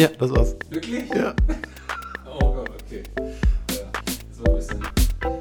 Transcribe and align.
Ja, 0.00 0.08
das 0.18 0.30
war's. 0.30 0.56
Wirklich? 0.70 1.04
Ja. 1.14 1.34
Oh 2.24 2.54
Gott, 2.54 2.70
okay. 2.70 3.02
Ja, 3.18 3.26
das 4.06 4.40
war 4.40 4.48
ein 4.48 4.56
bisschen, 4.56 4.80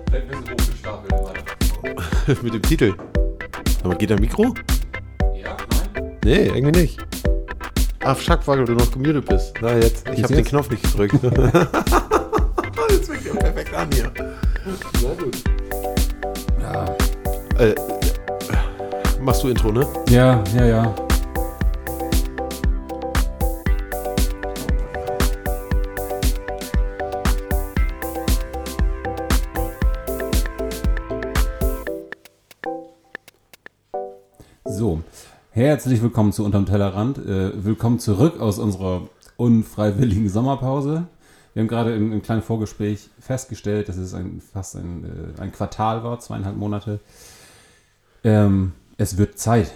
vielleicht 0.09 0.33
ein 0.33 0.43
bisschen 0.43 0.51
hochgestapelt 0.51 1.11
gerade. 2.27 2.41
Mit 2.43 2.53
dem 2.53 2.61
Titel. 2.63 2.93
Aber 3.83 3.95
geht 3.95 4.09
dein 4.09 4.19
Mikro? 4.19 4.53
Ja, 5.33 5.55
nein? 5.93 6.19
Nee, 6.25 6.47
irgendwie 6.47 6.81
nicht. 6.81 6.99
Ach, 8.01 8.17
fuck, 8.17 8.45
weil 8.47 8.65
du 8.65 8.73
noch 8.73 8.91
gemutet 8.91 9.25
bist. 9.27 9.53
Na, 9.61 9.75
jetzt. 9.77 10.09
Ich 10.09 10.23
habe 10.23 10.35
den? 10.35 10.43
Knopf 10.43 10.69
nicht 10.69 10.83
gedrückt. 10.83 11.13
jetzt 12.89 13.09
fängt 13.09 13.25
ja 13.25 13.33
perfekt 13.35 13.73
an 13.73 13.87
hier. 13.93 14.11
Sehr 14.99 15.15
gut. 15.15 15.37
Ja. 16.61 16.85
Äh, 17.63 17.75
machst 19.21 19.41
du 19.41 19.47
Intro, 19.47 19.71
ne? 19.71 19.87
Ja, 20.09 20.43
ja, 20.53 20.65
ja. 20.65 21.08
Herzlich 35.59 36.01
willkommen 36.01 36.31
zu 36.31 36.45
Unterm 36.45 36.65
Tellerrand. 36.65 37.17
Äh, 37.17 37.65
willkommen 37.65 37.99
zurück 37.99 38.39
aus 38.39 38.59
unserer 38.59 39.09
unfreiwilligen 39.35 40.29
Sommerpause. 40.29 41.07
Wir 41.53 41.59
haben 41.59 41.67
gerade 41.67 41.93
im, 41.95 42.13
im 42.13 42.21
kleinen 42.21 42.41
Vorgespräch 42.41 43.09
festgestellt, 43.19 43.89
dass 43.89 43.97
es 43.97 44.13
ein, 44.13 44.39
fast 44.39 44.77
ein, 44.77 45.35
äh, 45.37 45.41
ein 45.41 45.51
Quartal 45.51 46.01
war, 46.05 46.17
zweieinhalb 46.21 46.55
Monate. 46.55 47.01
Ähm, 48.23 48.71
es 48.97 49.17
wird 49.17 49.37
Zeit, 49.37 49.73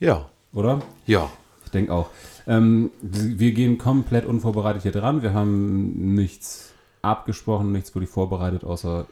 Ja. 0.00 0.28
oder? 0.52 0.80
Ja. 1.06 1.30
Ich 1.64 1.70
denke 1.70 1.92
auch. 1.92 2.10
Ähm, 2.48 2.90
wir 3.02 3.52
gehen 3.52 3.78
komplett 3.78 4.26
unvorbereitet 4.26 4.82
hier 4.82 4.92
dran. 4.92 5.22
Wir 5.22 5.34
haben 5.34 6.16
nichts 6.16 6.72
abgesprochen, 7.00 7.70
nichts 7.70 7.94
wirklich 7.94 8.10
vorbereitet, 8.10 8.64
außer, 8.64 9.06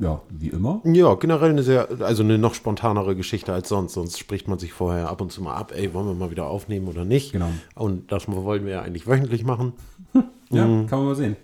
ja, 0.00 0.20
wie 0.30 0.48
immer. 0.48 0.80
Ja, 0.84 1.14
generell 1.14 1.50
eine 1.50 1.62
sehr, 1.62 1.88
also 2.00 2.22
eine 2.22 2.38
noch 2.38 2.54
spontanere 2.54 3.14
Geschichte 3.16 3.52
als 3.52 3.68
sonst. 3.68 3.94
Sonst 3.94 4.18
spricht 4.18 4.48
man 4.48 4.58
sich 4.58 4.72
vorher 4.72 5.08
ab 5.08 5.20
und 5.20 5.32
zu 5.32 5.42
mal 5.42 5.54
ab, 5.54 5.72
ey, 5.74 5.92
wollen 5.94 6.06
wir 6.06 6.14
mal 6.14 6.30
wieder 6.30 6.46
aufnehmen 6.46 6.88
oder 6.88 7.04
nicht? 7.04 7.32
Genau. 7.32 7.50
Und 7.74 8.10
das 8.10 8.28
wollen 8.28 8.64
wir 8.64 8.72
ja 8.72 8.82
eigentlich 8.82 9.06
wöchentlich 9.06 9.44
machen. 9.44 9.72
Ja, 10.50 10.64
kann 10.64 10.98
man 10.98 11.04
mal 11.06 11.14
sehen. 11.14 11.36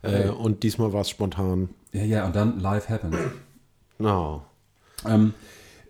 Äh, 0.00 0.30
und 0.30 0.62
diesmal 0.62 0.94
war 0.94 1.02
es 1.02 1.10
spontan. 1.10 1.68
Ja, 1.92 2.04
ja, 2.04 2.26
und 2.26 2.34
dann 2.34 2.58
live 2.58 2.88
happens. 2.88 3.16
Na, 3.98 4.40
Ähm, 5.06 5.34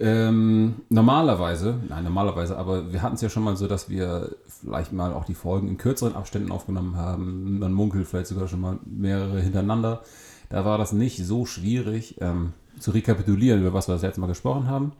ähm, 0.00 0.76
normalerweise, 0.88 1.78
nein, 1.88 2.04
normalerweise, 2.04 2.56
aber 2.56 2.92
wir 2.92 3.02
hatten 3.02 3.16
es 3.16 3.20
ja 3.20 3.28
schon 3.28 3.44
mal 3.44 3.56
so, 3.56 3.66
dass 3.68 3.90
wir 3.90 4.34
vielleicht 4.48 4.92
mal 4.92 5.12
auch 5.12 5.26
die 5.26 5.34
Folgen 5.34 5.68
in 5.68 5.76
kürzeren 5.76 6.16
Abständen 6.16 6.50
aufgenommen 6.50 6.96
haben. 6.96 7.58
Man 7.58 7.72
munkelt 7.72 8.08
vielleicht 8.08 8.28
sogar 8.28 8.48
schon 8.48 8.62
mal 8.62 8.78
mehrere 8.84 9.40
hintereinander. 9.40 10.02
Da 10.50 10.64
war 10.64 10.76
das 10.76 10.92
nicht 10.92 11.24
so 11.24 11.46
schwierig 11.46 12.16
ähm, 12.20 12.52
zu 12.78 12.90
rekapitulieren, 12.90 13.60
über 13.60 13.72
was 13.72 13.88
wir 13.88 13.94
das 13.94 14.02
letzte 14.02 14.20
Mal 14.20 14.26
gesprochen 14.26 14.68
haben. 14.68 14.92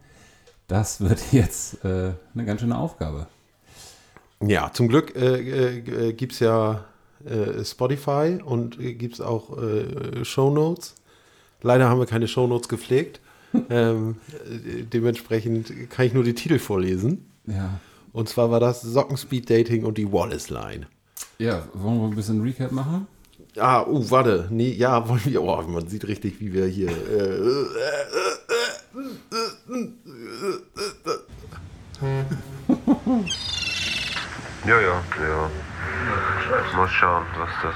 Das 0.67 1.01
wird 1.01 1.19
jetzt 1.31 1.85
äh, 1.85 2.13
eine 2.33 2.45
ganz 2.45 2.61
schöne 2.61 2.77
Aufgabe. 2.77 3.27
Ja, 4.41 4.71
zum 4.73 4.87
Glück 4.87 5.15
äh, 5.15 5.77
äh, 5.77 6.13
gibt 6.13 6.33
es 6.33 6.39
ja 6.39 6.85
äh, 7.25 7.63
Spotify 7.63 8.39
und 8.43 8.79
äh, 8.79 8.93
gibt 8.93 9.15
es 9.15 9.21
auch 9.21 9.61
äh, 9.61 10.25
Shownotes. 10.25 10.95
Leider 11.61 11.89
haben 11.89 11.99
wir 11.99 12.07
keine 12.07 12.27
Shownotes 12.27 12.69
gepflegt. 12.69 13.19
ähm, 13.69 14.15
äh, 14.49 14.83
dementsprechend 14.83 15.89
kann 15.89 16.05
ich 16.05 16.13
nur 16.13 16.23
die 16.23 16.33
Titel 16.33 16.57
vorlesen. 16.59 17.29
Ja. 17.45 17.79
Und 18.13 18.29
zwar 18.29 18.49
war 18.51 18.61
das 18.61 18.81
Sockenspeed 18.81 19.49
Dating 19.49 19.83
und 19.83 19.97
die 19.97 20.11
Wallace 20.11 20.49
Line. 20.49 20.87
Ja, 21.37 21.63
wollen 21.73 21.99
wir 21.99 22.07
ein 22.07 22.15
bisschen 22.15 22.41
Recap 22.41 22.71
machen? 22.71 23.07
Ah, 23.57 23.83
uh, 23.85 24.09
warte. 24.09 24.47
Nee, 24.49 24.71
ja, 24.71 25.07
wollen 25.07 25.25
wir. 25.25 25.43
Oh, 25.43 25.61
man 25.63 25.87
sieht 25.87 26.07
richtig, 26.07 26.39
wie 26.39 26.53
wir 26.53 26.65
hier. 26.67 26.89
Äh, 26.89 27.39
Ja, 34.65 34.79
ja, 34.79 35.03
ja. 35.19 35.49
Mal 36.75 36.87
schauen, 36.87 37.25
was 37.37 37.49
das 37.63 37.75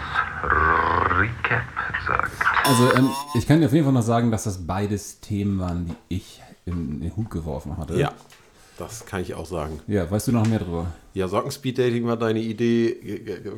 Recap 1.17 1.63
sagt. 2.07 2.45
Also, 2.63 2.93
ähm, 2.93 3.09
ich 3.33 3.47
kann 3.47 3.59
dir 3.59 3.65
auf 3.67 3.73
jeden 3.73 3.85
Fall 3.85 3.93
noch 3.93 4.01
sagen, 4.01 4.31
dass 4.31 4.43
das 4.43 4.67
beides 4.67 5.19
Themen 5.19 5.59
waren, 5.59 5.87
die 5.87 6.15
ich 6.15 6.41
in 6.65 7.01
den 7.01 7.15
Hut 7.15 7.29
geworfen 7.31 7.77
hatte. 7.77 7.95
ja, 7.95 8.11
das 8.77 9.05
kann 9.05 9.21
ich 9.21 9.33
auch 9.33 9.45
sagen. 9.45 9.79
Ja, 9.87 10.09
weißt 10.09 10.27
du 10.27 10.31
noch 10.31 10.47
mehr 10.47 10.59
drüber? 10.59 10.87
Ja, 11.13 11.27
Sockenspeed 11.27 11.77
Dating 11.77 12.05
war 12.05 12.17
deine 12.17 12.41
Idee 12.41 12.89
äh, 12.89 13.15
äh, 13.15 13.47
äh, 13.47 13.53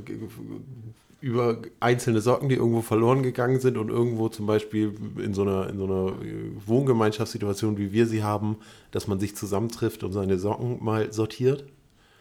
über 1.22 1.62
einzelne 1.80 2.22
Socken, 2.22 2.50
die 2.50 2.56
irgendwo 2.56 2.82
verloren 2.82 3.24
gegangen 3.24 3.60
sind 3.60 3.78
und 3.78 3.90
irgendwo 3.90 4.30
zum 4.30 4.46
Beispiel 4.46 4.94
in 5.18 5.34
so 5.34 5.42
einer, 5.42 5.70
in 5.70 5.78
so 5.78 5.86
einer 5.86 6.22
äh, 6.22 6.52
Wohngemeinschaftssituation, 6.66 7.78
wie 7.78 7.92
wir 7.92 8.06
sie 8.06 8.24
haben, 8.24 8.58
dass 8.92 9.08
man 9.08 9.20
sich 9.20 9.36
zusammentrifft 9.36 10.04
und 10.04 10.14
seine 10.14 10.38
Socken 10.38 10.84
mal 10.84 11.12
sortiert. 11.12 11.66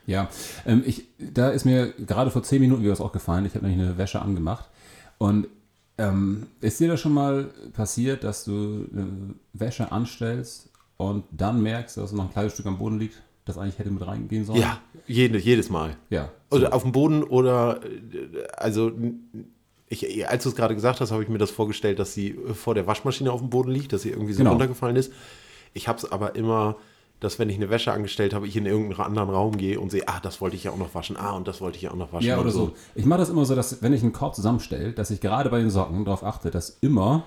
Ja, 0.06 0.30
ähm, 0.64 0.82
ich, 0.86 1.04
da 1.18 1.50
ist 1.50 1.64
mir 1.64 1.92
gerade 1.92 2.30
vor 2.30 2.42
zehn 2.42 2.60
Minuten 2.60 2.82
wieder 2.82 2.92
was 2.92 3.00
auch 3.00 3.12
gefallen. 3.12 3.44
Ich 3.44 3.54
habe 3.54 3.66
nämlich 3.66 3.86
eine 3.86 3.98
Wäsche 3.98 4.22
angemacht. 4.22 4.68
Und 5.18 5.48
ähm, 5.98 6.46
ist 6.60 6.78
dir 6.78 6.88
das 6.88 7.00
schon 7.00 7.12
mal 7.12 7.50
passiert, 7.72 8.24
dass 8.24 8.44
du 8.44 8.86
eine 8.92 9.34
Wäsche 9.52 9.92
anstellst 9.92 10.68
und 10.96 11.24
dann 11.30 11.62
merkst, 11.62 11.96
dass 11.96 12.12
noch 12.12 12.24
ein 12.24 12.30
kleines 12.32 12.52
Stück 12.54 12.66
am 12.66 12.78
Boden 12.78 12.98
liegt, 12.98 13.22
das 13.44 13.58
eigentlich 13.58 13.78
hätte 13.78 13.90
mit 13.90 14.06
reingehen 14.06 14.44
sollen? 14.44 14.60
Ja, 14.60 14.78
jede, 15.06 15.38
jedes 15.38 15.70
Mal. 15.70 15.96
Ja. 16.10 16.30
Oder 16.50 16.74
auf 16.74 16.82
dem 16.82 16.92
Boden 16.92 17.22
oder, 17.22 17.80
äh, 17.84 18.46
also, 18.56 18.92
ich, 19.88 20.28
als 20.28 20.42
du 20.42 20.48
es 20.48 20.56
gerade 20.56 20.74
gesagt 20.74 21.00
hast, 21.00 21.12
habe 21.12 21.22
ich 21.22 21.28
mir 21.28 21.38
das 21.38 21.50
vorgestellt, 21.50 21.98
dass 21.98 22.12
sie 22.12 22.36
vor 22.54 22.74
der 22.74 22.86
Waschmaschine 22.86 23.30
auf 23.30 23.40
dem 23.40 23.50
Boden 23.50 23.70
liegt, 23.70 23.92
dass 23.92 24.02
sie 24.02 24.10
irgendwie 24.10 24.32
so 24.32 24.38
Genau. 24.38 24.50
runtergefallen 24.50 24.96
ist. 24.96 25.12
Ich 25.74 25.86
habe 25.86 25.98
es 25.98 26.10
aber 26.10 26.34
immer, 26.34 26.76
dass 27.20 27.38
wenn 27.38 27.48
ich 27.48 27.56
eine 27.56 27.70
Wäsche 27.70 27.92
angestellt 27.92 28.34
habe, 28.34 28.46
ich 28.48 28.56
in 28.56 28.66
irgendeinen 28.66 29.00
anderen 29.00 29.30
Raum 29.30 29.56
gehe 29.56 29.78
und 29.78 29.90
sehe, 29.90 30.02
ah, 30.08 30.18
das 30.20 30.40
wollte 30.40 30.56
ich 30.56 30.64
ja 30.64 30.72
auch 30.72 30.76
noch 30.76 30.94
waschen, 30.94 31.16
ah, 31.16 31.32
und 31.36 31.46
das 31.46 31.60
wollte 31.60 31.76
ich 31.76 31.82
ja 31.82 31.90
auch 31.92 31.96
noch 31.96 32.12
waschen. 32.12 32.26
Ja, 32.26 32.38
oder 32.40 32.50
so. 32.50 32.72
Ich 32.94 33.04
mache 33.06 33.20
das 33.20 33.28
immer 33.30 33.44
so, 33.44 33.54
dass 33.54 33.80
wenn 33.80 33.92
ich 33.92 34.02
einen 34.02 34.12
Korb 34.12 34.34
zusammenstelle, 34.34 34.92
dass 34.92 35.10
ich 35.10 35.20
gerade 35.20 35.50
bei 35.50 35.60
den 35.60 35.70
Socken 35.70 36.04
darauf 36.04 36.24
achte, 36.24 36.50
dass 36.50 36.78
immer 36.80 37.24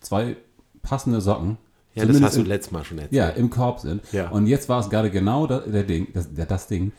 zwei 0.00 0.36
passende 0.82 1.20
Socken 1.20 1.58
Ja, 1.96 2.02
das 2.04 2.16
zumindest 2.16 2.24
hast 2.24 2.36
du 2.36 2.40
im- 2.42 2.46
letztes 2.46 2.72
Mal 2.72 2.84
schon 2.84 2.98
erzählt. 2.98 3.12
Ja, 3.14 3.28
im 3.30 3.50
Korb 3.50 3.80
sind. 3.80 4.02
Ja. 4.12 4.28
Und 4.28 4.46
jetzt 4.46 4.68
war 4.68 4.80
es 4.80 4.88
gerade 4.90 5.10
genau 5.10 5.46
da, 5.46 5.60
der 5.60 5.82
Ding, 5.82 6.08
das, 6.12 6.28
das 6.32 6.68
Ding. 6.68 6.92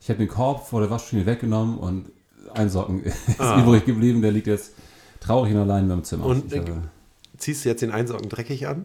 Ich 0.00 0.08
habe 0.10 0.18
den 0.18 0.28
Korb 0.28 0.66
vor 0.66 0.80
der 0.80 0.90
Waschmaschine 0.90 1.24
weggenommen 1.26 1.78
und 1.78 2.06
ein 2.54 2.68
Socken 2.68 3.02
ist 3.04 3.16
übrig 3.40 3.84
geblieben. 3.86 4.22
Der 4.22 4.32
liegt 4.32 4.46
jetzt 4.48 4.72
traurig 5.20 5.52
und 5.54 5.60
allein 5.60 5.84
in 5.84 5.88
meinem 5.88 6.04
Zimmer. 6.04 6.24
Ah. 6.24 6.28
Und, 6.28 6.52
äh, 6.52 6.58
habe 6.58 6.82
Ziehst 7.38 7.64
du 7.64 7.68
jetzt 7.70 7.80
den 7.80 7.90
einen 7.90 8.06
Socken 8.08 8.28
dreckig 8.28 8.66
an? 8.66 8.84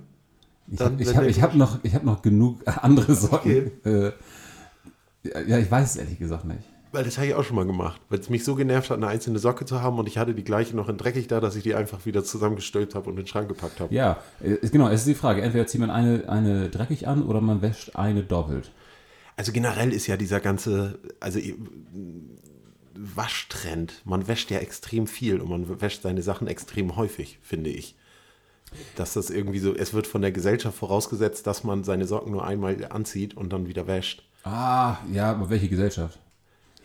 ich 0.67 0.77
dann, 0.77 0.93
hab, 0.93 0.99
ich 1.01 1.07
hab, 1.09 1.21
der- 1.21 1.29
ich 1.29 1.41
hab 1.41 1.55
noch, 1.55 1.79
ich 1.83 1.93
hab 1.95 2.03
noch 2.03 2.21
genug 2.21 2.59
andere 2.65 3.15
Socken. 3.15 3.71
Äh, 3.85 4.11
ja, 5.47 5.57
ich 5.57 5.69
weiß 5.71 5.91
es 5.91 5.95
ehrlich 5.97 6.19
gesagt 6.19 6.45
nicht. 6.45 6.59
Weil 6.95 7.03
das 7.03 7.17
habe 7.17 7.27
ich 7.27 7.33
auch 7.35 7.43
schon 7.43 7.55
mal 7.57 7.65
gemacht. 7.65 7.99
Weil 8.09 8.19
es 8.19 8.29
mich 8.29 8.43
so 8.45 8.55
genervt 8.55 8.89
hat, 8.89 8.97
eine 8.97 9.07
einzelne 9.07 9.37
Socke 9.39 9.65
zu 9.65 9.81
haben 9.81 9.99
und 9.99 10.07
ich 10.07 10.17
hatte 10.17 10.33
die 10.33 10.43
gleiche 10.43 10.75
noch 10.75 10.87
in 10.89 10.97
dreckig 10.97 11.27
da, 11.27 11.39
dass 11.41 11.55
ich 11.55 11.63
die 11.63 11.75
einfach 11.75 12.05
wieder 12.05 12.23
zusammengestülpt 12.23 12.95
habe 12.95 13.07
und 13.09 13.17
in 13.17 13.23
den 13.23 13.27
Schrank 13.27 13.47
gepackt 13.49 13.79
habe. 13.79 13.93
Ja, 13.93 14.17
äh, 14.41 14.51
ist- 14.53 14.71
genau, 14.71 14.87
es 14.87 15.01
ist 15.01 15.07
die 15.07 15.15
Frage. 15.15 15.41
Entweder 15.41 15.67
zieht 15.67 15.81
man 15.81 15.89
eine, 15.89 16.29
eine 16.29 16.69
dreckig 16.69 17.07
an 17.07 17.23
oder 17.23 17.41
man 17.41 17.61
wäscht 17.61 17.95
eine 17.95 18.23
doppelt. 18.23 18.71
Also 19.35 19.51
generell 19.51 19.91
ist 19.91 20.07
ja 20.07 20.15
dieser 20.15 20.39
ganze, 20.39 20.97
also 21.19 21.39
äh, 21.39 21.55
Waschtrend, 22.97 24.01
man 24.05 24.27
wäscht 24.29 24.51
ja 24.51 24.59
extrem 24.59 25.05
viel 25.05 25.41
und 25.41 25.49
man 25.49 25.81
wäscht 25.81 26.01
seine 26.03 26.21
Sachen 26.21 26.47
extrem 26.47 26.95
häufig, 26.95 27.39
finde 27.41 27.69
ich. 27.69 27.95
Dass 28.95 29.13
das 29.13 29.29
irgendwie 29.29 29.59
so, 29.59 29.75
es 29.75 29.93
wird 29.93 30.07
von 30.07 30.21
der 30.21 30.31
Gesellschaft 30.31 30.77
vorausgesetzt, 30.77 31.45
dass 31.45 31.65
man 31.65 31.83
seine 31.83 32.07
Socken 32.07 32.31
nur 32.31 32.45
einmal 32.47 32.77
anzieht 32.89 33.35
und 33.35 33.51
dann 33.51 33.67
wieder 33.67 33.85
wäscht. 33.87 34.23
Ah, 34.45 34.95
ja, 35.11 35.31
aber 35.31 35.49
welche 35.49 35.67
Gesellschaft? 35.67 36.19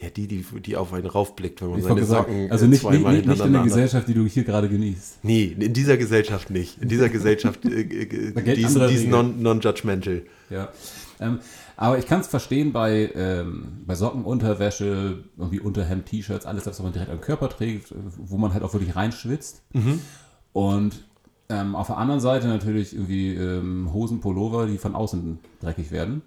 Ja, 0.03 0.09
die, 0.09 0.27
die, 0.27 0.43
die 0.63 0.77
auf 0.77 0.95
einen 0.95 1.07
raufblickt, 1.07 1.61
wenn 1.61 1.71
man 1.71 1.79
Ich 1.79 1.85
seine 1.85 2.05
Socken 2.05 2.51
also 2.51 2.65
äh, 2.65 2.69
nicht, 2.69 2.83
nicht, 2.91 3.07
nicht, 3.07 3.27
nicht 3.27 3.45
in 3.45 3.53
der 3.53 3.63
Gesellschaft, 3.63 4.09
die 4.09 4.15
du 4.15 4.25
hier 4.25 4.45
gerade 4.45 4.69
genießt. 4.69 5.19
Nee, 5.25 5.55
in 5.59 5.75
dieser 5.75 5.99
Gesellschaft 5.99 6.49
nicht. 6.49 6.81
In 6.81 6.89
dieser 6.89 7.11
Gesellschaft, 7.11 7.65
äh, 7.67 7.81
äh, 7.83 8.55
die 8.57 8.63
ist, 8.63 9.07
non- 9.09 9.43
non-judgmental. 9.43 10.23
Ja. 10.49 10.71
Ähm, 11.21 11.41
aber 11.77 11.99
ich 11.99 12.07
kann 12.07 12.21
es 12.21 12.29
verstehen 12.29 12.73
bei, 12.73 13.11
ähm, 13.15 13.83
bei 13.87 13.95
Socken, 13.95 14.25
Unterwäsche, 14.25 15.25
irgendwie 15.37 15.61
Unterhemd, 15.61 16.07
T-Shirts, 16.07 16.47
alles, 16.47 16.65
das, 16.65 16.79
was 16.79 16.83
man 16.83 16.93
direkt 16.95 17.11
am 17.11 17.21
Körper 17.21 17.51
trägt, 17.51 17.95
wo 18.17 18.39
man 18.39 18.55
halt 18.55 18.63
auch 18.63 18.73
wirklich 18.73 18.97
reinschwitzt. 18.97 19.63
Und 20.53 21.05
ähm, 21.51 21.75
auf 21.75 21.89
der 21.89 21.99
anderen 21.99 22.21
Seite 22.21 22.49
natürlich 22.49 22.95
irgendwie 22.95 23.35
ähm, 23.35 23.93
Hosen, 23.93 24.21
Pullover, 24.21 24.67
die 24.67 24.79
von 24.79 24.95
außen 24.95 25.39
dreckig 25.61 25.91
werden. 25.91 26.23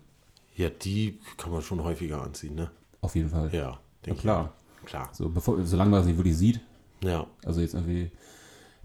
ja, 0.55 0.69
die 0.69 1.17
kann 1.37 1.51
man 1.51 1.61
schon 1.63 1.83
häufiger 1.83 2.21
anziehen, 2.21 2.55
ne? 2.55 2.69
Auf 3.03 3.15
jeden 3.15 3.29
Fall. 3.29 3.49
Ja, 3.51 3.77
denke 4.05 4.21
klar. 4.21 4.53
ich. 4.81 4.87
Klar. 4.87 5.09
So, 5.11 5.29
bevor, 5.29 5.61
solange 5.63 5.91
man 5.91 5.99
es 6.01 6.05
nicht 6.05 6.17
wirklich 6.17 6.37
sieht. 6.37 6.61
Ja, 7.03 7.27
Also 7.45 7.59
jetzt 7.59 7.73
irgendwie 7.73 8.11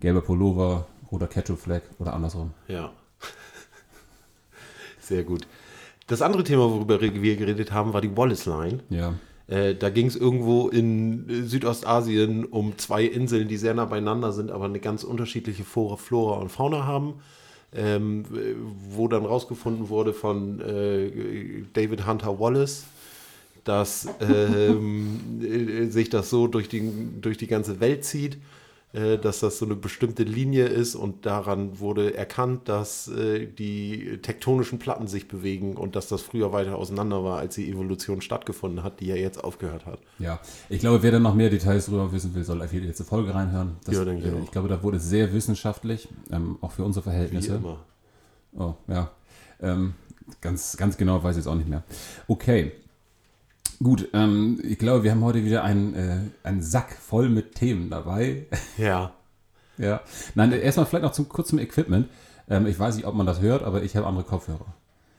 gelber 0.00 0.20
Pullover, 0.22 0.86
roter 1.10 1.28
Ketchup-Fleck 1.28 1.82
oder 1.98 2.12
andersrum. 2.14 2.50
ja. 2.66 2.90
Sehr 5.00 5.22
gut. 5.22 5.46
Das 6.08 6.20
andere 6.20 6.42
Thema, 6.44 6.70
worüber 6.70 7.00
wir 7.00 7.36
geredet 7.36 7.72
haben, 7.72 7.92
war 7.92 8.00
die 8.00 8.14
Wallace 8.16 8.46
Line. 8.46 8.80
Ja. 8.90 9.14
Äh, 9.46 9.74
da 9.74 9.88
ging 9.88 10.06
es 10.06 10.16
irgendwo 10.16 10.68
in 10.68 11.28
äh, 11.28 11.42
Südostasien 11.42 12.44
um 12.44 12.76
zwei 12.76 13.04
Inseln, 13.04 13.48
die 13.48 13.56
sehr 13.56 13.74
nah 13.74 13.84
beieinander 13.86 14.32
sind, 14.32 14.50
aber 14.50 14.64
eine 14.66 14.80
ganz 14.80 15.04
unterschiedliche 15.04 15.64
Flora, 15.64 15.96
Flora 15.96 16.38
und 16.40 16.50
Fauna 16.50 16.84
haben. 16.86 17.14
Ähm, 17.74 18.24
äh, 18.34 18.54
wo 18.90 19.08
dann 19.08 19.26
rausgefunden 19.26 19.90
wurde 19.90 20.14
von 20.14 20.58
äh, 20.60 21.64
David 21.74 22.06
Hunter 22.06 22.40
Wallace, 22.40 22.84
dass 23.68 24.08
ähm, 24.20 25.42
äh, 25.42 25.86
sich 25.90 26.08
das 26.08 26.30
so 26.30 26.46
durch 26.46 26.68
die, 26.70 26.90
durch 27.20 27.36
die 27.36 27.46
ganze 27.46 27.80
Welt 27.80 28.02
zieht, 28.02 28.38
äh, 28.94 29.18
dass 29.18 29.40
das 29.40 29.58
so 29.58 29.66
eine 29.66 29.74
bestimmte 29.74 30.22
Linie 30.22 30.64
ist 30.64 30.94
und 30.94 31.26
daran 31.26 31.78
wurde 31.78 32.14
erkannt, 32.14 32.66
dass 32.70 33.08
äh, 33.08 33.46
die 33.46 34.18
tektonischen 34.22 34.78
Platten 34.78 35.06
sich 35.06 35.28
bewegen 35.28 35.76
und 35.76 35.96
dass 35.96 36.08
das 36.08 36.22
früher 36.22 36.50
weiter 36.50 36.76
auseinander 36.76 37.22
war, 37.22 37.40
als 37.40 37.56
die 37.56 37.68
Evolution 37.70 38.22
stattgefunden 38.22 38.82
hat, 38.82 39.00
die 39.00 39.06
ja 39.08 39.16
jetzt 39.16 39.44
aufgehört 39.44 39.84
hat. 39.84 39.98
Ja, 40.18 40.40
ich 40.70 40.80
glaube, 40.80 41.02
wer 41.02 41.12
dann 41.12 41.22
noch 41.22 41.34
mehr 41.34 41.50
Details 41.50 41.86
darüber 41.86 42.10
wissen 42.10 42.34
will, 42.34 42.44
soll 42.44 42.62
auf 42.62 42.70
die 42.70 42.80
letzte 42.80 43.04
Folge 43.04 43.34
reinhören. 43.34 43.76
Das, 43.84 43.94
Ja, 43.94 44.04
denke 44.06 44.26
ich 44.26 44.32
äh, 44.32 44.42
ich 44.44 44.50
glaube, 44.50 44.68
da 44.68 44.82
wurde 44.82 44.98
sehr 44.98 45.30
wissenschaftlich, 45.34 46.08
ähm, 46.32 46.56
auch 46.62 46.72
für 46.72 46.84
unsere 46.84 47.04
Wie 47.04 47.10
Verhältnisse. 47.10 47.56
immer. 47.56 47.84
Oh, 48.56 48.74
ja. 48.86 49.10
Ähm, 49.60 49.92
ganz, 50.40 50.74
ganz 50.78 50.96
genau 50.96 51.22
weiß 51.22 51.36
ich 51.36 51.40
jetzt 51.44 51.48
auch 51.48 51.54
nicht 51.54 51.68
mehr. 51.68 51.82
Okay. 52.26 52.72
Gut, 53.82 54.08
ähm, 54.12 54.60
ich 54.64 54.78
glaube, 54.78 55.04
wir 55.04 55.12
haben 55.12 55.22
heute 55.22 55.44
wieder 55.44 55.62
einen, 55.62 55.94
äh, 55.94 56.18
einen 56.42 56.62
Sack 56.62 56.92
voll 56.92 57.28
mit 57.28 57.54
Themen 57.54 57.90
dabei. 57.90 58.46
Ja. 58.78 59.12
ja. 59.76 60.00
Nein, 60.34 60.52
erstmal 60.52 60.86
vielleicht 60.86 61.04
noch 61.04 61.12
zum, 61.12 61.28
kurz 61.28 61.48
zum 61.48 61.58
Equipment. 61.58 62.08
Ähm, 62.48 62.66
ich 62.66 62.78
weiß 62.78 62.96
nicht, 62.96 63.06
ob 63.06 63.14
man 63.14 63.26
das 63.26 63.40
hört, 63.40 63.62
aber 63.62 63.82
ich 63.82 63.94
habe 63.96 64.06
andere 64.06 64.24
Kopfhörer. 64.24 64.66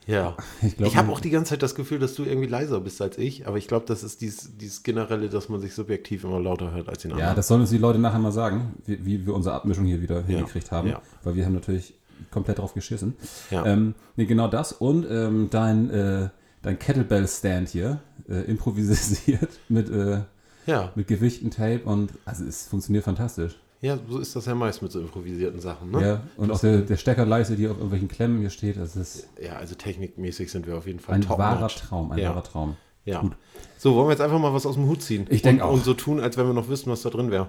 Ja. 0.07 0.35
Ich 0.61 0.75
glaub, 0.75 0.89
ich 0.89 0.97
habe 0.97 1.11
auch 1.11 1.19
die 1.21 1.29
ganze 1.29 1.51
Zeit 1.51 1.61
das 1.63 1.75
Gefühl, 1.75 1.99
dass 1.99 2.15
du 2.15 2.23
irgendwie 2.23 2.47
leiser 2.47 2.81
bist 2.81 3.01
als 3.01 3.17
ich, 3.17 3.47
aber 3.47 3.57
ich 3.57 3.67
glaube, 3.67 3.85
das 3.85 4.03
ist 4.03 4.21
dieses, 4.21 4.57
dieses 4.57 4.83
generelle, 4.83 5.29
dass 5.29 5.47
man 5.49 5.61
sich 5.61 5.73
subjektiv 5.73 6.23
immer 6.25 6.39
lauter 6.39 6.71
hört 6.71 6.89
als 6.89 7.03
den 7.03 7.11
Ja, 7.11 7.17
anderen. 7.17 7.35
das 7.37 7.47
sollen 7.47 7.61
uns 7.61 7.69
die 7.69 7.77
Leute 7.77 7.99
nachher 7.99 8.19
mal 8.19 8.31
sagen, 8.31 8.73
wie, 8.85 9.05
wie 9.05 9.25
wir 9.25 9.33
unsere 9.35 9.55
Abmischung 9.55 9.85
hier 9.85 10.01
wieder 10.01 10.23
hingekriegt 10.23 10.71
haben. 10.71 10.89
ja. 10.89 11.01
Weil 11.23 11.35
wir 11.35 11.45
haben 11.45 11.53
natürlich 11.53 11.93
komplett 12.31 12.57
drauf 12.59 12.73
geschissen. 12.73 13.15
Ja. 13.51 13.65
Ähm, 13.65 13.95
nee, 14.17 14.25
genau 14.25 14.47
das 14.49 14.73
und 14.73 15.05
ähm, 15.09 15.47
dein, 15.51 15.89
äh, 15.89 16.29
dein 16.61 16.77
Kettlebell-Stand 16.79 17.69
hier, 17.69 17.99
äh, 18.29 18.41
improvisiert 18.41 19.49
mit, 19.69 19.89
äh, 19.89 20.21
ja. 20.65 20.91
mit 20.95 21.07
Gewichten, 21.07 21.51
Tape 21.51 21.81
und 21.85 22.11
also 22.25 22.43
es 22.45 22.67
funktioniert 22.67 23.05
fantastisch. 23.05 23.55
ja, 23.81 23.97
so 24.09 24.19
ist 24.19 24.35
das 24.35 24.45
ja 24.45 24.55
meist 24.55 24.81
mit 24.81 24.91
so 24.91 24.99
improvisierten 24.99 25.59
Sachen. 25.59 25.91
Ne? 25.91 26.01
Ja, 26.01 26.21
und 26.37 26.51
auch 26.51 26.59
der, 26.59 26.81
der 26.81 26.97
Steckerleiste, 26.97 27.55
die 27.55 27.67
auf 27.67 27.75
irgendwelchen 27.77 28.07
Klemmen 28.09 28.39
hier 28.39 28.49
steht, 28.49 28.77
das 28.77 28.95
ist 28.95 29.27
Ja, 29.41 29.53
also 29.53 29.75
technikmäßig 29.75 30.51
sind 30.51 30.67
wir 30.67 30.77
auf 30.77 30.85
jeden 30.85 30.99
Fall 30.99 31.15
ein 31.15 31.21
top 31.21 31.39
wahrer. 31.39 31.67
Traum, 31.69 32.11
ein 32.11 32.19
Ja. 32.19 32.29
wahrer 32.29 32.43
Traum. 32.43 32.75
Ja. 33.05 33.21
Gut. 33.21 33.31
So, 33.77 33.95
wollen 33.95 34.07
wir 34.07 34.11
jetzt 34.11 34.21
einfach 34.21 34.37
mal 34.39 34.53
was 34.53 34.65
aus 34.65 34.75
dem 34.75 34.85
Hut 34.87 35.01
ziehen? 35.01 35.25
Ich 35.29 35.41
denk 35.41 35.61
und, 35.61 35.67
auch. 35.67 35.73
Und 35.73 35.83
so 35.85 35.93
tun, 35.93 36.19
als 36.19 36.37
wenn 36.37 36.45
wir 36.45 36.53
noch 36.53 36.67
wissen, 36.69 36.91
was 36.91 37.01
da 37.01 37.09
drin 37.09 37.31
wäre. 37.31 37.47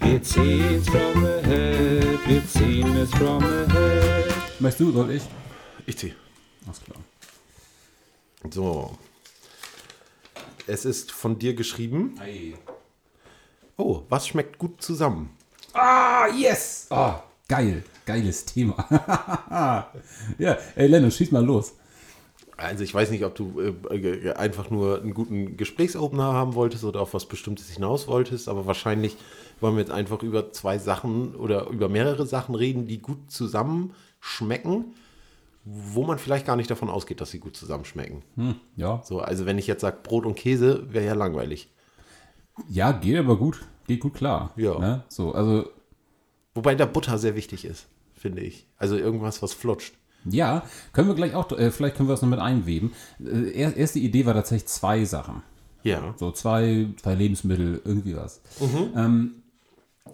Wir 0.00 0.22
ziehen's 0.22 0.88
from 0.88 1.22
the 1.22 1.48
head, 1.48 2.18
wir 2.26 2.46
ziehen 2.46 2.96
es 2.96 3.10
from 3.10 3.40
the 3.40 3.72
head. 3.72 4.34
Möchtest 4.60 4.80
du, 4.80 4.92
soll 4.92 5.10
ich? 5.10 5.22
Ich 5.86 5.96
zieh. 5.98 6.12
Alles 6.68 6.82
klar. 6.82 6.98
So. 8.50 8.98
Es 10.66 10.84
ist 10.84 11.10
von 11.12 11.38
dir 11.38 11.54
geschrieben. 11.54 12.20
Oh, 13.78 14.02
was 14.10 14.28
schmeckt 14.28 14.58
gut 14.58 14.82
zusammen? 14.82 15.30
Ah, 15.72 16.26
yes! 16.28 16.88
Oh, 16.90 17.14
geil, 17.48 17.84
geiles 18.04 18.44
Thema. 18.44 18.76
ja, 20.38 20.58
ey 20.74 20.88
Lennon, 20.88 21.10
schieß 21.10 21.30
mal 21.30 21.44
los. 21.44 21.72
Also 22.58 22.84
ich 22.84 22.92
weiß 22.92 23.10
nicht, 23.12 23.24
ob 23.24 23.34
du 23.34 23.60
äh, 23.60 23.96
äh, 23.96 24.32
einfach 24.34 24.68
nur 24.68 25.00
einen 25.00 25.14
guten 25.14 25.56
Gesprächsopener 25.56 26.34
haben 26.34 26.54
wolltest 26.54 26.84
oder 26.84 27.00
auf 27.00 27.14
was 27.14 27.26
Bestimmtes 27.26 27.70
hinaus 27.70 28.08
wolltest, 28.08 28.48
aber 28.48 28.66
wahrscheinlich 28.66 29.16
wollen 29.60 29.76
wir 29.76 29.80
jetzt 29.80 29.92
einfach 29.92 30.22
über 30.22 30.52
zwei 30.52 30.78
Sachen 30.78 31.34
oder 31.34 31.68
über 31.68 31.88
mehrere 31.88 32.26
Sachen 32.26 32.54
reden, 32.56 32.86
die 32.86 32.98
gut 32.98 33.30
zusammen 33.30 33.94
schmecken, 34.20 34.92
wo 35.64 36.04
man 36.04 36.18
vielleicht 36.18 36.46
gar 36.46 36.56
nicht 36.56 36.70
davon 36.70 36.88
ausgeht, 36.88 37.20
dass 37.20 37.30
sie 37.30 37.40
gut 37.40 37.56
zusammenschmecken. 37.56 38.22
Hm, 38.36 38.56
ja. 38.76 39.02
So, 39.04 39.20
also 39.20 39.46
wenn 39.46 39.58
ich 39.58 39.66
jetzt 39.66 39.82
sage 39.82 39.98
Brot 40.02 40.24
und 40.24 40.34
Käse, 40.34 40.92
wäre 40.92 41.04
ja 41.04 41.14
langweilig. 41.14 41.68
Ja, 42.68 42.92
geht 42.92 43.18
aber 43.18 43.36
gut. 43.36 43.64
Geht 43.86 44.00
gut 44.00 44.14
klar. 44.14 44.52
Ja. 44.56 44.78
Ne? 44.78 45.04
So, 45.08 45.32
also, 45.32 45.68
Wobei 46.54 46.74
da 46.74 46.86
Butter 46.86 47.18
sehr 47.18 47.36
wichtig 47.36 47.64
ist, 47.64 47.86
finde 48.14 48.42
ich. 48.42 48.66
Also 48.76 48.96
irgendwas, 48.96 49.42
was 49.42 49.52
flutscht. 49.52 49.94
ja, 50.24 50.64
können 50.92 51.08
wir 51.08 51.14
gleich 51.14 51.34
auch, 51.34 51.50
äh, 51.52 51.70
vielleicht 51.70 51.96
können 51.96 52.08
wir 52.08 52.14
das 52.14 52.22
noch 52.22 52.28
mit 52.28 52.40
einweben. 52.40 52.92
Äh, 53.20 53.52
er, 53.52 53.76
erste 53.76 53.98
Idee 53.98 54.26
war 54.26 54.34
tatsächlich 54.34 54.68
zwei 54.68 55.04
Sachen. 55.04 55.42
Ja. 55.82 56.14
So 56.16 56.32
zwei, 56.32 56.88
zwei 57.00 57.14
Lebensmittel, 57.14 57.80
irgendwie 57.84 58.16
was. 58.16 58.42
Ähm, 58.96 59.42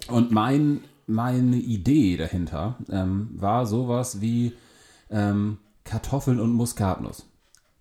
und 0.09 0.33
mein, 0.33 0.83
meine 1.07 1.57
Idee 1.57 2.17
dahinter 2.17 2.79
ähm, 2.91 3.31
war 3.35 3.67
sowas 3.67 4.21
wie 4.21 4.53
ähm, 5.11 5.59
Kartoffeln 5.85 6.41
und 6.41 6.53
Muskatnuss. 6.53 7.27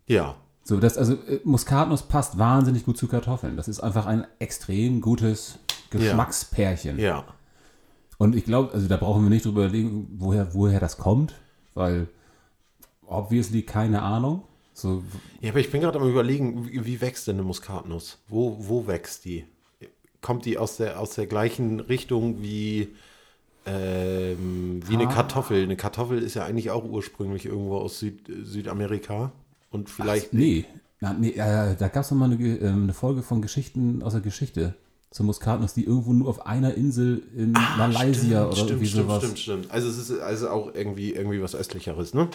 Ja. 0.08 0.36
So, 0.64 0.80
das, 0.80 0.98
also 0.98 1.14
äh, 1.14 1.40
Muskatnuss 1.44 2.04
passt 2.04 2.38
wahnsinnig 2.38 2.86
gut 2.86 2.98
zu 2.98 3.08
Kartoffeln. 3.08 3.58
Das 3.58 3.68
ist 3.68 3.80
einfach 3.80 4.06
ein 4.06 4.26
extrem 4.40 5.02
gutes 5.02 5.60
Geschmackspärchen. 5.90 7.00
Ja. 7.00 7.26
Und 8.18 8.36
ich 8.36 8.46
glaube, 8.46 8.74
also 8.74 8.88
da 8.88 8.98
brauchen 8.98 9.24
wir 9.24 9.30
nicht 9.30 9.46
drüber 9.46 9.66
überlegen, 9.66 10.08
woher, 10.18 10.54
woher 10.54 10.80
das 10.80 10.98
kommt, 10.98 11.34
weil 11.74 12.08
obviously 13.06 13.64
keine 13.64 14.02
Ahnung. 14.02 14.44
So, 14.74 15.04
Ja, 15.42 15.52
aber 15.52 15.60
ich 15.60 15.72
bin 15.72 15.82
gerade 15.82 16.00
am 16.00 16.10
überlegen, 16.10 16.68
wie, 16.68 16.86
wie 16.86 17.02
wächst 17.02 17.28
denn 17.28 17.36
eine 17.36 17.44
Muskatnuss? 17.44 18.20
Wo, 18.28 18.58
wo 18.60 18.88
wächst 18.88 19.26
die? 19.26 19.46
Kommt 20.22 20.46
die 20.46 20.58
aus 20.58 20.78
der, 20.78 21.00
aus 21.00 21.16
der 21.16 21.28
gleichen 21.28 21.80
Richtung 21.80 22.42
wie, 22.42 22.96
ähm, 23.66 24.82
wie 24.88 24.96
eine 24.96 25.08
Kartoffel? 25.08 25.64
Eine 25.64 25.76
Kartoffel 25.76 26.22
ist 26.22 26.34
ja 26.34 26.46
eigentlich 26.46 26.72
auch 26.72 26.84
ursprünglich 26.84 27.46
irgendwo 27.46 27.78
aus 27.78 28.00
Süd, 28.00 28.30
Südamerika. 28.44 29.32
Und 29.72 29.90
vielleicht. 29.90 30.34
nee, 30.34 30.66
na, 31.00 31.14
nee 31.14 31.32
äh, 31.32 31.76
da 31.76 31.88
gab 31.88 32.04
es 32.04 32.12
noch 32.12 32.18
mal 32.18 32.32
eine, 32.32 32.36
ähm, 32.36 32.84
eine 32.84 32.94
Folge 32.94 33.24
von 33.24 33.42
Geschichten 33.42 34.04
aus 34.04 34.14
der 34.14 34.22
Geschichte 34.22 34.76
zur 35.12 35.26
Muskatnuss, 35.28 35.74
die 35.74 35.86
irgendwo 35.86 36.12
nur 36.12 36.28
auf 36.28 36.46
einer 36.46 36.74
Insel 36.74 37.22
in 37.36 37.52
Malaysia 37.52 38.46
oder 38.46 38.56
stimmt, 38.56 38.70
irgendwie 38.72 38.88
stimmt, 38.88 39.04
sowas. 39.04 39.24
stimmt, 39.24 39.40
stimmt. 39.40 39.72
Also 39.72 39.88
es 39.88 39.98
ist 39.98 40.20
also 40.20 40.50
auch 40.50 40.74
irgendwie, 40.74 41.14
irgendwie 41.14 41.42
was 41.42 41.56
östlicheres, 41.56 42.14
ne? 42.14 42.30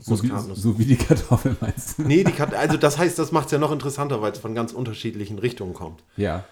So 0.00 0.22
wie, 0.22 0.30
so 0.54 0.78
wie 0.78 0.84
die 0.84 0.96
Kartoffel 0.96 1.56
meinst 1.60 1.98
du? 1.98 2.02
Nee, 2.02 2.24
die 2.24 2.32
Kat 2.32 2.54
also 2.54 2.76
das 2.76 2.98
heißt, 2.98 3.18
das 3.18 3.32
macht 3.32 3.46
es 3.46 3.52
ja 3.52 3.58
noch 3.58 3.72
interessanter, 3.72 4.20
weil 4.20 4.32
es 4.32 4.38
von 4.38 4.54
ganz 4.54 4.72
unterschiedlichen 4.72 5.38
Richtungen 5.38 5.74
kommt. 5.74 6.02
Ja. 6.16 6.44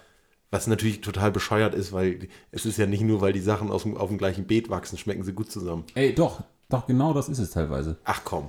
Was 0.51 0.67
natürlich 0.67 1.01
total 1.01 1.31
bescheuert 1.31 1.73
ist, 1.75 1.91
weil 1.91 2.29
es 2.51 2.65
ist 2.65 2.77
ja 2.77 2.85
nicht 2.85 3.01
nur, 3.01 3.19
weil 3.21 3.33
die 3.33 3.41
Sachen 3.41 3.71
aus 3.71 3.83
dem, 3.83 3.97
auf 3.97 4.09
dem 4.09 4.17
gleichen 4.17 4.45
Beet 4.45 4.69
wachsen, 4.69 4.97
schmecken 4.97 5.23
sie 5.23 5.33
gut 5.33 5.51
zusammen. 5.51 5.83
Ey, 5.95 6.13
doch, 6.13 6.43
doch, 6.69 6.87
genau 6.87 7.13
das 7.13 7.29
ist 7.29 7.39
es 7.39 7.51
teilweise. 7.51 7.97
Ach 8.03 8.21
komm. 8.23 8.47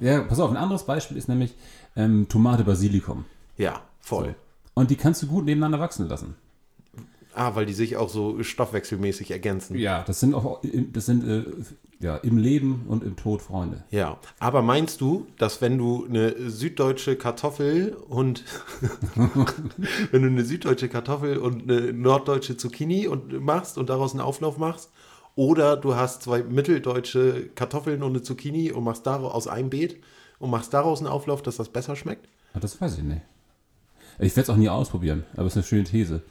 Ja, 0.00 0.20
pass 0.22 0.38
auf, 0.38 0.50
ein 0.50 0.56
anderes 0.56 0.84
Beispiel 0.84 1.16
ist 1.16 1.28
nämlich 1.28 1.54
ähm, 1.96 2.28
Tomate 2.28 2.64
Basilikum. 2.64 3.24
Ja, 3.56 3.82
voll. 4.00 4.36
Und 4.74 4.90
die 4.90 4.96
kannst 4.96 5.22
du 5.22 5.26
gut 5.26 5.44
nebeneinander 5.44 5.80
wachsen 5.80 6.08
lassen. 6.08 6.36
Ah, 7.38 7.54
weil 7.54 7.66
die 7.66 7.72
sich 7.72 7.96
auch 7.96 8.08
so 8.08 8.42
stoffwechselmäßig 8.42 9.30
ergänzen. 9.30 9.78
Ja, 9.78 10.02
das 10.02 10.18
sind 10.18 10.34
auch, 10.34 10.60
das 10.92 11.06
sind 11.06 11.24
äh, 11.24 11.44
ja 12.00 12.16
im 12.16 12.36
Leben 12.36 12.84
und 12.88 13.04
im 13.04 13.14
Tod 13.14 13.42
Freunde. 13.42 13.84
Ja, 13.92 14.18
aber 14.40 14.60
meinst 14.60 15.00
du, 15.00 15.24
dass 15.38 15.62
wenn 15.62 15.78
du 15.78 16.04
eine 16.04 16.50
süddeutsche 16.50 17.14
Kartoffel 17.14 17.96
und 18.08 18.42
wenn 20.10 20.22
du 20.22 20.28
eine 20.28 20.44
süddeutsche 20.44 20.88
Kartoffel 20.88 21.38
und 21.38 21.70
eine 21.70 21.92
norddeutsche 21.92 22.56
Zucchini 22.56 23.06
und 23.06 23.40
machst 23.40 23.78
und 23.78 23.88
daraus 23.88 24.14
einen 24.14 24.20
Auflauf 24.20 24.58
machst, 24.58 24.90
oder 25.36 25.76
du 25.76 25.94
hast 25.94 26.24
zwei 26.24 26.42
mitteldeutsche 26.42 27.50
Kartoffeln 27.54 28.02
und 28.02 28.10
eine 28.10 28.22
Zucchini 28.22 28.72
und 28.72 28.82
machst 28.82 29.06
daraus 29.06 29.32
aus 29.32 29.46
einem 29.46 29.70
Beet 29.70 30.02
und 30.40 30.50
machst 30.50 30.74
daraus 30.74 30.98
einen 30.98 31.06
Auflauf, 31.06 31.42
dass 31.42 31.56
das 31.56 31.68
besser 31.68 31.94
schmeckt? 31.94 32.26
Ah, 32.54 32.58
das 32.58 32.80
weiß 32.80 32.98
ich 32.98 33.04
nicht. 33.04 33.22
Ich 34.18 34.34
werde 34.34 34.42
es 34.42 34.50
auch 34.50 34.56
nie 34.56 34.68
ausprobieren, 34.68 35.24
aber 35.34 35.46
es 35.46 35.52
ist 35.52 35.58
eine 35.58 35.66
schöne 35.66 35.84
These. 35.84 36.22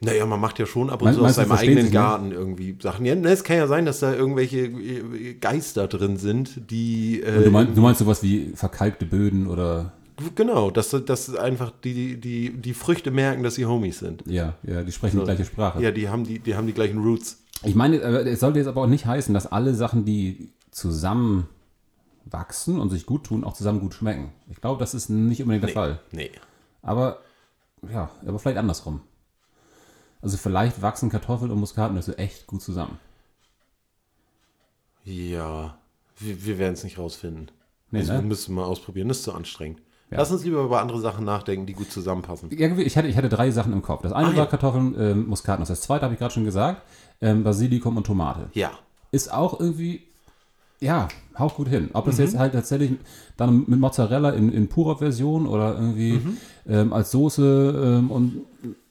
Naja, 0.00 0.26
man 0.26 0.40
macht 0.40 0.58
ja 0.58 0.66
schon 0.66 0.90
ab 0.90 1.02
und 1.02 1.12
zu 1.12 1.18
aus 1.18 1.22
meinst 1.22 1.38
du, 1.38 1.42
seinem 1.42 1.52
eigenen 1.52 1.84
ne? 1.86 1.90
Garten 1.90 2.32
irgendwie 2.32 2.76
Sachen. 2.80 3.06
Ja, 3.06 3.14
ne, 3.14 3.30
es 3.30 3.44
kann 3.44 3.56
ja 3.56 3.66
sein, 3.66 3.86
dass 3.86 4.00
da 4.00 4.14
irgendwelche 4.14 4.58
äh, 4.58 5.34
Geister 5.40 5.88
drin 5.88 6.16
sind, 6.16 6.70
die. 6.70 7.22
Äh, 7.22 7.44
du, 7.44 7.50
meinst, 7.50 7.76
du 7.76 7.80
meinst 7.80 8.00
sowas 8.00 8.22
wie 8.22 8.52
verkalkte 8.54 9.06
Böden 9.06 9.46
oder 9.46 9.92
Genau, 10.34 10.70
dass, 10.70 10.90
dass 10.90 11.34
einfach 11.34 11.72
die, 11.82 12.20
die, 12.20 12.50
die 12.52 12.74
Früchte 12.74 13.10
merken, 13.10 13.42
dass 13.42 13.54
sie 13.54 13.64
Homies 13.64 14.00
sind. 14.00 14.22
ja, 14.26 14.54
ja, 14.62 14.82
die 14.82 14.92
sprechen 14.92 15.18
die 15.18 15.24
gleiche 15.24 15.44
Sprache. 15.44 15.82
Ja, 15.82 15.90
die 15.90 16.08
haben 16.08 16.24
die, 16.24 16.38
die 16.38 16.54
haben 16.54 16.66
die 16.66 16.74
gleichen 16.74 16.98
Roots. 17.02 17.42
Ich 17.64 17.74
meine, 17.74 17.96
äh, 17.96 18.28
es 18.28 18.40
sollte 18.40 18.58
jetzt 18.58 18.68
aber 18.68 18.82
auch 18.82 18.86
nicht 18.86 19.06
heißen, 19.06 19.32
dass 19.32 19.50
alle 19.50 19.74
Sachen, 19.74 20.04
die 20.04 20.50
zusammen 20.70 21.48
wachsen 22.26 22.78
und 22.78 22.90
sich 22.90 23.06
gut 23.06 23.24
tun, 23.24 23.44
auch 23.44 23.54
zusammen 23.54 23.80
gut 23.80 23.94
schmecken. 23.94 24.30
Ich 24.50 24.60
glaube, 24.60 24.78
das 24.78 24.94
ist 24.94 25.08
nicht 25.08 25.42
unbedingt 25.42 25.64
der 25.64 25.70
Fall. 25.70 26.00
Nee. 26.12 26.30
Aber 26.82 27.18
ja, 27.90 28.10
aber 28.26 28.38
vielleicht 28.38 28.58
andersrum. 28.58 29.00
Also 30.22 30.36
vielleicht 30.36 30.82
wachsen 30.82 31.08
Kartoffeln 31.10 31.50
und 31.50 31.58
Muskatnüsse 31.60 32.18
echt 32.18 32.46
gut 32.46 32.62
zusammen. 32.62 32.98
Ja, 35.04 35.78
wir, 36.18 36.44
wir 36.44 36.58
werden 36.58 36.74
es 36.74 36.84
nicht 36.84 36.98
rausfinden. 36.98 37.50
Nee, 37.90 38.00
also 38.00 38.12
ne? 38.12 38.18
wir 38.20 38.26
müssen 38.26 38.54
mal 38.54 38.64
ausprobieren, 38.64 39.08
das 39.08 39.18
ist 39.18 39.24
zu 39.24 39.32
anstrengend. 39.32 39.80
Lass 40.12 40.32
uns 40.32 40.42
lieber 40.42 40.64
über 40.64 40.80
andere 40.80 41.00
Sachen 41.00 41.24
nachdenken, 41.24 41.66
die 41.66 41.72
gut 41.72 41.92
zusammenpassen. 41.92 42.50
Irgendwie, 42.50 42.82
ich 42.82 42.96
hatte, 42.96 43.06
ich 43.06 43.16
hatte 43.16 43.28
drei 43.28 43.52
Sachen 43.52 43.72
im 43.72 43.80
Kopf. 43.80 44.02
Das 44.02 44.10
eine 44.12 44.26
Ah, 44.26 44.30
war 44.30 44.36
ja. 44.38 44.46
Kartoffeln, 44.46 44.96
ähm, 44.98 45.26
Muskatnuss. 45.28 45.68
Das 45.68 45.82
zweite 45.82 46.02
habe 46.02 46.14
ich 46.14 46.18
gerade 46.18 46.34
schon 46.34 46.44
gesagt, 46.44 46.82
ähm, 47.20 47.44
Basilikum 47.44 47.96
und 47.96 48.04
Tomate. 48.08 48.50
Ja. 48.54 48.72
Ist 49.12 49.32
auch 49.32 49.60
irgendwie, 49.60 50.02
ja, 50.80 51.06
haut 51.38 51.54
gut 51.54 51.68
hin. 51.68 51.90
Ob 51.92 52.06
das 52.06 52.18
Mhm. 52.18 52.24
jetzt 52.24 52.36
halt 52.38 52.54
tatsächlich 52.54 52.98
dann 53.36 53.64
mit 53.68 53.78
Mozzarella 53.78 54.30
in, 54.30 54.50
in 54.52 54.66
purer 54.66 54.96
Version 54.98 55.46
oder 55.46 55.76
irgendwie 55.76 56.14
Mhm. 56.14 56.36
ähm, 56.66 56.92
als 56.92 57.12
Soße 57.12 57.98
ähm, 58.00 58.10
und, 58.10 58.42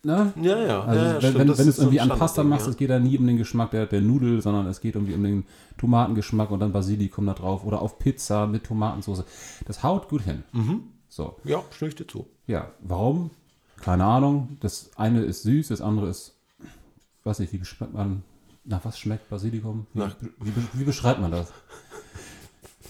ne? 0.04 0.34
Ja, 0.42 0.58
ja. 0.60 0.82
Also 0.84 1.00
ja, 1.06 1.14
ja, 1.14 1.24
wenn, 1.24 1.34
wenn, 1.36 1.40
wenn 1.40 1.48
du 1.48 1.54
es 1.70 1.78
irgendwie 1.80 2.00
an 2.00 2.10
Pasta 2.10 2.44
machst, 2.44 2.66
ja. 2.66 2.72
es 2.72 2.78
geht 2.78 2.90
da 2.90 3.00
nie 3.00 3.18
um 3.18 3.28
den 3.28 3.38
Geschmack 3.38 3.72
der, 3.72 3.86
der 3.86 4.02
Nudel, 4.02 4.42
sondern 4.42 4.68
es 4.68 4.82
geht 4.82 4.96
irgendwie 4.96 5.14
um 5.14 5.24
den 5.24 5.46
Tomatengeschmack 5.78 6.52
und 6.52 6.60
dann 6.60 6.72
Basilikum 6.72 7.26
da 7.26 7.34
drauf 7.34 7.66
oder 7.66 7.82
auf 7.82 8.00
Pizza 8.00 8.48
mit 8.48 8.66
Tomatensauce. 8.66 9.24
Das 9.66 9.84
haut 9.84 10.10
gut 10.10 10.22
hin. 10.24 10.44
Mhm. 10.54 10.84
So. 11.08 11.38
Ja, 11.44 11.62
stimme 11.72 11.90
ich 11.90 11.96
dir 11.96 12.08
zu. 12.08 12.28
Ja, 12.48 12.70
warum? 12.82 13.32
Keine 13.82 14.06
Ahnung. 14.06 14.58
Das 14.60 14.92
eine 14.96 15.22
ist 15.22 15.44
süß, 15.44 15.70
das 15.70 15.82
andere 15.82 16.10
ist, 16.10 16.36
weiß 17.24 17.40
nicht, 17.40 17.54
wie 17.54 17.58
beschreibt 17.58 17.94
man, 17.94 18.24
nach 18.66 18.84
was 18.86 19.00
schmeckt 19.00 19.30
Basilikum? 19.30 19.88
Wie, 19.94 20.02
wie, 20.42 20.52
wie 20.74 20.84
beschreibt 20.84 21.22
man 21.22 21.32
das? 21.32 21.52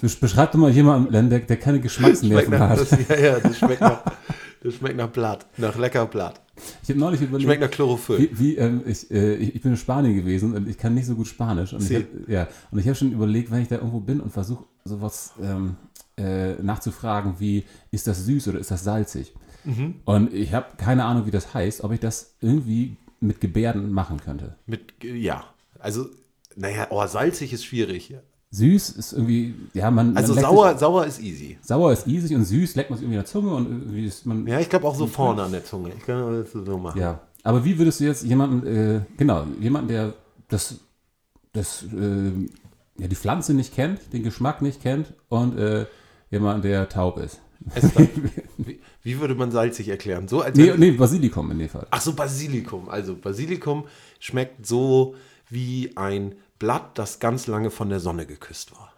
Besch- 0.01 0.19
Beschreibt 0.19 0.53
doch 0.53 0.59
mal 0.59 0.71
jemanden, 0.71 1.29
der, 1.29 1.39
der 1.39 1.57
keine 1.57 1.77
Schmeckt 1.77 1.83
Geschmacksnerven 2.21 2.59
hat. 2.59 2.79
das, 2.79 2.91
ja, 3.09 3.15
ja, 3.17 3.39
das 3.39 3.57
schmeckt 3.57 3.81
nach, 3.81 4.01
das 4.63 4.73
schmeckt 4.75 4.97
nach 4.97 5.09
Blatt. 5.09 5.45
Nach 5.57 5.77
lecker 5.77 6.05
Blatt. 6.05 6.41
Ich 6.83 6.89
habe 6.89 6.99
neulich 6.99 7.21
überlegt, 7.21 7.43
Schmeckt 7.43 7.61
nach 7.61 7.71
Chlorophyll. 7.71 8.19
wie, 8.19 8.39
wie 8.39 8.57
ähm, 8.57 8.81
ich, 8.85 9.09
äh, 9.11 9.35
ich, 9.35 9.55
ich 9.55 9.61
bin 9.61 9.71
in 9.71 9.77
Spanien 9.77 10.15
gewesen 10.15 10.55
und 10.55 10.67
ich 10.67 10.77
kann 10.77 10.93
nicht 10.93 11.05
so 11.05 11.15
gut 11.15 11.27
Spanisch. 11.27 11.73
Und 11.73 11.81
ich 11.81 11.87
Sie. 11.87 11.95
hab, 11.97 12.29
ja, 12.29 12.47
und 12.71 12.79
ich 12.79 12.85
habe 12.85 12.95
schon 12.95 13.11
überlegt, 13.11 13.51
wenn 13.51 13.61
ich 13.61 13.67
da 13.67 13.75
irgendwo 13.75 13.99
bin 13.99 14.19
und 14.19 14.31
versuche 14.31 14.65
sowas 14.85 15.33
ähm, 15.41 15.75
äh, 16.17 16.53
nachzufragen, 16.61 17.35
wie 17.39 17.63
ist 17.91 18.07
das 18.07 18.25
süß 18.25 18.49
oder 18.49 18.59
ist 18.59 18.71
das 18.71 18.83
salzig? 18.83 19.33
Mhm. 19.65 19.95
Und 20.05 20.33
ich 20.33 20.53
habe 20.53 20.67
keine 20.77 21.05
Ahnung, 21.05 21.25
wie 21.25 21.31
das 21.31 21.53
heißt, 21.53 21.83
ob 21.83 21.91
ich 21.91 21.99
das 21.99 22.35
irgendwie 22.41 22.97
mit 23.19 23.41
Gebärden 23.41 23.91
machen 23.91 24.19
könnte. 24.19 24.55
Mit, 24.65 24.93
ja. 25.03 25.43
Also, 25.79 26.07
naja, 26.55 26.87
oh, 26.89 27.05
salzig 27.07 27.53
ist 27.53 27.65
schwierig. 27.65 28.15
Süß 28.51 28.89
ist 28.91 29.13
irgendwie, 29.13 29.53
ja, 29.73 29.91
man. 29.91 30.17
Also 30.17 30.33
man 30.33 30.43
sauer, 30.43 30.69
sich- 30.71 30.79
sauer 30.79 31.05
ist 31.05 31.21
easy. 31.21 31.57
Sauer 31.61 31.93
ist 31.93 32.07
easy 32.07 32.35
und 32.35 32.45
süß 32.45 32.75
leckt 32.75 32.89
man 32.89 32.97
sich 32.97 33.03
irgendwie 33.05 33.17
in 33.17 33.21
der 33.23 33.25
Zunge 33.25 33.53
und 33.53 33.65
irgendwie 33.67 34.05
ist 34.05 34.25
man. 34.25 34.47
Ja, 34.47 34.59
ich 34.59 34.69
glaube 34.69 34.87
auch 34.87 34.95
so 34.95 35.05
vorne 35.05 35.43
an 35.43 35.51
der 35.51 35.63
Zunge. 35.63 35.91
Ich 35.95 36.03
kann 36.05 36.43
das 36.43 36.51
so 36.51 36.77
machen. 36.77 36.99
Ja, 36.99 37.19
aber 37.43 37.63
wie 37.63 37.77
würdest 37.77 37.99
du 37.99 38.05
jetzt 38.05 38.23
jemanden, 38.23 38.65
äh, 38.65 39.01
genau, 39.17 39.45
jemanden, 39.59 39.89
der 39.89 40.13
das, 40.47 40.75
das, 41.53 41.83
äh, 41.95 42.31
ja, 42.97 43.07
die 43.07 43.15
Pflanze 43.15 43.53
nicht 43.53 43.75
kennt, 43.75 44.11
den 44.13 44.23
Geschmack 44.23 44.63
nicht 44.63 44.81
kennt 44.81 45.13
und 45.27 45.57
äh, 45.59 45.85
jemanden, 46.31 46.63
der 46.63 46.89
taub 46.89 47.19
ist. 47.19 47.39
Wie, 48.57 48.79
wie 49.03 49.19
würde 49.19 49.35
man 49.35 49.51
salzig 49.51 49.89
erklären? 49.89 50.27
So 50.29 50.41
als 50.41 50.57
Nee, 50.57 50.73
nee, 50.77 50.91
Basilikum 50.91 51.51
in 51.51 51.59
dem 51.59 51.69
Fall. 51.69 51.87
Ach 51.91 51.99
so, 52.01 52.13
Basilikum. 52.13 52.87
Also 52.89 53.15
Basilikum 53.15 53.83
schmeckt 54.19 54.65
so 54.65 55.15
wie 55.49 55.91
ein 55.97 56.35
Blatt, 56.59 56.97
das 56.97 57.19
ganz 57.19 57.47
lange 57.47 57.71
von 57.71 57.89
der 57.89 57.99
Sonne 57.99 58.25
geküsst 58.25 58.73
war. 58.73 58.93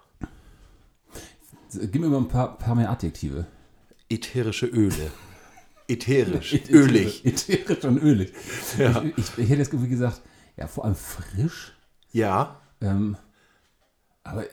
Gib 1.73 2.01
mir 2.01 2.09
mal 2.09 2.17
ein 2.17 2.27
paar, 2.27 2.57
paar 2.57 2.75
mehr 2.75 2.89
Adjektive. 2.89 3.45
Ätherische 4.09 4.65
Öle. 4.65 5.11
Ätherisch, 5.87 6.53
ölig. 6.69 7.25
Ätherisch 7.25 7.83
und 7.85 7.97
ölig. 8.01 8.33
Ja. 8.77 9.03
Ich, 9.03 9.17
ich, 9.17 9.37
ich 9.37 9.49
hätte 9.49 9.61
jetzt 9.61 9.71
gesagt, 9.71 10.21
ja, 10.57 10.67
vor 10.67 10.85
allem 10.85 10.95
frisch. 10.95 11.73
Ja, 12.11 12.59
Ähm, 12.81 13.15
aber 14.23 14.45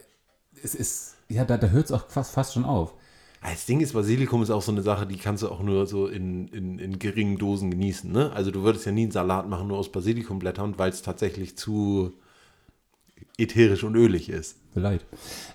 es 0.62 0.74
ist, 0.74 1.16
ja, 1.28 1.44
da, 1.44 1.56
da 1.56 1.68
hört 1.68 1.86
es 1.86 1.92
auch 1.92 2.08
fast, 2.08 2.32
fast 2.32 2.54
schon 2.54 2.64
auf. 2.64 2.94
Das 3.42 3.66
Ding 3.66 3.80
ist, 3.80 3.92
Basilikum 3.92 4.42
ist 4.42 4.50
auch 4.50 4.62
so 4.62 4.72
eine 4.72 4.82
Sache, 4.82 5.06
die 5.06 5.16
kannst 5.16 5.42
du 5.42 5.48
auch 5.48 5.62
nur 5.62 5.86
so 5.86 6.08
in, 6.08 6.48
in, 6.48 6.78
in 6.78 6.98
geringen 6.98 7.38
Dosen 7.38 7.70
genießen. 7.70 8.10
Ne? 8.10 8.32
Also 8.32 8.50
du 8.50 8.62
würdest 8.62 8.84
ja 8.86 8.92
nie 8.92 9.02
einen 9.02 9.12
Salat 9.12 9.48
machen, 9.48 9.68
nur 9.68 9.78
aus 9.78 9.92
Basilikumblättern, 9.92 10.78
weil 10.78 10.90
es 10.90 11.02
tatsächlich 11.02 11.56
zu 11.56 12.18
ätherisch 13.38 13.84
und 13.84 13.94
ölig 13.94 14.28
ist. 14.28 14.56
Vielleicht. 14.72 15.06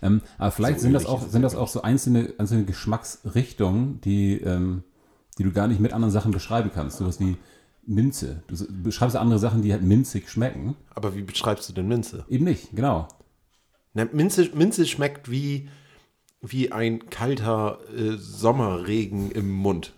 Ähm, 0.01 0.22
aber 0.38 0.51
vielleicht 0.51 0.79
So 0.79 0.84
sind, 0.84 0.93
das 0.93 1.05
auch, 1.05 1.27
sind 1.27 1.41
das 1.41 1.55
auch 1.55 1.67
so 1.67 1.82
einzelne, 1.82 2.34
einzelne 2.38 2.65
Geschmacksrichtungen, 2.65 4.01
die, 4.01 4.39
ähm, 4.41 4.84
die 5.38 5.43
du 5.43 5.51
gar 5.51 5.67
nicht 5.67 5.79
mit 5.79 5.93
anderen 5.93 6.12
Sachen 6.12 6.32
beschreiben 6.32 6.72
kannst. 6.74 6.98
Sowas 6.98 7.20
wie 7.20 7.38
Minze. 7.86 8.43
Du 8.48 8.55
beschreibst 8.84 9.15
andere 9.15 9.39
Sachen, 9.39 9.62
die 9.62 9.72
halt 9.72 9.84
minzig 9.84 10.29
schmecken. 10.29 10.75
Aber 10.96 11.15
wie 11.15 11.22
beschreibst 11.22 11.70
du 11.70 11.74
denn 11.74 11.88
Minze? 11.88 12.25
Eben 12.29 12.46
nicht, 12.46 12.75
genau. 12.75 13.08
Na, 13.93 14.05
Minze, 14.12 14.50
Minze 14.53 14.86
schmeckt 14.86 15.29
wie, 15.29 15.70
wie 16.41 16.72
ein 16.72 17.10
kalter 17.10 17.79
äh, 17.96 18.17
Sommerregen 18.17 19.32
im 19.32 19.51
Mund. 19.51 19.93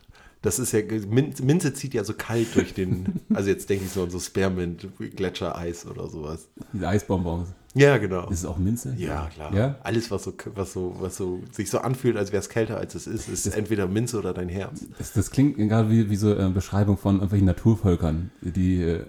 Das 0.46 0.60
ist 0.60 0.72
ja, 0.74 0.82
Minze, 1.10 1.74
zieht 1.74 1.96
ja 1.96 2.04
so 2.04 2.14
kalt 2.14 2.56
durch 2.56 2.74
den, 2.74 3.20
also 3.34 3.50
jetzt 3.50 3.70
denke 3.70 3.86
ich 3.86 3.92
so 3.92 4.04
an 4.04 4.12
so 4.12 4.20
Spearmint, 4.20 4.88
Gletschereis 5.16 5.86
oder 5.88 6.08
sowas. 6.08 6.48
Diese 6.72 6.88
Eisbonbons. 6.88 7.50
Ja, 7.74 7.98
genau. 7.98 8.30
Ist 8.30 8.40
es 8.40 8.46
auch 8.46 8.58
Minze? 8.58 8.96
Ja, 8.98 9.28
klar. 9.34 9.54
Ja? 9.54 9.80
Alles, 9.84 10.10
was 10.10 10.24
so, 10.24 10.34
was 10.54 10.72
so, 10.72 10.96
was 11.00 11.18
so 11.18 11.42
sich 11.52 11.70
so 11.70 11.80
anfühlt, 11.80 12.16
als 12.16 12.32
wäre 12.32 12.40
es 12.40 12.48
kälter, 12.48 12.78
als 12.78 12.96
es 12.96 13.06
ist, 13.06 13.28
ist 13.28 13.48
entweder 13.48 13.88
Minze 13.88 14.18
oder 14.18 14.34
dein 14.34 14.48
Herz. 14.48 14.86
Das, 14.98 15.12
das 15.12 15.30
klingt 15.30 15.58
gerade 15.58 15.90
wie, 15.90 16.10
wie 16.10 16.16
so 16.16 16.34
eine 16.34 16.52
Beschreibung 16.52 16.98
von 16.98 17.16
irgendwelchen 17.16 17.48
Naturvölkern, 17.48 18.32
die 18.42 18.82
äh, 18.82 19.06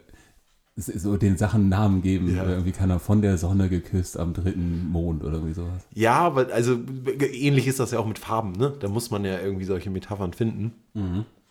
so 0.77 1.17
den 1.17 1.37
Sachen 1.39 1.69
Namen 1.71 2.03
geben. 2.03 2.35
Ja. 2.35 2.43
Oder 2.43 2.53
irgendwie 2.53 2.73
keiner 2.73 2.99
von 3.01 3.23
der 3.23 3.39
Sonne 3.39 3.69
geküsst 3.69 4.19
am 4.19 4.35
dritten 4.35 4.89
Mond 4.91 5.25
oder 5.25 5.35
irgendwie 5.35 5.55
sowas. 5.55 5.87
Ja, 5.95 6.19
aber 6.19 6.53
also 6.53 6.79
ähnlich 7.33 7.67
ist 7.67 7.81
das 7.81 7.93
ja 7.93 7.99
auch 7.99 8.07
mit 8.07 8.19
Farben, 8.19 8.53
ne? 8.53 8.75
Da 8.79 8.89
muss 8.89 9.11
man 9.11 9.25
ja 9.25 9.39
irgendwie 9.41 9.65
solche 9.65 9.89
Metaphern 9.91 10.33
finden. 10.35 10.73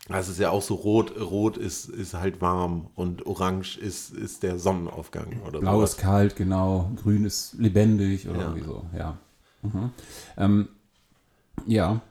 Also 0.10 0.30
es 0.30 0.38
ist 0.38 0.40
ja 0.40 0.52
auch 0.52 0.62
so 0.62 0.76
rot, 0.76 1.20
rot 1.20 1.58
ist, 1.58 1.90
ist 1.90 2.14
halt 2.14 2.40
warm 2.40 2.88
und 2.94 3.26
orange 3.26 3.78
ist, 3.80 4.12
ist 4.14 4.44
der 4.44 4.60
Sonnenaufgang 4.60 5.42
oder 5.48 5.60
Blau 5.60 5.78
sowas. 5.78 5.92
ist 5.94 5.98
kalt, 5.98 6.36
genau. 6.36 6.92
Grün 7.02 7.26
ist 7.26 7.56
lebendig 7.58 8.30
oder 8.30 8.40
Ja. 8.42 8.46
irgendwie 8.50 8.66
so, 8.66 8.86
ja. 8.96 9.18
Mhm. 9.64 9.90
Ähm, 10.38 10.68
ja, 11.66 12.02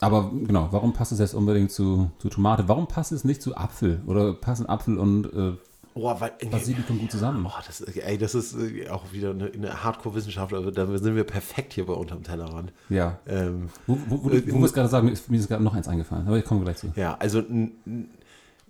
aber 0.00 0.30
genau, 0.46 0.68
warum 0.72 0.92
passt 0.92 1.12
es 1.12 1.18
jetzt 1.18 1.32
unbedingt 1.34 1.70
zu, 1.72 2.10
zu 2.18 2.28
Tomate? 2.28 2.68
Warum 2.68 2.86
passt 2.86 3.12
es 3.12 3.24
nicht 3.24 3.40
zu 3.40 3.56
Apfel? 3.56 4.02
Oder 4.06 4.34
passen 4.34 4.66
Apfel 4.68 4.98
und 4.98 5.24
äh, 5.32 5.52
Oh, 6.00 6.20
weil, 6.20 6.32
Basilikum 6.50 6.98
gut 6.98 7.10
zusammen? 7.10 7.42
Boah, 7.42 7.62
das, 7.66 7.80
ey, 7.80 8.16
das 8.18 8.34
ist 8.34 8.54
äh, 8.54 8.88
auch 8.88 9.12
wieder 9.12 9.30
eine, 9.30 9.46
eine 9.52 9.82
Hardcore-Wissenschaft, 9.82 10.52
aber 10.54 10.70
da 10.70 10.86
sind 10.98 11.16
wir 11.16 11.24
perfekt 11.24 11.72
hier 11.72 11.86
bei 11.86 11.92
unterm 11.94 12.22
Tellerrand. 12.22 12.72
Ja. 12.88 13.18
Ähm, 13.26 13.68
Wo, 13.86 13.98
wo, 14.08 14.24
wo, 14.24 14.30
wo 14.30 14.30
wir 14.32 14.64
es 14.64 14.72
gerade 14.72 14.88
sagen, 14.88 15.06
mir 15.06 15.12
ist, 15.12 15.28
mir 15.30 15.38
ist 15.38 15.48
gerade 15.48 15.62
noch 15.64 15.74
eins 15.74 15.88
eingefallen, 15.88 16.26
aber 16.26 16.38
ich 16.38 16.44
komme 16.44 16.62
gleich 16.62 16.76
zu. 16.76 16.92
Ja, 16.96 17.16
also 17.18 17.40
ein, 17.40 17.72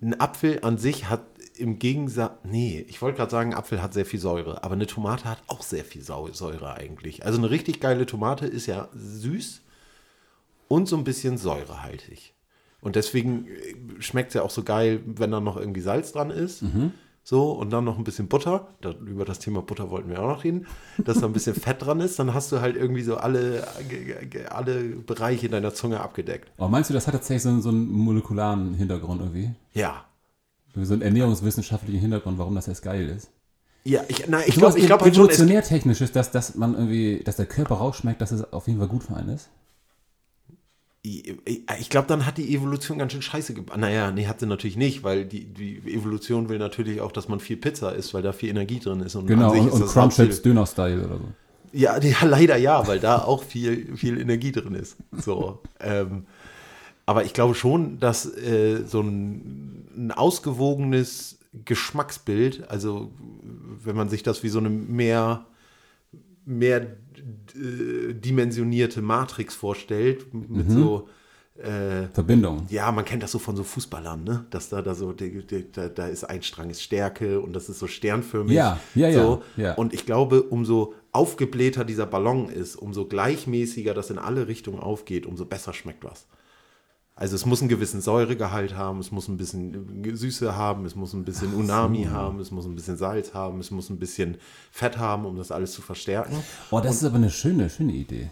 ein- 0.01 0.19
Apfel 0.19 0.59
an 0.63 0.77
sich 0.77 1.09
hat 1.09 1.21
im 1.57 1.77
Gegensatz, 1.77 2.31
nee, 2.45 2.85
ich 2.87 3.01
wollte 3.01 3.17
gerade 3.17 3.31
sagen, 3.31 3.53
Apfel 3.53 3.81
hat 3.81 3.93
sehr 3.93 4.05
viel 4.05 4.19
Säure, 4.19 4.63
aber 4.63 4.75
eine 4.75 4.87
Tomate 4.87 5.25
hat 5.25 5.39
auch 5.47 5.61
sehr 5.61 5.83
viel 5.83 6.01
Säure 6.01 6.73
eigentlich. 6.73 7.25
Also 7.25 7.37
eine 7.37 7.49
richtig 7.49 7.81
geile 7.81 8.05
Tomate 8.05 8.45
ist 8.47 8.65
ja 8.65 8.87
süß 8.93 9.61
und 10.69 10.87
so 10.87 10.95
ein 10.95 11.03
bisschen 11.03 11.37
säurehaltig. 11.37 12.33
Und 12.81 12.95
deswegen 12.95 13.45
schmeckt 13.99 14.29
es 14.29 14.35
ja 14.35 14.41
auch 14.43 14.49
so 14.51 14.63
geil, 14.63 15.01
wenn 15.05 15.31
da 15.31 15.41
noch 15.41 15.57
irgendwie 15.57 15.81
Salz 15.81 16.13
dran 16.13 16.29
ist. 16.31 16.63
So, 17.29 17.51
und 17.51 17.69
dann 17.69 17.83
noch 17.83 17.99
ein 17.99 18.03
bisschen 18.03 18.27
Butter. 18.27 18.69
Da, 18.81 18.89
über 18.89 19.23
das 19.23 19.37
Thema 19.37 19.61
Butter 19.61 19.91
wollten 19.91 20.09
wir 20.09 20.19
auch 20.19 20.29
noch 20.29 20.43
reden. 20.43 20.65
Dass 20.97 21.19
da 21.19 21.27
ein 21.27 21.31
bisschen 21.31 21.53
Fett 21.63 21.85
dran 21.85 21.99
ist, 21.99 22.17
dann 22.17 22.33
hast 22.33 22.51
du 22.51 22.59
halt 22.59 22.75
irgendwie 22.75 23.03
so 23.03 23.17
alle, 23.17 23.67
alle 24.49 24.79
Bereiche 24.95 25.47
deiner 25.47 25.71
Zunge 25.71 25.99
abgedeckt. 25.99 26.49
Aber 26.57 26.69
meinst 26.69 26.89
du, 26.89 26.95
das 26.95 27.05
hat 27.05 27.13
tatsächlich 27.13 27.43
so, 27.43 27.49
einen- 27.49 27.61
so 27.61 27.69
einen 27.69 27.87
molekularen 27.87 28.73
Hintergrund 28.73 29.21
irgendwie? 29.21 29.51
Ja, 29.73 30.05
So 30.73 30.93
einen 30.93 31.03
ernährungswissenschaftlichen 31.03 31.99
Hintergrund, 31.99 32.39
warum 32.39 32.55
das 32.55 32.65
jetzt 32.65 32.81
geil 32.81 33.07
ist? 33.07 33.29
Ja, 33.83 34.01
ich, 34.07 34.21
ich 34.47 34.55
glaube 34.55 34.79
ich 34.79 34.87
glaub 34.87 35.01
halt 35.01 35.15
schon, 35.15 35.25
es, 35.29 35.35
evolutionär 35.35 35.61
technisch 35.61 36.01
ist, 36.01 36.15
dass, 36.15 36.31
dass 36.31 36.55
man 36.55 36.73
irgendwie, 36.73 37.21
dass 37.23 37.35
der 37.35 37.45
Körper 37.45 37.75
rausschmeckt, 37.75 38.21
dass 38.21 38.31
es 38.31 38.51
auf 38.53 38.65
jeden 38.65 38.79
Fall 38.79 38.87
gut 38.87 39.03
für 39.03 39.15
einen 39.15 39.29
ist. 39.29 39.49
Ich, 41.45 41.61
ich 41.79 41.89
glaube, 41.89 42.07
dann 42.07 42.25
hat 42.25 42.37
die 42.37 42.53
Evolution 42.55 42.97
ganz 42.97 43.11
schön 43.13 43.21
scheiße 43.21 43.53
gemacht. 43.53 43.77
Naja, 43.77 44.11
nee, 44.11 44.27
hat 44.27 44.39
sie 44.39 44.45
natürlich 44.45 44.77
nicht, 44.77 45.03
weil 45.03 45.25
die, 45.25 45.45
die 45.45 45.77
Evolution 45.93 46.49
will 46.49 46.57
natürlich 46.59 47.01
auch, 47.01 47.11
dass 47.11 47.27
man 47.27 47.39
viel 47.39 47.57
Pizza 47.57 47.93
isst, 47.95 48.13
weil 48.13 48.21
da 48.21 48.31
viel 48.31 48.49
Energie 48.49 48.79
drin 48.79 48.99
ist. 49.01 49.15
Und 49.15 49.27
Genau, 49.27 49.51
und, 49.51 49.69
und 49.71 49.95
Hauptziel- 49.95 50.41
Döner-Style 50.41 51.05
oder 51.05 51.17
so. 51.17 51.23
Ja, 51.71 51.99
ja, 52.01 52.17
leider 52.25 52.57
ja, 52.57 52.87
weil 52.87 52.99
da 52.99 53.19
auch 53.19 53.43
viel, 53.43 53.95
viel 53.95 54.19
Energie 54.19 54.51
drin 54.51 54.75
ist. 54.75 54.97
So, 55.17 55.59
ähm, 55.79 56.25
aber 57.05 57.25
ich 57.25 57.33
glaube 57.33 57.55
schon, 57.55 57.99
dass 57.99 58.25
äh, 58.37 58.83
so 58.85 59.01
ein, 59.01 59.85
ein 59.95 60.11
ausgewogenes 60.11 61.39
Geschmacksbild, 61.65 62.69
also 62.69 63.11
wenn 63.83 63.95
man 63.95 64.09
sich 64.09 64.21
das 64.21 64.43
wie 64.43 64.49
so 64.49 64.59
eine 64.59 64.69
mehr, 64.69 65.45
mehr 66.45 66.81
äh, 66.81 66.87
dimensionierte 67.55 69.01
Matrix 69.01 69.55
vorstellt, 69.55 70.33
mit 70.33 70.69
so 70.71 71.07
äh, 71.59 72.07
Verbindung. 72.13 72.65
ja, 72.69 72.91
man 72.91 73.03
kennt 73.03 73.21
das 73.21 73.31
so 73.31 73.39
von 73.39 73.55
so 73.55 73.63
Fußballern, 73.63 74.23
ne? 74.23 74.45
Dass 74.49 74.69
da, 74.69 74.81
da 74.81 74.95
so, 74.95 75.13
da, 75.13 75.89
da 75.89 76.07
ist 76.07 76.23
ein 76.23 76.41
Strang 76.41 76.69
ist 76.69 76.81
Stärke 76.81 77.41
und 77.41 77.53
das 77.53 77.67
ist 77.67 77.79
so 77.79 77.87
sternförmig. 77.87 78.53
Ja, 78.53 78.79
ja, 78.95 79.09
ja, 79.09 79.21
so. 79.21 79.43
ja. 79.57 79.73
Und 79.73 79.93
ich 79.93 80.05
glaube, 80.05 80.43
umso 80.43 80.93
aufgeblähter 81.11 81.83
dieser 81.83 82.05
Ballon 82.05 82.49
ist, 82.49 82.75
umso 82.75 83.05
gleichmäßiger 83.05 83.93
das 83.93 84.09
in 84.09 84.17
alle 84.17 84.47
Richtungen 84.47 84.79
aufgeht, 84.79 85.25
umso 85.25 85.45
besser 85.45 85.73
schmeckt 85.73 86.03
was. 86.03 86.27
Also 87.19 87.35
es 87.35 87.45
muss 87.45 87.59
einen 87.59 87.67
gewissen 87.67 87.99
Säuregehalt 87.99 88.77
haben, 88.77 88.99
es 88.99 89.11
muss 89.11 89.27
ein 89.27 89.35
bisschen 89.35 90.15
Süße 90.15 90.55
haben, 90.55 90.85
es 90.85 90.95
muss 90.95 91.11
ein 91.11 91.25
bisschen 91.25 91.53
Unami 91.53 92.05
haben, 92.05 92.39
es 92.39 92.49
muss 92.49 92.65
ein 92.65 92.75
bisschen 92.75 92.95
Salz 92.95 93.33
haben, 93.33 93.59
es 93.59 93.71
muss 93.71 93.89
ein 93.89 93.99
bisschen 93.99 94.37
Fett 94.71 94.97
haben, 94.97 95.25
um 95.25 95.35
das 95.35 95.51
alles 95.51 95.73
zu 95.73 95.81
verstärken. 95.81 96.37
Oh, 96.71 96.79
das 96.79 96.95
ist 96.95 97.03
aber 97.03 97.17
eine 97.17 97.29
schöne, 97.29 97.69
schöne 97.69 97.91
Idee. 97.91 98.29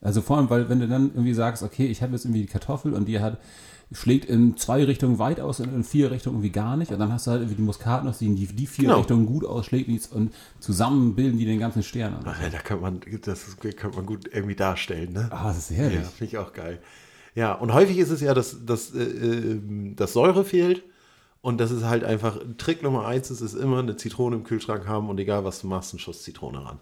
Also 0.00 0.22
vor 0.22 0.38
allem, 0.38 0.48
weil 0.48 0.70
wenn 0.70 0.80
du 0.80 0.88
dann 0.88 1.10
irgendwie 1.10 1.34
sagst, 1.34 1.62
okay, 1.62 1.84
ich 1.86 2.00
habe 2.00 2.12
jetzt 2.12 2.24
irgendwie 2.24 2.40
die 2.40 2.46
Kartoffel 2.46 2.94
und 2.94 3.06
die 3.08 3.20
hat, 3.20 3.38
schlägt 3.92 4.24
in 4.24 4.56
zwei 4.56 4.84
Richtungen 4.84 5.18
weit 5.18 5.38
aus 5.38 5.60
und 5.60 5.74
in 5.74 5.84
vier 5.84 6.10
Richtungen 6.10 6.36
irgendwie 6.36 6.52
gar 6.52 6.78
nicht. 6.78 6.90
Und 6.92 7.00
dann 7.00 7.12
hast 7.12 7.26
du 7.26 7.32
halt 7.32 7.42
irgendwie 7.42 7.56
die 7.56 7.62
Muskatnuss, 7.62 8.18
die 8.20 8.26
in 8.26 8.36
die, 8.36 8.46
die 8.46 8.66
vier 8.66 8.84
Genau. 8.84 8.98
Richtungen 9.00 9.26
gut 9.26 9.44
ausschlägt 9.44 9.90
und 10.12 10.32
zusammen 10.60 11.14
bilden 11.14 11.36
die 11.36 11.44
den 11.44 11.58
ganzen 11.58 11.82
Stern. 11.82 12.14
Und 12.14 12.22
Ach 12.26 12.40
ja, 12.40 12.48
da 12.48 12.58
könnte 12.60 12.82
man, 12.82 13.00
das 13.22 13.56
könnte 13.58 13.88
man 13.96 14.06
gut 14.06 14.30
irgendwie 14.32 14.54
darstellen, 14.56 15.12
ne? 15.12 15.28
Ah, 15.30 15.48
das 15.48 15.58
ist 15.70 15.76
herrlich. 15.76 15.98
Ja, 15.98 16.04
finde 16.04 16.24
ich 16.24 16.38
auch 16.38 16.54
geil. 16.54 16.80
Ja, 17.38 17.52
und 17.52 17.72
häufig 17.72 17.98
ist 17.98 18.10
es 18.10 18.20
ja, 18.20 18.34
dass, 18.34 18.66
dass, 18.66 18.92
äh, 18.96 19.00
äh, 19.00 19.94
dass 19.94 20.12
Säure 20.12 20.44
fehlt. 20.44 20.82
Und 21.40 21.60
das 21.60 21.70
ist 21.70 21.84
halt 21.84 22.02
einfach, 22.02 22.36
Trick 22.56 22.82
Nummer 22.82 23.06
eins 23.06 23.30
ist 23.30 23.42
es 23.42 23.54
immer, 23.54 23.78
eine 23.78 23.94
Zitrone 23.94 24.34
im 24.34 24.42
Kühlschrank 24.42 24.88
haben 24.88 25.08
und 25.08 25.20
egal 25.20 25.44
was 25.44 25.60
du 25.60 25.68
machst, 25.68 25.92
einen 25.92 26.00
Schuss 26.00 26.24
Zitrone 26.24 26.64
ran. 26.64 26.80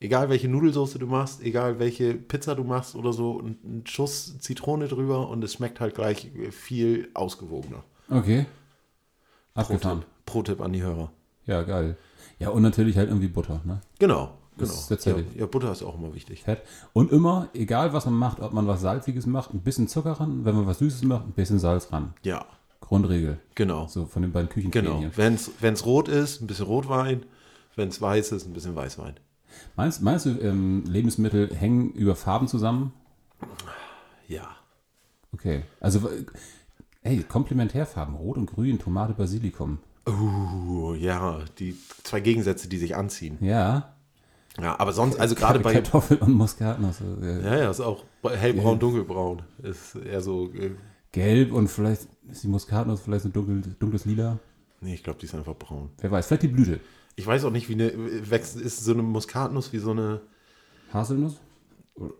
Egal 0.00 0.30
welche 0.30 0.48
Nudelsoße 0.48 0.98
du 0.98 1.06
machst, 1.06 1.42
egal 1.44 1.78
welche 1.78 2.14
Pizza 2.14 2.56
du 2.56 2.64
machst 2.64 2.96
oder 2.96 3.12
so, 3.12 3.38
ein 3.40 3.58
ein 3.62 3.86
Schuss 3.86 4.36
Zitrone 4.40 4.88
drüber 4.88 5.28
und 5.28 5.44
es 5.44 5.52
schmeckt 5.52 5.78
halt 5.78 5.94
gleich 5.94 6.32
viel 6.50 7.08
ausgewogener. 7.14 7.84
Okay. 8.08 8.46
Pro 9.54 9.60
Abgefahren. 9.60 10.00
Tipp, 10.00 10.08
Pro 10.26 10.42
Tipp 10.42 10.60
an 10.60 10.72
die 10.72 10.82
Hörer. 10.82 11.12
Ja, 11.46 11.62
geil. 11.62 11.96
Ja, 12.40 12.48
und 12.48 12.62
natürlich 12.62 12.96
halt 12.96 13.10
irgendwie 13.10 13.28
Butter, 13.28 13.60
ne? 13.64 13.80
Genau, 14.00 14.39
genau. 14.60 14.72
ist 14.72 14.88
tatsächlich- 14.88 15.26
Ja, 15.34 15.40
ja, 15.40 15.46
Butter 15.46 15.72
ist 15.72 15.82
auch 15.82 15.96
immer 15.98 16.14
wichtig. 16.14 16.42
Fett. 16.44 16.62
Und 16.92 17.10
immer, 17.12 17.48
egal 17.54 17.92
was 17.92 18.04
man 18.06 18.14
macht, 18.14 18.40
ob 18.40 18.52
man 18.52 18.66
was 18.66 18.80
Salziges 18.80 19.26
macht, 19.26 19.52
ein 19.54 19.60
bisschen 19.60 19.88
Zucker 19.88 20.12
ran, 20.12 20.44
wenn 20.44 20.54
man 20.54 20.66
was 20.66 20.78
Süßes 20.78 21.02
macht, 21.02 21.26
ein 21.26 21.32
bisschen 21.32 21.58
Salz 21.58 21.92
ran. 21.92 22.14
Ja, 22.22 22.44
Grundregel. 22.80 23.38
genau. 23.54 23.86
So 23.88 24.06
von 24.06 24.22
den 24.22 24.32
beiden 24.32 24.48
Küchen 24.48 24.70
Genau. 24.70 25.02
Wenn 25.16 25.34
es 25.34 25.86
rot 25.86 26.08
ist, 26.08 26.40
ein 26.40 26.46
bisschen 26.46 26.66
Rotwein. 26.66 27.24
Wenn 27.76 27.88
es 27.88 28.00
weiß 28.00 28.32
ist, 28.32 28.46
ein 28.46 28.52
bisschen 28.52 28.74
Weißwein. 28.74 29.14
Meinst, 29.76 30.02
meinst 30.02 30.26
du, 30.26 30.30
ähm, 30.40 30.84
Lebensmittel 30.86 31.54
hängen 31.54 31.92
über 31.92 32.16
Farben 32.16 32.48
zusammen? 32.48 32.92
Ja. 34.28 34.48
Okay. 35.32 35.62
Also, 35.80 36.08
ey, 37.02 37.22
Komplementärfarben, 37.22 38.14
Rot 38.14 38.36
und 38.36 38.46
Grün, 38.46 38.78
Tomate, 38.78 39.12
Basilikum. 39.14 39.78
Uh, 40.08 40.94
ja, 40.94 41.40
die 41.58 41.76
zwei 42.02 42.20
Gegensätze, 42.20 42.68
die 42.68 42.78
sich 42.78 42.96
anziehen. 42.96 43.38
Ja. 43.40 43.94
Ja, 44.60 44.78
aber 44.78 44.92
sonst, 44.92 45.18
also 45.18 45.34
gerade 45.34 45.60
bei. 45.60 45.72
Kartoffel 45.74 46.18
und 46.18 46.32
Muskatnuss. 46.34 47.00
äh, 47.00 47.42
Ja, 47.44 47.56
ja, 47.58 47.70
ist 47.70 47.80
auch 47.80 48.04
hellbraun, 48.22 48.78
dunkelbraun. 48.78 49.42
Ist 49.62 49.94
eher 49.96 50.20
so. 50.20 50.50
äh, 50.52 50.72
Gelb 51.12 51.52
und 51.52 51.68
vielleicht 51.68 52.08
ist 52.30 52.42
die 52.44 52.48
Muskatnuss 52.48 53.00
vielleicht 53.00 53.24
ein 53.24 53.32
dunkel, 53.32 53.62
dunkles 53.78 54.04
Lila. 54.04 54.38
Nee, 54.80 54.94
ich 54.94 55.02
glaube, 55.02 55.18
die 55.18 55.26
ist 55.26 55.34
einfach 55.34 55.56
braun. 55.56 55.90
Wer 56.00 56.10
weiß, 56.10 56.26
vielleicht 56.26 56.42
die 56.44 56.48
Blüte. 56.48 56.80
Ich 57.16 57.26
weiß 57.26 57.44
auch 57.44 57.50
nicht, 57.50 57.68
wie 57.68 57.74
eine. 57.74 57.92
Wächst, 58.30 58.56
ist 58.60 58.84
so 58.84 58.92
eine 58.92 59.02
Muskatnuss 59.02 59.72
wie 59.72 59.78
so 59.78 59.90
eine. 59.90 60.20
Haselnuss? 60.92 61.40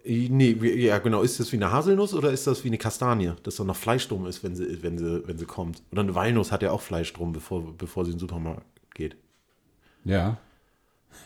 Nee, 0.05 0.53
ja, 0.85 0.99
genau. 0.99 1.23
Ist 1.23 1.41
das 1.41 1.53
wie 1.53 1.57
eine 1.57 1.73
Haselnuss 1.73 2.13
oder 2.13 2.31
ist 2.33 2.47
das 2.47 2.65
wie 2.65 2.69
eine 2.69 2.77
Kastanie, 2.79 3.33
dass 3.45 3.57
da 3.57 3.65
noch 3.65 3.77
Fleisch 3.77 4.07
drum 4.09 4.27
ist, 4.27 4.45
wenn 4.45 4.55
sie, 4.55 4.83
wenn 4.83 4.99
sie, 4.99 5.27
wenn 5.27 5.39
sie 5.39 5.47
kommt? 5.47 5.83
Oder 5.91 6.03
eine 6.03 6.15
Walnuss 6.15 6.53
hat 6.53 6.63
ja 6.63 6.71
auch 6.71 6.83
Fleisch 6.83 7.13
drum, 7.15 7.33
bevor, 7.33 7.77
bevor 7.77 8.05
sie 8.05 8.11
in 8.11 8.17
den 8.17 8.21
Supermarkt 8.21 8.67
geht. 8.95 9.17
Ja. 10.05 10.37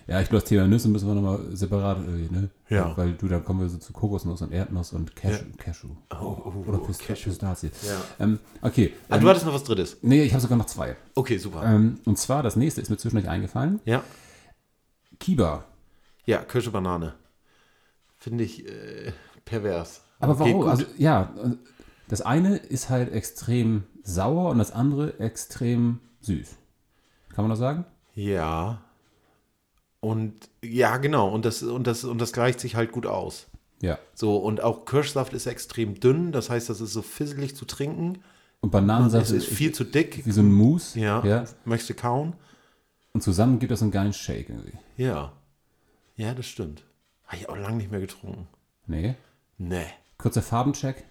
Ja, 0.07 0.21
ich 0.21 0.29
glaube, 0.29 0.41
das 0.43 0.49
Thema 0.49 0.67
Nüsse 0.67 0.89
müssen 0.89 1.09
wir 1.09 1.15
nochmal 1.15 1.41
separat 1.57 1.99
irgendwie, 1.99 2.35
ne? 2.35 2.51
Ja. 2.69 2.97
Weil 2.97 3.13
du, 3.15 3.27
dann 3.29 3.45
kommen 3.45 3.61
wir 3.61 3.69
so 3.69 3.79
zu 3.79 3.93
Kokosnuss 3.93 4.43
und 4.43 4.53
Erdnuss 4.53 4.93
und 4.93 5.17
Cashew. 5.17 5.45
Cashew. 5.57 5.89
Oh, 6.11 6.17
oh, 6.45 6.65
Oder 6.69 6.81
oh, 6.83 6.87
Pist 6.87 7.01
Cashew. 7.07 7.31
Pistazie. 7.31 7.71
Ja. 7.87 8.25
Ähm, 8.25 8.39
okay. 8.63 8.93
Ah, 9.09 9.17
ähm, 9.17 9.23
du 9.23 9.29
hattest 9.29 9.47
noch 9.47 9.55
was 9.55 9.65
Drittes. 9.65 9.97
nee, 10.03 10.23
ich 10.23 10.33
habe 10.33 10.43
sogar 10.43 10.59
noch 10.59 10.67
zwei. 10.67 10.97
Okay, 11.15 11.39
super. 11.39 11.63
Ähm, 11.65 11.99
und 12.05 12.19
zwar, 12.19 12.43
das 12.43 12.57
nächste 12.57 12.81
ist 12.81 12.91
mir 12.91 12.97
zwischendurch 12.99 13.29
eingefallen. 13.31 13.81
Ja. 13.85 14.03
Kiba. 15.21 15.65
Ja, 16.27 16.39
Kirsche 16.43 16.71
Banane. 16.71 17.15
Finde 18.17 18.45
ich 18.45 18.67
äh, 18.69 19.13
pervers. 19.45 20.03
Aber 20.19 20.33
Okay, 20.33 20.41
warum? 20.51 20.53
gut. 20.63 20.71
Also, 20.71 20.85
ja, 20.97 21.35
das 22.09 22.21
eine 22.23 22.57
ist 22.57 22.91
halt 22.91 23.13
extrem 23.13 23.85
sauer 24.03 24.51
und 24.51 24.59
das 24.59 24.71
andere 24.73 25.19
extrem 25.21 26.01
süß. 26.21 26.57
Kann 27.35 27.45
man 27.45 27.51
das 27.51 27.59
sagen? 27.59 27.85
ja. 28.15 28.81
Und 30.05 30.35
ja, 30.63 30.99
genau. 30.99 31.31
Und 31.31 31.47
das, 31.47 31.63
und, 31.63 31.87
das, 31.87 32.05
und 32.05 32.21
das 32.21 32.33
gleicht 32.35 32.61
sich 32.61 32.77
halt 32.77 32.93
gut 32.93 33.07
aus. 33.07 33.47
Ja. 33.81 33.99
So, 34.15 34.37
und 34.37 34.63
auch 34.63 34.85
Kirschsaft 34.85 35.33
ist 35.33 35.47
extrem 35.47 35.99
dünn. 35.99 36.31
Das 36.31 36.51
heißt, 36.51 36.69
das 36.69 36.83
ist 36.83 36.93
so 36.93 37.01
fisselig 37.01 37.57
zu 37.57 37.65
trinken. 37.65 38.19
Und 38.61 38.71
Bananensaft 38.71 39.25
Es 39.25 39.31
ist 39.31 39.47
viel 39.47 39.73
zu 39.73 39.85
dick. 39.85 40.27
wie 40.27 40.31
so 40.31 40.43
ein 40.43 40.53
Mousse. 40.53 41.01
Ja. 41.01 41.25
ja. 41.25 41.45
Möchte 41.65 41.95
kauen. 41.95 42.35
Und 43.13 43.23
zusammen 43.23 43.59
gibt 43.59 43.73
das 43.73 43.81
einen 43.81 43.93
geilen 43.93 44.13
Shake 44.13 44.51
irgendwie. 44.51 44.77
Ja. 44.97 45.33
Ja, 46.17 46.35
das 46.35 46.47
stimmt. 46.47 46.85
Habe 47.27 47.37
ich 47.37 47.49
auch 47.49 47.57
lange 47.57 47.79
nicht 47.79 47.91
mehr 47.91 48.01
getrunken. 48.01 48.47
Nee. 48.87 49.15
Nee. 49.57 49.87
Kurzer 50.19 50.43
Farbencheck. 50.43 51.05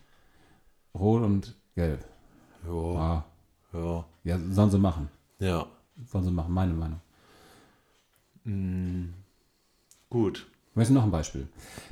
Rot 0.93 1.23
und 1.23 1.55
gelb. 1.75 2.05
Ja. 2.67 2.71
Ah. 2.73 3.25
Ja. 3.73 4.05
Ja, 4.23 4.39
sollen 4.51 4.69
sie 4.69 4.77
machen. 4.77 5.09
Ja. 5.39 5.65
Sollen 6.05 6.25
sie 6.25 6.31
machen, 6.31 6.53
meine 6.53 6.73
Meinung. 6.73 6.99
Gut. 10.09 10.47
Weißt 10.75 10.89
du 10.89 10.93
noch 10.95 11.03
ein 11.03 11.11
Beispiel? 11.11 11.47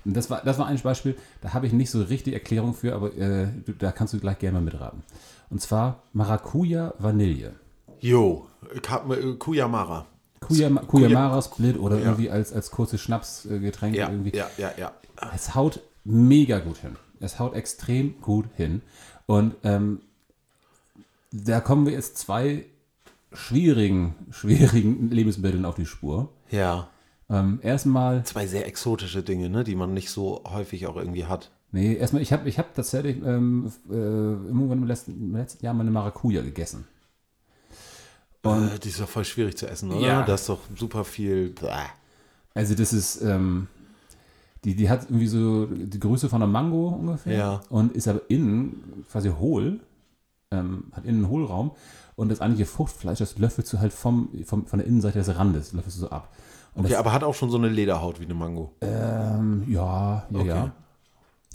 Das 0.06 0.30
war, 0.30 0.42
das 0.44 0.58
war 0.58 0.66
ein 0.68 0.80
Beispiel, 0.80 1.16
da 1.42 1.54
habe 1.54 1.68
ich 1.68 1.74
nicht 1.74 1.92
so 1.92 2.02
richtig 2.02 2.34
Erklärung 2.34 2.74
für, 2.74 2.96
aber 2.96 3.16
äh, 3.16 3.48
du, 3.66 3.74
da 3.74 3.92
kannst 3.92 4.14
du 4.14 4.20
gleich 4.20 4.40
gerne 4.40 4.60
mal 4.60 4.66
mitraten. 4.66 5.04
Und 5.50 5.62
zwar 5.62 6.02
Maracuja 6.14 6.94
Vanille. 6.98 7.54
Jo. 8.00 8.48
Äh, 8.74 9.34
Kuyamara. 9.38 10.08
Kuyama- 10.42 10.84
Kuyamara 10.86 11.42
Split 11.44 11.78
oder 11.78 11.98
Ja. 12.00 12.06
irgendwie 12.06 12.32
als, 12.32 12.52
als 12.54 12.72
kurzes 12.72 13.02
Schnapsgetränk 13.02 13.96
Ja, 13.96 14.10
irgendwie. 14.10 14.36
ja, 14.36 14.50
ja, 14.58 14.72
ja. 14.78 14.92
Es 15.36 15.54
haut 15.54 15.82
mega 16.04 16.58
gut 16.60 16.78
hin. 16.78 16.96
Es 17.20 17.38
haut 17.38 17.54
extrem 17.54 18.20
gut 18.22 18.46
hin. 18.56 18.82
Und 19.28 19.54
ähm, 19.64 20.02
da 21.32 21.60
kommen 21.60 21.86
wir 21.86 21.94
jetzt 21.94 22.18
zwei 22.18 22.66
schwierigen, 23.34 24.16
schwierigen 24.32 25.10
Lebensmitteln 25.10 25.66
auf 25.66 25.76
die 25.76 25.86
Spur. 25.86 26.30
Ja. 26.50 26.90
Ähm, 27.30 27.60
erstmal, 27.64 28.24
Zwei 28.26 28.46
sehr 28.48 28.68
exotische 28.68 29.24
Dinge, 29.24 29.50
ne, 29.50 29.64
die 29.64 29.76
man 29.76 29.94
nicht 29.94 30.10
so 30.10 30.44
häufig 30.46 30.86
auch 30.88 30.98
irgendwie 30.98 31.26
hat. 31.26 31.52
nee, 31.72 31.96
erstmal, 31.96 32.22
ich 32.22 32.34
habe 32.34 32.50
ich 32.50 32.60
hab 32.60 32.74
tatsächlich 32.76 33.18
ähm, 33.26 33.72
äh, 33.90 33.94
irgendwann 33.94 34.80
im 34.80 34.88
letzten, 34.88 35.12
im 35.14 35.36
letzten 35.36 35.64
Jahr 35.64 35.74
mal 35.74 35.82
eine 35.82 35.92
Maracuja 35.92 36.42
gegessen. 36.42 36.86
Und 38.44 38.70
äh, 38.76 38.80
die 38.80 38.90
ist 38.90 39.00
doch 39.00 39.08
voll 39.08 39.24
schwierig 39.26 39.56
zu 39.58 39.68
essen, 39.68 39.92
oder? 39.92 40.06
Ja. 40.06 40.24
Da 40.24 40.34
ist 40.36 40.50
doch 40.50 40.60
super 40.76 41.04
viel. 41.06 41.50
Bäh. 41.52 41.68
Also 42.54 42.76
das 42.76 42.92
ist, 42.92 43.22
ähm, 43.22 43.68
die, 44.66 44.76
die 44.76 44.90
hat 44.90 45.04
irgendwie 45.04 45.28
so 45.28 45.68
die 45.68 46.00
Größe 46.00 46.28
von 46.28 46.42
einer 46.42 46.52
Mango 46.52 46.90
ungefähr 46.90 47.38
Ja. 47.38 47.62
und 47.70 47.94
ist 47.94 48.08
aber 48.08 48.22
innen 48.30 49.06
quasi 49.10 49.30
hohl, 49.30 49.80
ähm, 50.52 50.86
hat 50.92 51.06
innen 51.06 51.20
einen 51.24 51.30
Hohlraum 51.30 51.72
und 52.22 52.30
das 52.30 52.40
eigentliche 52.42 52.66
Fruchtfleisch, 52.70 53.20
das 53.20 53.38
löffelst 53.38 53.74
du 53.74 53.80
halt 53.80 53.92
vom, 53.94 54.30
vom, 54.46 54.66
von 54.68 54.80
der 54.80 54.88
Innenseite 54.88 55.20
des 55.20 55.36
Randes, 55.36 55.74
löffelst 55.74 55.98
du 55.98 56.02
so 56.02 56.10
ab. 56.10 56.30
Und 56.74 56.82
Okay, 56.86 56.92
das, 56.92 57.00
aber 57.00 57.12
hat 57.14 57.24
auch 57.24 57.34
schon 57.36 57.50
so 57.50 57.58
eine 57.58 57.68
Lederhaut 57.68 58.20
wie 58.20 58.26
eine 58.26 58.34
Mango. 58.34 58.74
ähm, 58.82 59.66
ja, 59.68 60.28
ja, 60.30 60.40
Okay. 60.40 60.48
ja. 60.48 60.72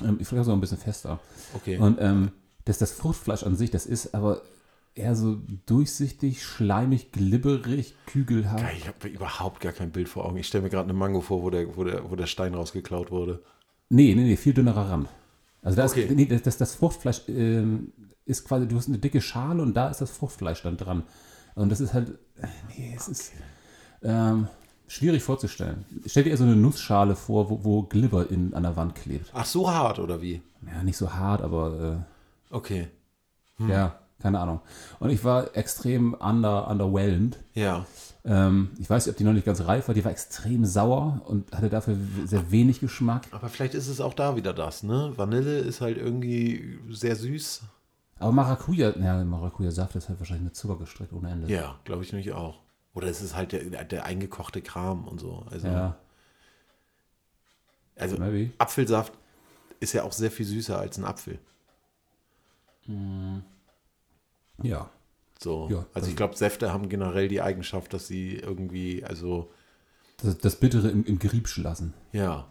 Ähm, 0.03 0.19
vielleicht 0.23 0.45
sogar 0.45 0.57
ein 0.57 0.61
bisschen 0.61 0.77
fester. 0.79 1.19
Okay. 1.55 1.79
Und 1.79 1.99
ähm, 2.01 2.33
das, 2.67 2.79
das 2.79 2.93
Fruchtfleisch 2.93 3.45
an 3.45 3.57
sich, 3.57 3.71
das 3.71 3.87
ist 3.87 4.15
aber 4.15 4.43
eher 4.95 5.15
so 5.15 5.39
durchsichtig, 5.67 6.43
schleimig, 6.45 7.13
glibberig, 7.13 7.95
kügelhaft. 8.07 8.65
Geil, 8.65 8.75
ich 8.77 8.89
habe 8.89 9.09
überhaupt 9.09 9.61
gar 9.61 9.73
kein 9.73 9.91
Bild 9.93 10.09
vor 10.09 10.25
Augen. 10.27 10.37
Ich 10.37 10.49
stelle 10.49 10.65
mir 10.65 10.71
gerade 10.71 10.85
eine 10.89 10.99
Mango 10.99 11.21
vor, 11.21 11.43
wo 11.43 11.51
der, 11.51 11.77
wo, 11.77 11.85
der, 11.85 12.11
wo 12.11 12.17
der 12.17 12.27
Stein 12.27 12.55
rausgeklaut 12.55 13.11
wurde. 13.11 13.43
Nee, 13.89 14.15
nee, 14.15 14.25
nee, 14.25 14.37
viel 14.37 14.53
dünnerer 14.53 14.91
Rand. 14.91 15.09
Also 15.63 15.77
da 15.77 15.85
Okay. 15.87 16.09
nee, 16.15 16.27
das, 16.27 16.43
das, 16.43 16.59
das 16.59 16.75
Fruchtfleisch 16.75 17.23
ähm, 17.29 17.93
ist 18.27 18.45
quasi, 18.47 18.69
du 18.69 18.77
hast 18.77 18.89
eine 18.89 18.99
dicke 18.99 19.21
Schale 19.21 19.63
und 19.63 19.75
da 19.75 19.89
ist 19.89 20.01
das 20.01 20.11
Fruchtfleisch 20.11 20.63
dann 20.63 20.77
dran. 20.77 21.05
Und 21.55 21.71
das 21.71 21.81
ist 21.81 21.95
halt, 21.95 22.11
äh, 22.41 22.47
nee, 22.69 22.93
es 22.95 23.09
ist 23.09 23.33
ähm, 24.03 24.49
schwierig 24.89 25.23
vorzustellen. 25.23 25.85
Stell 26.05 26.25
dir 26.25 26.31
eher 26.31 26.37
so 26.37 26.45
eine 26.45 26.57
Nussschale 26.57 27.17
vor, 27.17 27.49
wo, 27.49 27.65
wo 27.65 27.83
Glibber 27.85 28.31
in, 28.31 28.53
an 28.53 28.63
der 28.65 28.77
Wand 28.77 28.95
klebt. 28.95 29.31
Ach, 29.33 29.47
so 29.47 29.71
hart 29.71 29.99
oder 29.99 30.21
wie? 30.21 30.43
Ja, 30.67 30.83
nicht 30.83 30.97
so 30.99 31.15
hart, 31.15 31.41
aber 31.41 32.05
Okay. 32.51 32.89
äh, 33.61 33.71
ja, 33.71 33.99
keine 34.21 34.41
Ahnung. 34.41 34.61
Und 34.99 35.11
ich 35.11 35.25
war 35.25 35.57
extrem 35.57 36.15
under, 36.15 36.69
underwhelmed. 36.69 37.39
Ja. 37.55 37.87
Ähm, 38.25 38.71
ich 38.79 38.91
weiß 38.91 39.07
nicht, 39.07 39.13
ob 39.15 39.17
die 39.19 39.25
noch 39.25 39.33
nicht 39.33 39.47
ganz 39.47 39.61
reif 39.63 39.89
war. 39.89 39.95
Die 39.95 40.05
war 40.05 40.11
extrem 40.13 40.65
sauer 40.65 41.23
und 41.27 41.53
hatte 41.53 41.69
dafür 41.71 41.97
sehr 42.25 42.51
wenig 42.51 42.81
Geschmack. 42.81 43.23
Aber 43.31 43.49
vielleicht 43.49 43.75
ist 43.75 43.89
es 43.89 44.01
auch 44.01 44.15
da 44.15 44.37
wieder 44.37 44.53
das, 44.53 44.83
ne? 44.83 45.13
Vanille 45.17 45.59
ist 45.59 45.81
halt 45.81 45.97
irgendwie 45.97 46.79
sehr 46.91 47.15
süß. 47.17 47.63
Aber 48.19 48.33
Maracuja, 48.33 48.97
ja, 48.99 49.23
Maracuja-Saft 49.25 49.97
ist 49.97 50.09
halt 50.09 50.19
wahrscheinlich 50.19 50.45
mit 50.45 50.57
Zucker 50.57 50.77
gestreckt 50.79 51.13
ohne 51.13 51.31
Ende. 51.31 51.53
Ja, 51.53 51.79
glaube 51.85 52.03
ich 52.03 52.13
nämlich 52.13 52.33
auch. 52.33 52.61
Oder 52.95 53.09
es 53.09 53.21
ist 53.21 53.37
halt 53.37 53.53
der, 53.53 53.85
der 53.85 54.05
eingekochte 54.07 54.63
Kram 54.63 55.07
und 55.07 55.21
so. 55.21 55.45
Also, 55.51 55.67
Ja, 55.69 55.97
also 57.97 58.17
maybe. 58.19 58.53
Apfelsaft 58.59 59.13
ist 59.81 59.93
ja 59.93 60.03
auch 60.05 60.13
sehr 60.13 60.31
viel 60.31 60.47
süßer 60.47 60.79
als 60.79 60.97
ein 60.99 61.05
Apfel. 61.05 61.39
Ja. 64.63 64.91
So. 65.39 65.69
Ja, 65.71 65.77
also 65.79 65.89
also- 65.95 66.09
ich 66.09 66.17
glaube, 66.17 66.37
Säfte 66.37 66.73
haben 66.73 66.89
generell 66.89 67.29
die 67.29 67.43
Eigenschaft, 67.43 67.93
dass 67.93 68.07
sie 68.07 68.37
irgendwie, 68.37 69.05
also 69.05 69.53
Das, 70.23 70.39
das 70.39 70.57
Bittere 70.57 70.89
im, 70.89 71.05
im 71.05 71.19
Griebsch 71.19 71.59
lassen. 71.59 71.93
ja. 72.13 72.49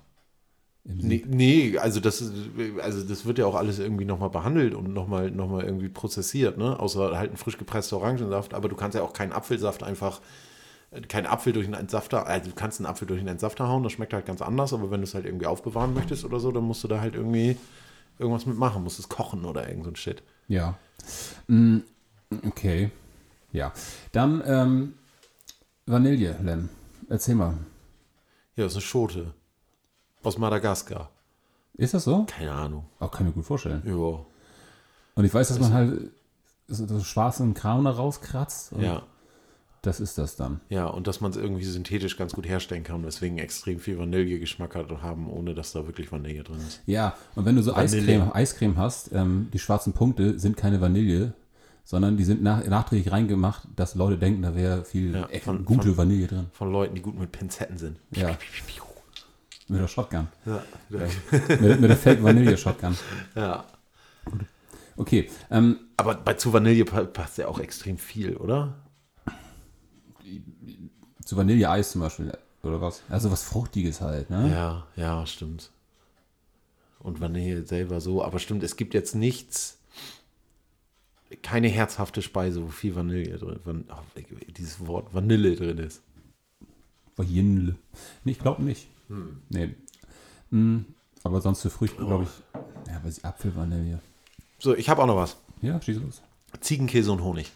Nee, 0.87 1.25
nee, 1.27 1.77
also 1.79 1.99
das 1.99 2.21
ist, 2.21 2.31
also 2.79 3.03
das 3.03 3.25
wird 3.25 3.39
ja 3.39 3.47
auch 3.47 3.55
alles 3.55 3.79
irgendwie 3.79 4.05
nochmal 4.05 4.29
behandelt 4.29 4.75
und 4.75 4.93
nochmal 4.93 5.31
noch 5.31 5.49
mal 5.49 5.63
irgendwie 5.63 5.89
prozessiert, 5.89 6.59
ne? 6.59 6.79
Außer 6.79 7.17
halt 7.17 7.31
ein 7.31 7.37
frisch 7.37 7.57
gepresster 7.57 7.97
Orangensaft, 7.97 8.53
aber 8.53 8.69
du 8.69 8.75
kannst 8.75 8.95
ja 8.95 9.01
auch 9.01 9.11
keinen 9.11 9.31
Apfelsaft 9.31 9.81
einfach, 9.81 10.21
keinen 11.07 11.25
Apfel 11.25 11.53
durch 11.53 11.65
einen 11.65 11.73
Entsafter, 11.73 12.27
also 12.27 12.51
du 12.51 12.55
kannst 12.55 12.79
einen 12.79 12.85
Apfel 12.85 13.07
durch 13.07 13.19
einen 13.19 13.29
Entsafter 13.29 13.67
hauen, 13.67 13.81
das 13.81 13.93
schmeckt 13.93 14.13
halt 14.13 14.27
ganz 14.27 14.43
anders, 14.43 14.73
aber 14.73 14.91
wenn 14.91 15.01
du 15.01 15.05
es 15.05 15.15
halt 15.15 15.25
irgendwie 15.25 15.47
aufbewahren 15.47 15.95
möchtest 15.95 16.23
oder 16.23 16.39
so, 16.39 16.51
dann 16.51 16.63
musst 16.63 16.83
du 16.83 16.87
da 16.87 17.01
halt 17.01 17.15
irgendwie 17.15 17.57
irgendwas 18.19 18.45
mitmachen, 18.45 18.83
musst 18.83 18.99
es 18.99 19.09
kochen 19.09 19.43
oder 19.43 19.67
irgend 19.67 19.85
so 19.85 19.89
ein 19.89 19.95
Shit. 19.95 20.21
Ja. 20.47 20.77
Mm, 21.47 21.79
Okay. 22.47 22.91
Ja. 23.51 23.73
Dann 24.11 24.43
ähm, 24.45 24.93
Vanille, 25.85 26.37
Len. 26.43 26.69
Erzähl 27.09 27.35
mal. 27.35 27.53
Ja, 28.55 28.63
das 28.65 28.73
ist 28.73 28.77
eine 28.77 28.81
Schote. 28.81 29.33
Aus 30.25 30.37
Madagaskar. 30.37 31.09
Ist 31.77 31.93
das 31.93 32.05
so? 32.05 32.25
Keine 32.25 32.51
Ahnung. 32.51 32.85
Auch 32.99 33.11
kann 33.11 33.21
ich 33.21 33.27
mir 33.27 33.33
gut 33.35 33.45
vorstellen. 33.45 33.81
Ja. 33.85 33.93
Und 35.15 35.25
ich 35.25 35.33
weiß, 35.33 35.47
dass 35.49 35.59
man 35.59 35.73
halt 35.73 36.11
so 36.67 36.99
schwarzen 37.01 37.53
Kram 37.53 37.83
da 37.83 37.91
rauskratzt. 37.91 38.73
Ja. 38.79 39.03
Das 39.81 39.99
ist 39.99 40.17
das 40.17 40.35
dann. 40.35 40.61
Ja, 40.69 40.87
und 40.87 41.05
dass 41.05 41.21
man 41.21 41.29
es 41.29 41.37
irgendwie 41.37 41.63
synthetisch 41.63 42.17
ganz 42.17 42.33
gut 42.33 42.47
herstellen 42.47 42.83
kann, 42.83 43.03
deswegen 43.03 43.37
extrem 43.37 43.79
viel 43.79 43.99
Vanillegeschmack 43.99 44.73
hat 44.73 44.89
und 44.91 45.03
haben, 45.03 45.29
ohne 45.29 45.53
dass 45.53 45.73
da 45.73 45.85
wirklich 45.85 46.11
Vanille 46.11 46.41
drin 46.43 46.57
ist. 46.67 46.81
Ja, 46.87 47.15
und 47.35 47.45
wenn 47.45 47.55
du 47.55 47.61
so. 47.61 47.75
Eiscreme, 47.75 48.31
Eiscreme 48.33 48.77
hast, 48.77 49.11
ähm, 49.13 49.49
die 49.53 49.59
schwarzen 49.59 49.93
Punkte 49.93 50.39
sind 50.39 50.57
keine 50.57 50.81
Vanille, 50.81 51.33
sondern 51.83 52.17
die 52.17 52.23
sind 52.23 52.41
nach, 52.41 52.65
nachträglich 52.65 53.11
reingemacht, 53.13 53.67
dass 53.75 53.93
Leute 53.93 54.17
denken, 54.17 54.41
da 54.41 54.55
wäre 54.55 54.83
viel 54.85 55.13
Ja, 55.13 55.27
von- 55.43 55.63
gute 55.65 55.89
von- 55.89 55.97
Vanille 55.97 56.25
drin. 56.25 56.45
Von 56.53 56.71
Leuten, 56.71 56.95
die 56.95 57.01
gut 57.03 57.19
mit 57.19 57.31
Pinzetten 57.31 57.77
sind. 57.77 57.99
Ja. 58.09 58.35
Mit 59.67 59.81
der 59.81 59.87
Shotgun. 59.87 60.27
Ja. 60.45 60.63
mit, 60.89 61.81
mit 61.81 61.89
der 61.89 61.97
Fake 61.97 62.21
Vanille 62.23 62.57
Shotgun. 62.57 62.95
ja. 63.35 63.65
Okay, 64.97 65.29
ähm, 65.51 65.79
Aber 65.97 66.15
bei 66.15 66.33
zu 66.35 66.53
Vanille 66.53 66.85
pa- 66.85 67.03
passt 67.03 67.37
ja 67.37 67.47
auch 67.47 67.59
extrem 67.59 67.97
viel, 67.97 68.37
oder? 68.37 68.75
zu 71.23 71.37
Vanilleeis 71.37 71.91
zum 71.91 72.01
Beispiel, 72.01 72.31
oder 72.63 72.81
was? 72.81 73.01
Also 73.09 73.31
was 73.31 73.43
Fruchtiges 73.43 74.01
halt, 74.01 74.29
ne? 74.29 74.51
Ja, 74.51 74.85
ja, 74.95 75.25
stimmt. 75.25 75.71
Und 76.99 77.19
Vanille 77.19 77.65
selber 77.65 77.99
so, 78.01 78.23
aber 78.23 78.39
stimmt, 78.39 78.63
es 78.63 78.75
gibt 78.77 78.93
jetzt 78.93 79.15
nichts, 79.15 79.79
keine 81.41 81.67
herzhafte 81.67 82.21
Speise, 82.21 82.63
wo 82.63 82.67
viel 82.67 82.95
Vanille 82.95 83.37
drin 83.37 83.59
Van, 83.63 83.85
oh, 83.91 84.19
dieses 84.55 84.85
Wort 84.85 85.13
Vanille 85.13 85.55
drin 85.55 85.77
ist. 85.79 86.01
Vanille. 87.15 87.75
Nee, 88.23 88.31
ich 88.33 88.39
glaube 88.39 88.63
nicht. 88.63 88.87
Nee. 89.49 89.75
Mm, 90.49 90.81
aber 91.23 91.41
sonst 91.41 91.61
für 91.61 91.69
Früchte, 91.69 92.05
glaube 92.05 92.25
ich. 92.25 92.61
Ja, 92.87 93.03
weiß 93.03 93.17
ich, 93.17 93.25
Apfelvanille. 93.25 93.99
So, 94.59 94.75
ich 94.75 94.89
habe 94.89 95.01
auch 95.01 95.07
noch 95.07 95.17
was. 95.17 95.37
Ja, 95.61 95.81
schieß 95.81 95.97
los. 95.97 96.21
Ziegenkäse 96.59 97.11
und 97.11 97.23
Honig. 97.23 97.51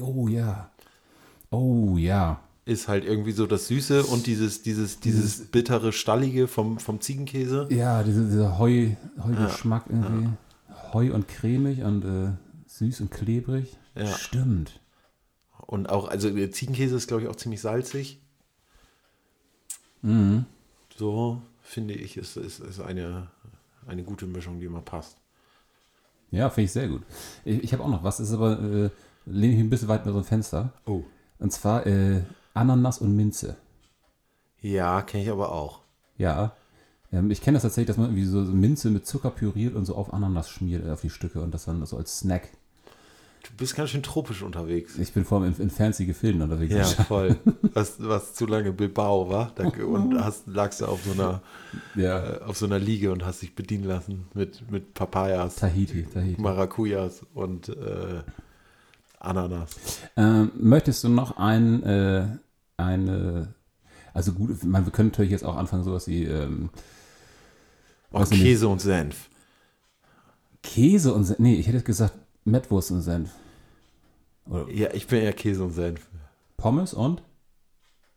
Oh 0.00 0.28
ja. 0.28 0.70
Oh 1.50 1.96
ja. 1.96 2.40
Ist 2.64 2.86
halt 2.86 3.04
irgendwie 3.04 3.32
so 3.32 3.46
das 3.46 3.66
Süße 3.66 4.04
und 4.04 4.26
dieses, 4.26 4.62
dieses, 4.62 5.00
dieses 5.00 5.50
bittere, 5.50 5.92
stallige 5.92 6.46
vom, 6.46 6.78
vom 6.78 7.00
Ziegenkäse. 7.00 7.66
Ja, 7.70 8.02
diese, 8.02 8.24
dieser 8.24 8.58
Heu, 8.58 8.90
Heugeschmack 9.22 9.86
irgendwie. 9.88 10.28
Heu 10.92 11.12
und 11.12 11.26
cremig 11.26 11.82
und 11.82 12.04
äh, 12.04 12.32
süß 12.66 13.00
und 13.00 13.10
klebrig. 13.10 13.76
Ja. 13.96 14.06
Stimmt. 14.06 14.80
Und 15.66 15.88
auch, 15.88 16.08
also 16.08 16.30
der 16.30 16.52
Ziegenkäse 16.52 16.96
ist, 16.96 17.08
glaube 17.08 17.22
ich, 17.22 17.28
auch 17.28 17.36
ziemlich 17.36 17.60
salzig. 17.60 18.20
Mhm. 20.02 20.44
So, 20.96 21.40
finde 21.62 21.94
ich, 21.94 22.16
ist, 22.16 22.36
ist, 22.36 22.60
ist 22.60 22.80
eine, 22.80 23.28
eine 23.86 24.02
gute 24.02 24.26
Mischung, 24.26 24.60
die 24.60 24.66
immer 24.66 24.82
passt. 24.82 25.16
Ja, 26.30 26.50
finde 26.50 26.64
ich 26.64 26.72
sehr 26.72 26.88
gut. 26.88 27.02
Ich, 27.44 27.62
ich 27.62 27.72
habe 27.72 27.82
auch 27.82 27.88
noch 27.88 28.04
was, 28.04 28.20
ist 28.20 28.32
aber, 28.32 28.60
äh, 28.60 28.90
lehne 29.26 29.54
ich 29.54 29.60
ein 29.60 29.70
bisschen 29.70 29.88
weit 29.88 30.04
mit 30.04 30.12
so 30.12 30.20
ein 30.20 30.24
Fenster. 30.24 30.72
Oh. 30.86 31.02
Und 31.38 31.52
zwar 31.52 31.86
äh, 31.86 32.22
Ananas 32.54 32.98
und 32.98 33.14
Minze. 33.16 33.56
Ja, 34.60 35.02
kenne 35.02 35.24
ich 35.24 35.30
aber 35.30 35.52
auch. 35.52 35.80
Ja. 36.18 36.52
Ähm, 37.12 37.30
ich 37.30 37.40
kenne 37.40 37.56
das 37.56 37.62
tatsächlich, 37.62 37.88
dass 37.88 37.96
man 37.96 38.06
irgendwie 38.06 38.24
so 38.24 38.44
so 38.44 38.52
Minze 38.52 38.90
mit 38.90 39.06
Zucker 39.06 39.30
püriert 39.30 39.74
und 39.74 39.84
so 39.84 39.94
auf 39.94 40.12
Ananas 40.12 40.48
schmiert, 40.48 40.86
äh, 40.86 40.90
auf 40.90 41.00
die 41.00 41.10
Stücke 41.10 41.40
und 41.40 41.52
das 41.52 41.64
dann 41.64 41.84
so 41.84 41.96
als 41.96 42.18
Snack. 42.18 42.48
Du 43.44 43.50
bist 43.56 43.74
ganz 43.74 43.90
schön 43.90 44.02
tropisch 44.02 44.42
unterwegs. 44.42 44.96
Ich 44.98 45.12
bin 45.12 45.24
vor 45.24 45.40
allem 45.40 45.52
in, 45.52 45.62
in 45.64 45.70
fancy 45.70 46.06
Gefilden 46.06 46.42
unterwegs. 46.42 46.72
Ja, 46.72 46.84
voll. 47.04 47.36
Was, 47.74 47.96
was 47.98 48.34
zu 48.34 48.46
lange 48.46 48.72
Bilbao 48.72 49.28
war. 49.28 49.52
Da, 49.54 49.64
und 49.84 50.22
hast, 50.22 50.46
lagst 50.46 50.80
du 50.80 50.86
auf 50.86 51.00
so 51.04 51.12
einer 51.12 51.42
ja. 51.94 52.36
äh, 52.36 52.40
auf 52.42 52.56
so 52.56 52.66
einer 52.66 52.78
Liege 52.78 53.10
und 53.10 53.24
hast 53.24 53.42
dich 53.42 53.54
bedienen 53.54 53.84
lassen 53.84 54.26
mit, 54.34 54.70
mit 54.70 54.94
Papayas, 54.94 55.56
Tahiti, 55.56 56.04
Tahiti. 56.04 56.40
Maracujas 56.40 57.26
und 57.34 57.68
äh, 57.68 58.22
Ananas. 59.18 59.76
Ähm, 60.16 60.52
möchtest 60.54 61.04
du 61.04 61.08
noch 61.08 61.36
ein, 61.36 61.82
äh, 61.82 62.26
eine, 62.76 63.54
also 64.14 64.32
gut, 64.32 64.62
man, 64.64 64.84
wir 64.84 64.92
können 64.92 65.10
natürlich 65.10 65.32
jetzt 65.32 65.44
auch 65.44 65.56
anfangen, 65.56 65.84
sowas 65.84 66.06
wie 66.06 66.24
ähm, 66.24 66.70
Oh, 68.12 68.22
ich 68.22 68.30
nicht. 68.30 68.42
Käse 68.42 68.68
und 68.68 68.80
Senf. 68.80 69.28
Käse 70.62 71.14
und 71.14 71.24
Senf. 71.24 71.38
Nee, 71.38 71.54
ich 71.54 71.66
hätte 71.66 71.82
gesagt 71.82 72.14
Mettwurst 72.44 72.90
und 72.90 73.02
Senf. 73.02 73.30
Oder 74.48 74.68
Ja, 74.70 74.92
ich 74.92 75.06
bin 75.06 75.22
eher 75.22 75.32
Käse 75.32 75.62
und 75.64 75.72
Senf. 75.72 76.08
Pommes 76.56 76.94
und? 76.94 77.22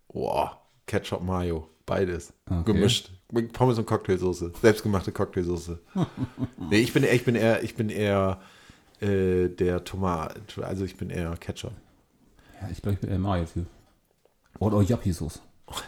Boah, 0.08 0.62
Ketchup, 0.86 1.22
Mayo, 1.22 1.70
beides. 1.86 2.34
Okay. 2.50 2.74
Gemischt. 2.74 3.12
Mit 3.32 3.54
Pommes 3.54 3.78
und 3.78 3.86
Cocktailsoße. 3.86 4.54
Selbstgemachte 4.62 5.12
Cocktailsoße. 5.12 5.80
nee, 6.70 6.78
ich 6.78 6.94
bin, 6.94 7.04
ich 7.04 7.26
bin 7.26 7.36
eher, 7.36 7.64
ich 7.64 7.76
bin 7.76 7.90
eher 7.90 8.40
äh, 9.02 9.50
der 9.50 9.84
Tomat, 9.84 10.58
also 10.62 10.86
ich 10.86 10.96
bin 10.96 11.10
eher 11.10 11.36
Ketchup. 11.38 11.74
Ja, 12.62 12.70
ich 12.72 12.82
glaube, 12.82 12.96
ich 12.96 13.02
bin 13.02 13.10
eher 13.10 13.20
Mayo-Typ. 13.20 13.66
Oder 14.60 14.82
Yappi-Sauce. 14.82 15.42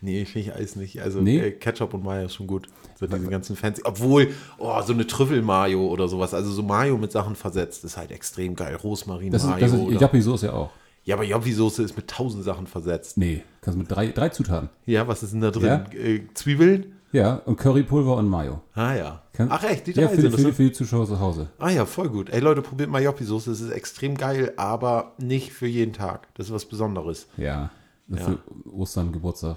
Nee, 0.00 0.24
finde 0.24 0.48
ich 0.48 0.54
alles 0.54 0.76
nicht. 0.76 1.00
Also 1.02 1.20
Nee? 1.20 1.38
äh, 1.38 1.50
Ketchup 1.50 1.92
und 1.94 2.04
Mayo 2.04 2.26
ist 2.26 2.34
schon 2.34 2.46
gut. 2.46 2.68
So 2.98 3.06
diese 3.06 3.26
ganzen 3.28 3.56
fancy. 3.56 3.82
Obwohl, 3.84 4.28
oh, 4.58 4.80
so 4.82 4.92
eine 4.92 5.06
Trüffel-Mayo 5.06 5.86
oder 5.88 6.06
sowas. 6.08 6.34
Also 6.34 6.50
so 6.52 6.62
Mayo 6.62 6.96
mit 6.98 7.10
Sachen 7.12 7.34
versetzt 7.34 7.84
ist 7.84 7.96
halt 7.96 8.10
extrem 8.12 8.54
geil. 8.54 8.76
Rosmarin 8.76 9.32
Das 9.32 9.42
ist, 9.44 9.48
Mayo. 9.50 9.60
das 9.60 9.72
ist 9.72 9.80
oder, 9.80 10.00
Yappi-Sauce 10.00 10.42
ja 10.42 10.52
auch. 10.52 10.70
ja, 11.04 11.14
aber 11.16 11.24
Joppi-Soße 11.24 11.82
ist 11.82 11.96
mit 11.96 12.08
tausend 12.08 12.44
Sachen 12.44 12.66
versetzt. 12.66 13.16
Nee, 13.18 13.42
kannst 13.60 13.76
du 13.76 13.80
mit 13.80 13.90
drei, 13.90 14.08
drei 14.08 14.28
Zutaten. 14.28 14.68
Ja, 14.86 15.08
was 15.08 15.22
ist 15.22 15.32
denn 15.32 15.40
da 15.40 15.50
drin? 15.50 15.64
Ja? 15.64 15.84
Äh, 15.98 16.22
Zwiebeln? 16.34 16.94
Ja, 17.10 17.36
und 17.46 17.56
Currypulver 17.56 18.16
und 18.16 18.28
Mayo. 18.28 18.60
Ah 18.74 18.94
ja. 18.94 19.22
Kann- 19.32 19.48
Ach 19.50 19.64
echt, 19.64 19.86
die 19.86 19.92
Ja, 19.92 20.06
drei 20.08 20.14
für, 20.14 20.20
sind 20.20 20.34
für, 20.36 20.42
das. 20.48 20.56
für 20.56 20.62
die 20.64 20.72
Zuschauer 20.72 21.06
zu 21.06 21.18
Hause. 21.18 21.48
Ah 21.58 21.70
ja, 21.70 21.86
voll 21.86 22.10
gut. 22.10 22.28
Ey 22.28 22.40
Leute, 22.40 22.60
probiert 22.60 22.90
mal 22.90 23.02
Joppi-Soße. 23.02 23.50
Es 23.50 23.60
ist 23.62 23.70
extrem 23.70 24.14
geil, 24.16 24.52
aber 24.58 25.12
nicht 25.18 25.52
für 25.52 25.66
jeden 25.66 25.94
Tag. 25.94 26.28
Das 26.34 26.48
ist 26.48 26.52
was 26.52 26.66
Besonderes. 26.66 27.26
Ja, 27.38 27.70
Ja. 28.08 28.16
für 28.18 28.38
Ostern, 28.70 29.10
Geburtstag. 29.12 29.56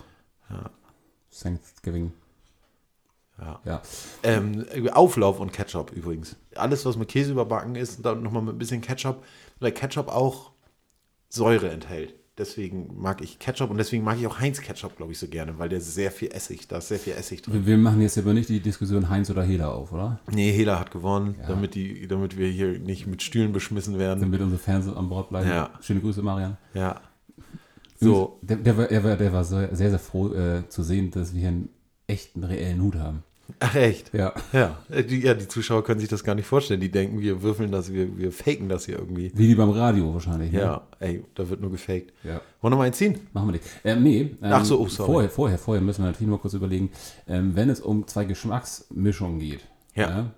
Ja. 0.51 0.69
Thanksgiving. 1.41 2.11
Ja. 3.39 3.59
Ja. 3.65 3.81
Ähm, 4.23 4.65
Auflauf 4.93 5.39
und 5.39 5.51
Ketchup 5.51 5.91
übrigens. 5.93 6.35
Alles, 6.55 6.85
was 6.85 6.97
mit 6.97 7.07
Käse 7.09 7.31
überbacken 7.31 7.75
ist, 7.75 8.05
dann 8.05 8.21
nochmal 8.21 8.43
mit 8.43 8.55
ein 8.55 8.59
bisschen 8.59 8.81
Ketchup, 8.81 9.23
weil 9.59 9.71
Ketchup 9.71 10.09
auch 10.09 10.51
Säure 11.29 11.69
enthält. 11.71 12.13
Deswegen 12.37 12.99
mag 12.99 13.21
ich 13.21 13.39
Ketchup 13.39 13.69
und 13.69 13.77
deswegen 13.77 14.03
mag 14.03 14.17
ich 14.17 14.25
auch 14.25 14.39
Heinz 14.39 14.61
Ketchup, 14.61 14.95
glaube 14.97 15.11
ich, 15.11 15.19
so 15.19 15.27
gerne, 15.27 15.59
weil 15.59 15.69
der 15.69 15.81
sehr 15.81 16.11
viel 16.11 16.29
Essig, 16.31 16.67
da 16.67 16.77
ist 16.77 16.87
sehr 16.87 16.97
viel 16.99 17.13
Essig 17.13 17.41
drin. 17.41 17.53
Wir, 17.53 17.65
wir 17.65 17.77
machen 17.77 18.01
jetzt 18.01 18.17
aber 18.17 18.33
nicht 18.33 18.49
die 18.49 18.59
Diskussion 18.61 19.09
Heinz 19.09 19.29
oder 19.29 19.43
Hela 19.43 19.69
auf, 19.69 19.91
oder? 19.91 20.19
Nee, 20.31 20.51
Hela 20.51 20.79
hat 20.79 20.91
gewonnen, 20.91 21.35
Ja. 21.41 21.47
damit, 21.47 21.75
die, 21.75 22.07
damit 22.07 22.37
wir 22.37 22.47
hier 22.47 22.79
nicht 22.79 23.05
mit 23.05 23.21
Stühlen 23.21 23.51
beschmissen 23.53 23.99
werden. 23.99 24.21
Damit 24.21 24.39
unsere 24.41 24.59
Fans 24.61 24.87
an 24.87 25.09
Bord 25.09 25.29
bleiben. 25.29 25.49
Ja. 25.49 25.71
Schöne 25.81 25.99
Grüße, 25.99 26.21
Marian. 26.21 26.57
Ja. 26.73 27.01
So, 28.01 28.39
Der, 28.41 28.57
der, 28.57 28.77
war, 28.77 28.87
der, 28.87 29.03
war, 29.03 29.15
der 29.15 29.31
war 29.33 29.43
sehr, 29.43 29.75
sehr 29.75 29.99
froh 29.99 30.33
äh, 30.33 30.67
zu 30.69 30.81
sehen, 30.83 31.11
dass 31.11 31.33
wir 31.33 31.39
hier 31.41 31.49
einen 31.49 31.69
echten, 32.07 32.43
reellen 32.43 32.81
Hut 32.81 32.95
haben. 32.95 33.23
ach 33.59 33.75
echt? 33.75 34.11
Ja. 34.13 34.33
Ja, 34.53 34.79
äh, 34.89 35.03
die, 35.03 35.19
ja, 35.21 35.33
die 35.35 35.47
Zuschauer 35.47 35.83
können 35.83 35.99
sich 35.99 36.09
das 36.09 36.23
gar 36.23 36.33
nicht 36.35 36.47
vorstellen. 36.47 36.79
Die 36.81 36.89
denken, 36.89 37.19
wir 37.19 37.41
würfeln 37.43 37.71
das, 37.71 37.93
wir, 37.93 38.17
wir 38.17 38.31
faken 38.31 38.69
das 38.69 38.85
hier 38.85 38.97
irgendwie. 38.97 39.31
Wie 39.35 39.47
die 39.47 39.53
beim 39.55 39.69
Radio 39.69 40.13
wahrscheinlich. 40.13 40.51
ne? 40.51 40.59
Ja, 40.61 40.81
ey, 40.99 41.23
da 41.35 41.47
wird 41.47 41.61
nur 41.61 41.69
gefaked. 41.69 42.11
ja. 42.23 42.41
Wollen 42.61 42.73
wir 42.73 42.77
mal 42.77 42.83
einen 42.85 42.93
ziehen? 42.93 43.19
Machen 43.33 43.49
wir 43.49 43.51
nicht. 43.53 43.65
Ähm, 43.83 44.01
nee. 44.03 44.21
Ähm, 44.21 44.37
Ach 44.41 44.65
so, 44.65 44.79
oh, 44.79 44.87
sorry. 44.87 45.11
Vorher, 45.11 45.29
vorher, 45.29 45.57
vorher 45.59 45.81
müssen 45.83 46.01
wir 46.03 46.07
natürlich 46.07 46.29
nur 46.29 46.41
kurz 46.41 46.53
überlegen, 46.55 46.89
ähm, 47.27 47.55
wenn 47.55 47.69
es 47.69 47.81
um 47.81 48.07
zwei 48.07 48.25
Geschmacksmischungen 48.25 49.39
geht. 49.39 49.61
Ja. 49.95 50.31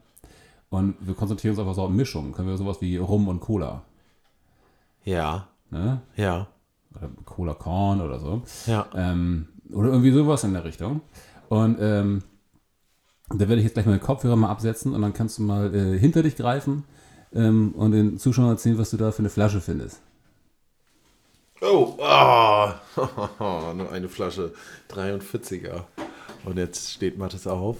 Und 0.69 0.95
wir 0.99 1.13
konzentrieren 1.13 1.51
uns 1.51 1.59
einfach 1.59 1.75
so 1.75 1.83
auf 1.83 1.91
Mischungen. 1.91 2.33
Können 2.33 2.47
wir 2.49 2.57
sowas 2.57 2.81
wie 2.81 2.97
Rum 2.97 3.27
und 3.29 3.39
Cola. 3.39 3.83
Ja, 5.05 5.47
Ne? 5.69 6.01
ja, 6.15 6.47
Oder 6.95 7.09
Cola 7.25 7.53
Korn 7.53 8.01
oder 8.01 8.19
so. 8.19 8.43
ja. 8.65 8.87
Ähm, 8.95 9.47
oder 9.71 9.89
irgendwie 9.89 10.11
sowas 10.11 10.43
in 10.43 10.53
der 10.53 10.63
Richtung. 10.65 11.01
Und 11.49 11.77
ähm, 11.81 12.23
Da 13.29 13.39
werde 13.39 13.55
ich 13.57 13.63
jetzt 13.63 13.73
gleich 13.73 13.85
mal 13.85 13.93
den 13.97 14.01
Kopfhörer 14.01 14.35
mal 14.35 14.49
absetzen 14.49 14.93
und 14.93 15.01
dann 15.01 15.13
kannst 15.13 15.37
du 15.39 15.43
mal 15.43 15.73
äh, 15.73 15.97
hinter 15.97 16.21
dich 16.23 16.35
greifen 16.35 16.83
ähm, 17.33 17.73
und 17.75 17.91
den 17.91 18.19
Zuschauern 18.19 18.49
erzählen, 18.49 18.77
was 18.77 18.91
du 18.91 18.97
da 18.97 19.11
für 19.11 19.19
eine 19.19 19.29
Flasche 19.29 19.61
findest. 19.61 20.01
Oh, 21.61 21.97
ah, 22.01 22.75
nur 23.75 23.91
eine 23.91 24.09
Flasche 24.09 24.53
43er. 24.91 25.83
Und 26.43 26.57
jetzt 26.57 26.91
steht 26.91 27.17
Mathis 27.17 27.47
auf, 27.47 27.77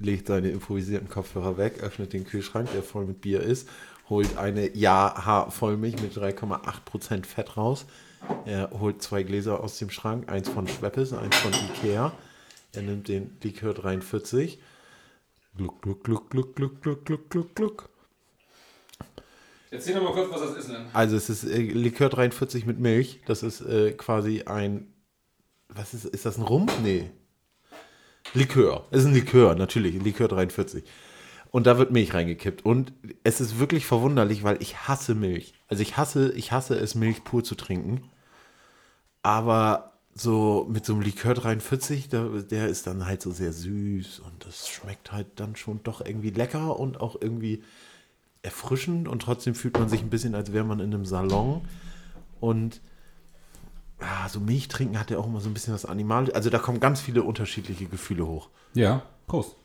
legt 0.00 0.26
seine 0.26 0.50
improvisierten 0.50 1.08
Kopfhörer 1.08 1.56
weg, 1.56 1.80
öffnet 1.82 2.12
den 2.12 2.24
Kühlschrank, 2.24 2.68
der 2.74 2.82
voll 2.82 3.06
mit 3.06 3.20
Bier 3.20 3.40
ist, 3.40 3.68
holt 4.08 4.36
eine 4.36 4.76
Ja-Vollmilch 4.76 6.02
mit 6.02 6.12
3,8% 6.16 7.24
Fett 7.24 7.56
raus. 7.56 7.86
Er 8.46 8.70
holt 8.70 9.02
zwei 9.02 9.22
Gläser 9.22 9.60
aus 9.60 9.78
dem 9.78 9.90
Schrank, 9.90 10.30
eins 10.30 10.48
von 10.48 10.68
Schweppes, 10.68 11.12
eins 11.12 11.36
von 11.36 11.52
Ikea. 11.52 12.12
Er 12.72 12.82
nimmt 12.82 13.08
den 13.08 13.36
Likör 13.42 13.72
43. 13.72 14.58
Gluck, 15.56 15.82
gluck, 15.82 16.04
gluck, 16.04 16.30
gluck, 16.30 16.56
gluck, 16.56 16.82
gluck, 16.82 17.04
gluck, 17.04 17.30
gluck, 17.30 17.54
gluck. 17.54 17.88
Erzähl 19.70 19.94
doch 19.94 20.02
mal 20.02 20.12
kurz, 20.12 20.30
was 20.30 20.40
das 20.40 20.56
ist 20.56 20.68
denn. 20.68 20.86
Also 20.92 21.16
es 21.16 21.30
ist 21.30 21.44
äh, 21.44 21.60
Likör 21.60 22.08
43 22.08 22.66
mit 22.66 22.78
Milch. 22.78 23.20
Das 23.26 23.42
ist 23.42 23.60
äh, 23.60 23.92
quasi 23.92 24.42
ein. 24.42 24.92
Was 25.68 25.94
ist, 25.94 26.04
ist 26.04 26.26
das 26.26 26.38
ein 26.38 26.44
Rum? 26.44 26.66
Nee. 26.82 27.10
Likör. 28.34 28.86
Es 28.90 29.00
ist 29.00 29.06
ein 29.06 29.14
Likör, 29.14 29.54
natürlich. 29.54 30.02
Likör 30.02 30.28
43. 30.28 30.84
Und 31.50 31.66
da 31.66 31.78
wird 31.78 31.92
Milch 31.92 32.14
reingekippt. 32.14 32.64
Und 32.64 32.92
es 33.22 33.40
ist 33.40 33.58
wirklich 33.58 33.86
verwunderlich, 33.86 34.42
weil 34.42 34.60
ich 34.60 34.88
hasse 34.88 35.14
Milch. 35.14 35.54
Also 35.68 35.82
ich 35.82 35.96
hasse, 35.96 36.32
ich 36.32 36.52
hasse 36.52 36.74
es, 36.74 36.94
Milch 36.94 37.24
pur 37.24 37.44
zu 37.44 37.54
trinken. 37.54 38.10
Aber 39.24 39.94
so 40.14 40.66
mit 40.68 40.84
so 40.84 40.92
einem 40.92 41.00
Likör 41.00 41.32
43, 41.32 42.10
der, 42.10 42.28
der 42.42 42.68
ist 42.68 42.86
dann 42.86 43.06
halt 43.06 43.22
so 43.22 43.32
sehr 43.32 43.54
süß 43.54 44.20
und 44.20 44.44
das 44.44 44.68
schmeckt 44.68 45.12
halt 45.12 45.26
dann 45.36 45.56
schon 45.56 45.82
doch 45.82 46.04
irgendwie 46.04 46.28
lecker 46.28 46.78
und 46.78 47.00
auch 47.00 47.16
irgendwie 47.18 47.64
erfrischend 48.42 49.08
und 49.08 49.22
trotzdem 49.22 49.54
fühlt 49.54 49.78
man 49.78 49.88
sich 49.88 50.02
ein 50.02 50.10
bisschen, 50.10 50.34
als 50.34 50.52
wäre 50.52 50.64
man 50.66 50.78
in 50.78 50.92
einem 50.92 51.06
Salon. 51.06 51.62
Und 52.38 52.82
ah, 53.98 54.28
so 54.28 54.40
Milch 54.40 54.68
trinken 54.68 55.00
hat 55.00 55.10
ja 55.10 55.16
auch 55.16 55.26
immer 55.26 55.40
so 55.40 55.48
ein 55.48 55.54
bisschen 55.54 55.72
was 55.72 55.86
Animalisches. 55.86 56.34
Also 56.34 56.50
da 56.50 56.58
kommen 56.58 56.78
ganz 56.78 57.00
viele 57.00 57.22
unterschiedliche 57.22 57.86
Gefühle 57.86 58.26
hoch. 58.26 58.50
Ja, 58.74 59.02
Prost. 59.26 59.56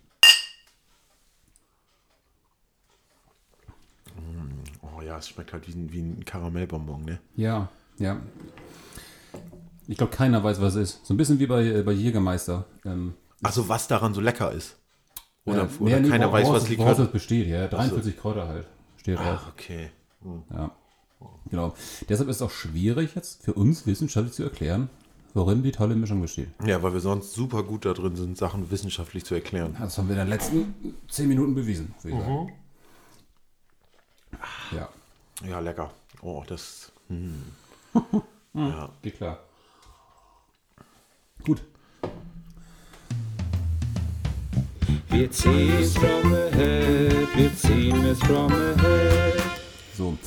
Oh 4.82 5.02
ja, 5.02 5.18
es 5.18 5.28
schmeckt 5.28 5.52
halt 5.52 5.68
wie 5.68 5.74
ein, 5.74 5.92
wie 5.92 6.00
ein 6.00 6.24
Karamellbonbon, 6.24 7.04
ne? 7.04 7.20
Ja, 7.36 7.68
ja. 7.98 8.22
Ich 9.90 9.98
glaube, 9.98 10.16
keiner 10.16 10.44
weiß, 10.44 10.62
was 10.62 10.76
es 10.76 10.92
ist. 10.96 11.06
So 11.06 11.14
ein 11.14 11.18
bisschen 11.18 11.40
wie 11.40 11.48
bei, 11.48 11.64
äh, 11.66 11.82
bei 11.82 11.92
Jägermeister. 11.94 12.66
Ähm, 12.86 13.16
Also 13.42 13.68
was 13.70 13.88
daran 13.88 14.14
so 14.14 14.22
lecker 14.22 14.52
ist. 14.52 14.76
Oder, 15.46 15.64
äh, 15.64 15.68
oder 15.80 16.00
nee, 16.00 16.10
keiner 16.10 16.28
woraus 16.32 16.42
weiß, 16.44 16.50
was 16.54 16.64
es- 16.64 16.70
Likör... 16.70 16.86
woraus 16.86 17.00
es 17.00 17.08
besteht, 17.12 17.48
ja. 17.48 17.68
43 17.68 18.18
Kräuter 18.18 18.48
halt. 18.48 18.68
Steht 18.98 19.18
drauf. 19.18 19.40
Ach, 19.46 19.48
okay. 19.54 19.90
Hm. 20.22 20.44
Ja. 20.54 20.72
Genau. 21.50 21.74
Deshalb 22.08 22.30
ist 22.30 22.36
es 22.38 22.42
auch 22.44 22.52
schwierig, 22.52 23.16
jetzt 23.16 23.44
für 23.44 23.54
uns 23.54 23.88
wissenschaftlich 23.88 24.34
zu 24.36 24.44
erklären, 24.44 24.90
worin 25.34 25.64
die 25.64 25.72
tolle 25.72 25.96
Mischung 25.96 26.22
besteht. 26.22 26.50
Ja, 26.64 26.84
weil 26.84 26.94
wir 26.94 27.00
sonst 27.00 27.34
super 27.34 27.64
gut 27.64 27.86
da 27.86 27.94
drin 27.94 28.16
sind, 28.16 28.38
Sachen 28.38 28.70
wissenschaftlich 28.70 29.26
zu 29.26 29.34
erklären. 29.34 29.76
Das 29.80 29.98
haben 29.98 30.08
wir 30.08 30.14
in 30.14 30.20
den 30.20 30.30
letzten 30.30 30.76
10 31.10 31.28
Minuten 31.28 31.56
bewiesen, 31.56 31.96
sagen. 31.98 32.52
Ja, 34.72 34.90
Ja, 35.48 35.60
lecker. 35.60 35.90
Oh, 36.22 36.44
das... 36.46 36.92
Hm. 37.08 37.42
ja. 38.54 38.90
geht 39.02 39.18
klar. 39.18 39.40
Gut. 41.46 41.62
Wir 45.10 45.32
ziehen's 45.32 45.98
from 45.98 46.32
the 46.32 46.58
head, 46.58 47.28
wir 47.36 47.56
ziehen 47.56 48.06
es 48.06 48.20
from 48.20 48.50
the 48.50 48.82
head. 48.82 49.42
So. 49.96 50.18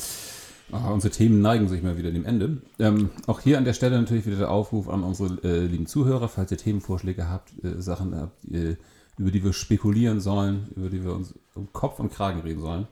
Ah, 0.71 0.89
unsere 0.89 1.13
Themen 1.13 1.41
neigen 1.41 1.67
sich 1.67 1.83
mal 1.83 1.97
wieder 1.97 2.09
dem 2.09 2.25
Ende. 2.25 2.57
Ähm, 2.79 3.11
auch 3.27 3.39
hier 3.39 3.59
an 3.59 3.65
der 3.65 3.73
Stelle 3.73 3.99
natürlich 3.99 4.25
wieder 4.25 4.37
der 4.37 4.49
Aufruf 4.49 4.89
an 4.89 5.03
unsere 5.03 5.37
äh, 5.43 5.65
lieben 5.67 5.85
Zuhörer, 5.85 6.27
falls 6.27 6.51
ihr 6.51 6.57
Themenvorschläge 6.57 7.29
habt, 7.29 7.51
äh, 7.63 7.79
Sachen 7.79 8.15
habt, 8.15 8.43
äh, 8.51 8.77
über 9.19 9.29
die 9.29 9.43
wir 9.43 9.53
spekulieren 9.53 10.19
sollen, 10.19 10.69
über 10.75 10.89
die 10.89 11.03
wir 11.03 11.13
uns 11.13 11.35
um 11.53 11.71
Kopf 11.73 11.99
und 11.99 12.11
Kragen 12.11 12.41
reden 12.41 12.61
sollen. 12.61 12.87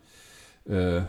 Äh, 0.65 1.07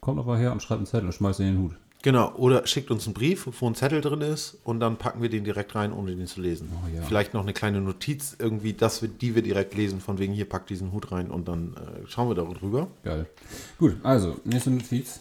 kommt 0.00 0.18
doch 0.18 0.24
mal 0.24 0.38
her 0.38 0.52
und 0.52 0.62
schreibt 0.62 0.78
einen 0.78 0.86
Zettel 0.86 1.06
und 1.06 1.12
schmeißt 1.12 1.40
in 1.40 1.46
den 1.46 1.58
Hut. 1.58 1.72
Genau, 2.04 2.34
oder 2.34 2.66
schickt 2.66 2.90
uns 2.90 3.06
einen 3.06 3.14
Brief, 3.14 3.48
wo 3.62 3.66
ein 3.66 3.74
Zettel 3.74 4.02
drin 4.02 4.20
ist 4.20 4.58
und 4.62 4.78
dann 4.78 4.98
packen 4.98 5.22
wir 5.22 5.30
den 5.30 5.42
direkt 5.42 5.74
rein, 5.74 5.90
ohne 5.90 6.14
den 6.14 6.26
zu 6.26 6.42
lesen. 6.42 6.70
Oh 6.74 6.94
ja. 6.94 7.00
Vielleicht 7.00 7.32
noch 7.32 7.40
eine 7.40 7.54
kleine 7.54 7.80
Notiz 7.80 8.36
irgendwie, 8.38 8.74
dass 8.74 9.00
wir, 9.00 9.08
die 9.08 9.34
wir 9.34 9.40
direkt 9.40 9.74
lesen, 9.74 10.02
von 10.02 10.18
wegen 10.18 10.34
hier 10.34 10.46
packt 10.46 10.68
diesen 10.68 10.92
Hut 10.92 11.12
rein 11.12 11.30
und 11.30 11.48
dann 11.48 11.72
äh, 11.72 12.06
schauen 12.06 12.28
wir 12.28 12.34
darüber. 12.34 12.88
Geil. 13.04 13.26
Gut, 13.78 13.96
also, 14.02 14.38
nächste 14.44 14.70
Notiz 14.70 15.18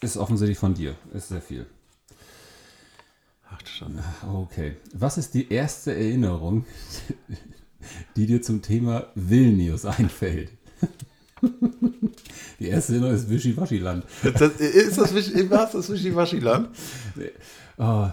ist 0.00 0.16
offensichtlich 0.16 0.58
von 0.58 0.74
dir. 0.74 0.96
Ist 1.14 1.28
sehr 1.28 1.40
viel. 1.40 1.66
Ach, 3.48 3.64
schon. 3.64 4.00
Okay. 4.28 4.74
Was 4.94 5.18
ist 5.18 5.34
die 5.34 5.52
erste 5.52 5.94
Erinnerung, 5.94 6.66
die 8.16 8.26
dir 8.26 8.42
zum 8.42 8.60
Thema 8.60 9.06
Vilnius 9.14 9.84
einfällt? 9.84 10.50
Die 12.60 12.66
erste 12.68 12.92
Erinnerung 12.94 13.14
ist 13.14 13.30
Wischiwaschiland. 13.30 14.04
Das, 14.22 14.40
ist 14.58 14.98
das, 14.98 15.14
was, 15.14 15.72
das 15.72 15.90
Wischiwaschiland? 15.90 16.70
Oh, 17.78 18.08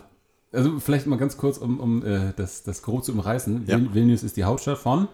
also 0.51 0.79
vielleicht 0.79 1.07
mal 1.07 1.17
ganz 1.17 1.37
kurz, 1.37 1.57
um, 1.57 1.79
um 1.79 2.05
äh, 2.05 2.33
das, 2.35 2.63
das 2.63 2.81
Grob 2.81 3.03
zu 3.03 3.11
umreißen. 3.11 3.65
Ja. 3.67 3.77
Vil 3.79 3.93
Vilnius 3.93 4.23
ist 4.23 4.37
die 4.37 4.43
Hauptstadt 4.43 4.77
von 4.77 5.07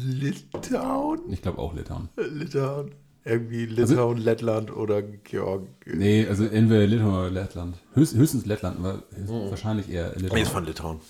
Litauen? 0.00 1.20
Ich 1.32 1.42
glaube 1.42 1.58
auch 1.58 1.74
Litauen. 1.74 2.08
Litauen. 2.16 2.92
Irgendwie 3.24 3.66
Litauen, 3.66 4.16
Lettland 4.18 4.74
oder 4.74 5.02
Georg. 5.02 5.66
Nee, 5.86 6.26
also 6.26 6.44
entweder 6.44 6.86
Litauen 6.86 7.14
oder 7.14 7.30
Lettland. 7.30 7.76
Höchst, 7.94 8.14
höchstens 8.14 8.46
Lettland, 8.46 8.78
aber 8.78 9.02
wahrscheinlich 9.50 9.90
eher 9.90 10.12
Nee, 10.16 10.22
Litauen. 10.22 10.42
ist 10.42 10.48
von 10.50 10.64
Litauen. 10.64 11.00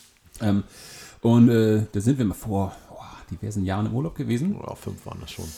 Ähm, 0.41 0.65
und 1.23 1.49
äh, 1.49 1.87
da 1.93 2.01
sind 2.01 2.19
wir 2.19 2.25
mal 2.25 2.35
vor 2.35 2.77
boah, 2.89 3.17
diversen 3.31 3.65
Jahren 3.65 3.87
im 3.87 3.95
Urlaub 3.95 4.15
gewesen. 4.15 4.55
Ja, 4.55 4.75
fünf 4.75 5.05
waren 5.07 5.21
das 5.21 5.31
schon. 5.31 5.49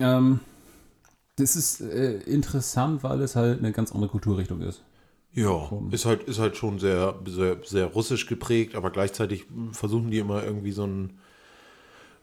Ähm, 0.00 0.40
das 1.36 1.54
ist 1.54 1.80
äh, 1.80 2.18
interessant, 2.20 3.02
weil 3.02 3.20
es 3.20 3.36
halt 3.36 3.58
eine 3.58 3.72
ganz 3.72 3.92
andere 3.92 4.10
Kulturrichtung 4.10 4.62
ist. 4.62 4.82
Ja, 5.32 5.70
ist 5.90 6.06
halt, 6.06 6.22
ist 6.22 6.38
halt 6.38 6.56
schon 6.56 6.78
sehr, 6.78 7.14
sehr, 7.26 7.58
sehr 7.62 7.86
russisch 7.86 8.26
geprägt, 8.26 8.74
aber 8.74 8.90
gleichzeitig 8.90 9.44
versuchen 9.72 10.10
die 10.10 10.18
immer 10.18 10.42
irgendwie 10.42 10.72
so 10.72 10.84
einen, 10.84 11.18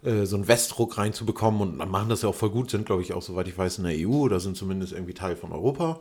äh, 0.02 0.26
so 0.26 0.36
einen 0.36 0.48
Westdruck 0.48 0.98
reinzubekommen 0.98 1.62
und 1.62 1.91
machen 1.91 2.10
das 2.10 2.24
ja 2.24 2.30
auch 2.30 2.36
voll 2.36 2.50
gut, 2.50 2.72
sind 2.72 2.88
glaube 2.88 3.04
ich 3.04 3.13
auch, 3.13 3.22
soweit 3.22 3.48
ich 3.48 3.56
weiß, 3.56 3.78
in 3.78 3.84
der 3.84 4.10
EU 4.10 4.13
oder 4.13 4.39
sind 4.39 4.58
zumindest 4.58 4.93
irgendwie 4.93 5.13
Teil 5.13 5.36
von 5.36 5.52
Europa. 5.52 6.00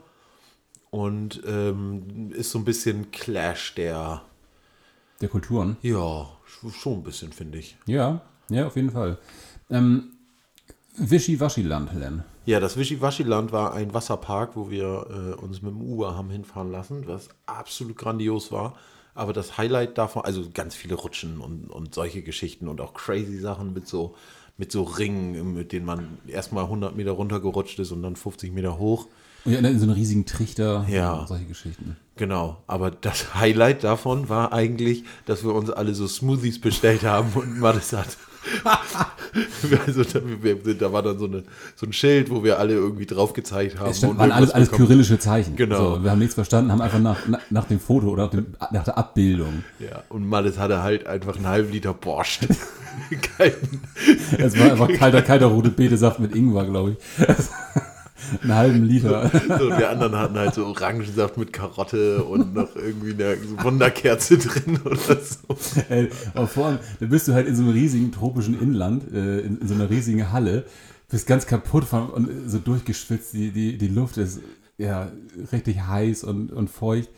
Und 0.91 1.43
ähm, 1.47 2.33
ist 2.33 2.51
so 2.51 2.59
ein 2.59 2.65
bisschen 2.65 3.11
Clash 3.11 3.75
der, 3.75 4.23
Der 5.23 5.29
Kulturen. 5.31 5.77
ja, 5.83 6.29
sch- 6.47 6.73
schon 6.73 6.95
ein 6.99 7.03
bisschen, 7.03 7.33
finde 7.33 7.59
ich. 7.59 7.77
Ja, 7.87 8.21
ja, 8.51 8.67
auf 8.67 8.77
jeden 8.77 8.91
Fall. 8.91 9.17
Ähm, 9.71 10.13
Wischiwaschiland, 10.97 11.95
Len. 11.95 12.25
Ja, 12.45 12.61
das 12.61 12.77
Wischiwaschiland 12.77 13.53
war 13.53 13.73
ein 13.73 13.95
Wasserpark, 13.95 14.57
wo 14.57 14.69
wir 14.69 15.07
äh, 15.39 15.41
uns 15.41 15.63
mit 15.63 15.73
dem 15.73 15.81
Uber 15.81 16.17
haben 16.17 16.29
hinfahren 16.29 16.71
lassen, 16.71 17.07
was 17.07 17.29
absolut 17.47 17.97
grandios 17.97 18.53
war. 18.53 18.75
Aber 19.15 19.33
das 19.33 19.57
Highlight 19.59 19.97
davon, 19.99 20.25
also 20.25 20.45
ganz 20.53 20.75
viele 20.75 20.97
Rutschen 20.97 21.39
und, 21.41 21.71
und 21.71 21.95
solche 21.95 22.23
Geschichten 22.23 22.67
und 22.69 22.81
auch 22.81 22.95
crazy 22.95 23.39
Sachen 23.39 23.73
mit 23.73 23.87
so, 23.87 24.17
mit 24.57 24.73
so 24.73 24.83
Ringen, 24.83 25.55
mit 25.55 25.73
denen 25.73 25.87
man 25.87 26.19
erstmal 26.27 26.65
100 26.65 26.97
Meter 26.97 27.13
runtergerutscht 27.13 27.79
ist 27.79 27.93
und 27.93 28.03
dann 28.03 28.17
50 28.17 28.53
Meter 28.53 28.79
hoch. 28.79 29.07
Und 29.45 29.53
ja, 29.53 29.59
in 29.59 29.79
so 29.79 29.85
einem 29.85 29.95
riesigen 29.95 30.27
Trichter. 30.27 30.87
Ja. 30.89 31.15
Und 31.15 31.29
solche 31.29 31.47
Geschichten. 31.47 31.97
Genau, 32.17 32.59
aber 32.67 32.91
das 32.91 33.35
Highlight 33.41 33.85
davon 33.85 34.29
war 34.29 34.53
eigentlich, 34.53 35.05
dass 35.27 35.45
wir 35.45 35.55
uns 35.55 35.71
alle 35.71 35.95
so 35.95 36.07
Smoothies 36.07 36.61
bestellt 36.61 37.03
haben 37.03 37.33
und 37.35 37.59
Mattes 37.59 37.93
hat. 37.93 38.17
also 39.87 40.03
da, 40.03 40.21
wir, 40.25 40.57
da 40.75 40.93
war 40.93 41.03
dann 41.03 41.19
so, 41.19 41.27
eine, 41.27 41.45
so 41.77 41.87
ein 41.87 41.93
Schild, 41.93 42.29
wo 42.29 42.43
wir 42.43 42.59
alle 42.59 42.75
irgendwie 42.75 43.07
drauf 43.07 43.33
gezeigt 43.33 43.79
haben. 43.79 43.91
Es 43.91 43.99
stand, 43.99 44.19
waren 44.19 44.33
alles, 44.33 44.51
alles 44.51 44.71
kyrillische 44.71 45.19
Zeichen. 45.19 45.55
Genau. 45.57 45.97
So, 45.97 46.05
wir 46.05 46.11
haben 46.11 46.19
nichts 46.19 46.35
verstanden, 46.35 46.73
haben 46.73 46.81
einfach 46.81 46.99
nach, 46.99 47.27
nach, 47.29 47.41
nach 47.51 47.65
dem 47.67 47.79
Foto 47.79 48.09
oder 48.09 48.25
nach, 48.25 48.31
dem, 48.31 48.47
nach 48.73 48.85
der 48.85 48.99
Abbildung. 48.99 49.65
Ja, 49.79 50.03
und 50.09 50.29
Malles 50.29 50.59
hatte 50.59 50.83
halt 50.83 51.07
einfach 51.07 51.37
einen 51.37 51.47
halben 51.47 51.73
Liter 51.73 51.95
Borscht. 51.95 52.47
Kein, 53.39 53.53
Es 54.39 54.59
war 54.59 54.73
einfach 54.73 54.93
kalter, 54.95 55.23
kalter 55.23 55.47
rote 55.47 55.71
Betesaft 55.71 56.19
mit 56.19 56.35
Ingwer, 56.35 56.67
glaube 56.67 56.91
ich. 56.91 57.27
Einen 58.43 58.55
halben 58.55 58.85
Liter. 58.85 59.31
so, 59.59 59.65
und 59.67 59.79
wir 59.79 59.91
anderen 59.91 60.17
hatten 60.17 60.39
halt 60.39 60.55
so 60.55 60.67
Orangensaft 60.67 61.37
mit 61.37 61.53
Karotte 61.53 62.25
und 62.25 62.55
noch 62.55 62.75
irgendwie 62.77 63.13
eine 63.13 63.37
Wunderkerze 63.63 64.39
drin 64.39 64.81
oder 64.85 64.97
so. 64.97 65.57
Ey, 65.89 66.09
aber 66.35 66.47
vor 66.47 66.67
allem, 66.67 66.79
da 67.01 67.07
bist 67.07 67.29
du 67.29 67.35
halt 67.35 67.47
in 67.47 67.57
so 67.57 67.63
einem 67.63 67.73
riesigen 67.73 68.13
tropischen 68.13 68.61
Inland, 68.61 69.13
äh, 69.13 69.41
in, 69.41 69.59
in 69.59 69.69
so 69.69 69.75
einer 69.75 69.91
riesigen 69.91 70.33
Halle, 70.33 70.65
bist 71.11 71.27
ganz 71.27 71.47
kaputt 71.47 71.85
von, 71.85 72.11
und 72.11 72.51
so 72.51 72.59
durchgeschwitzt. 72.59 73.35
Die, 73.35 73.51
die, 73.51 73.79
die 73.79 73.89
Luft 73.89 74.17
ist 74.17 74.41
ja 74.79 75.13
richtig 75.53 75.83
heiß 75.87 76.25
und, 76.25 76.53
und 76.53 76.69
feucht. 76.69 77.11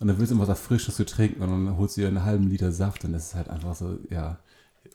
Und 0.00 0.08
dann 0.08 0.18
willst 0.18 0.32
du 0.32 0.36
immer 0.36 0.48
was 0.48 0.60
Frisches 0.60 0.96
zu 0.96 1.06
trinken 1.06 1.42
und 1.42 1.50
dann 1.50 1.78
holst 1.78 1.96
du 1.96 2.02
dir 2.02 2.08
einen 2.08 2.24
halben 2.24 2.48
Liter 2.48 2.72
Saft 2.72 3.04
und 3.04 3.12
das 3.12 3.28
ist 3.28 3.34
halt 3.34 3.48
einfach 3.48 3.74
so, 3.74 3.98
ja. 4.10 4.38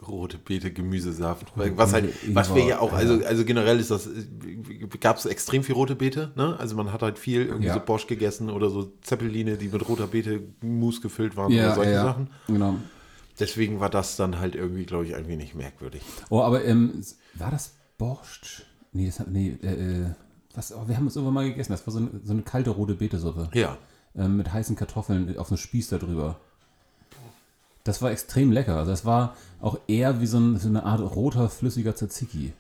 Rote 0.08 0.38
Beete, 0.38 0.72
Gemüsesaft. 0.72 1.52
Was 1.56 1.94
halt, 1.94 2.14
was 2.34 2.54
wir 2.56 2.64
ja 2.66 2.80
auch, 2.80 2.94
also, 2.94 3.24
also 3.26 3.44
generell 3.44 3.80
ist 3.80 3.92
das, 3.92 4.10
gab 5.02 5.18
es 5.18 5.26
extrem 5.26 5.64
viel 5.64 5.76
rote 5.76 5.96
Beete, 5.96 6.32
ne? 6.36 6.56
Also 6.58 6.76
man 6.76 6.94
hat 6.94 7.02
halt 7.02 7.20
viel 7.20 7.46
irgendwie 7.46 7.68
Ja. 7.68 7.74
so 7.74 7.82
Bosch 7.82 8.08
gegessen 8.08 8.50
oder 8.50 8.70
so 8.70 8.94
Zeppeline, 9.02 9.58
die 9.58 9.68
mit 9.68 9.88
roter 9.90 10.08
Beete 10.08 10.42
Mousse 10.62 11.02
gefüllt 11.02 11.36
waren 11.36 11.52
Ja, 11.52 11.66
oder 11.68 11.76
solche 11.76 11.92
ja, 11.92 12.04
Sachen. 12.04 12.30
Genau. 12.48 12.76
Deswegen 13.40 13.80
war 13.80 13.90
das 13.90 14.16
dann 14.16 14.40
halt 14.40 14.56
irgendwie, 14.56 14.86
glaube 14.86 15.06
ich, 15.06 15.16
ein 15.16 15.28
wenig 15.28 15.54
merkwürdig. 15.56 16.02
Oh, 16.30 16.42
aber 16.42 16.64
ähm, 16.66 17.02
war 17.36 17.52
das 17.52 17.74
Borscht? 17.98 18.64
Nee, 18.94 19.06
das 19.08 19.20
hat, 19.20 19.30
nee, 19.30 19.58
äh, 19.62 19.68
äh, 20.02 20.06
was, 20.56 20.74
oh, 20.74 20.84
wir 20.88 20.98
haben 20.98 21.08
es 21.08 21.16
irgendwann 21.16 21.36
mal 21.36 21.50
gegessen. 21.50 21.72
Das 21.74 21.86
war 21.86 21.94
so 21.94 22.00
eine, 22.00 22.10
so 22.24 22.32
eine 22.34 22.42
kalte 22.42 22.70
rote 22.72 22.96
Betesuppe. 22.96 23.50
Ja. 23.54 23.78
ähm, 24.16 24.38
mit 24.38 24.52
heißen 24.52 24.76
Kartoffeln 24.76 25.38
auf 25.38 25.50
einem 25.52 25.58
Spieß 25.58 25.90
da 25.90 25.98
drüber. 25.98 26.40
Das 27.90 28.04
war 28.04 28.12
extrem 28.12 28.52
lecker. 28.52 28.76
Also 28.78 28.92
das 28.92 29.04
war 29.04 29.36
auch 29.62 29.80
eher 29.88 30.22
wie 30.22 30.28
so, 30.28 30.38
ein, 30.38 30.60
so 30.60 30.70
eine 30.70 30.84
Art 30.84 31.02
roter, 31.02 31.50
flüssiger 31.50 31.96
Tzatziki. 31.96 32.54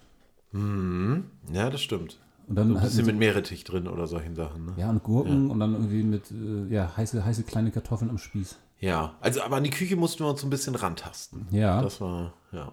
Ja, 1.54 1.70
das 1.70 1.82
stimmt. 1.82 2.18
Und 2.48 2.56
dann 2.56 2.72
Ein 2.72 2.82
halt 2.82 2.86
bisschen 2.90 3.06
mit, 3.06 3.14
mit 3.16 3.20
Meerrettich 3.20 3.64
drin 3.64 3.88
oder 3.88 4.08
solchen 4.08 4.36
Sachen, 4.36 4.66
ne? 4.66 4.74
ja, 4.78 4.90
und 4.90 5.04
Gurken 5.04 5.52
und 5.52 5.60
dann 5.60 5.74
irgendwie 5.74 6.02
mit 6.02 6.32
äh, 6.32 6.74
ja, 6.74 6.92
heiße, 6.98 7.24
heiße 7.24 7.44
kleine 7.44 7.70
Kartoffeln 7.70 8.10
am 8.10 8.18
Spieß. 8.18 8.58
Ja, 8.80 9.14
also 9.22 9.44
aber 9.44 9.58
an 9.58 9.64
die 9.64 9.70
Küche 9.70 9.96
mussten 9.96 10.24
wir 10.24 10.30
uns 10.32 10.42
so 10.42 10.48
ein 10.48 10.50
bisschen 10.50 10.74
rantasten. 10.74 11.46
Ja. 11.52 11.80
Das 11.84 12.02
war, 12.02 12.34
ja. 12.52 12.72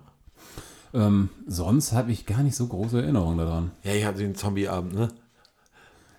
Ähm, 0.94 1.28
sonst 1.46 1.92
habe 1.92 2.10
ich 2.10 2.24
gar 2.24 2.42
nicht 2.42 2.56
so 2.56 2.66
große 2.68 3.02
Erinnerungen 3.02 3.36
daran. 3.36 3.70
Ja, 3.82 3.92
ich 3.92 4.06
hatte 4.06 4.20
den 4.20 4.34
Zombieabend, 4.34 4.94
ne? 4.94 5.08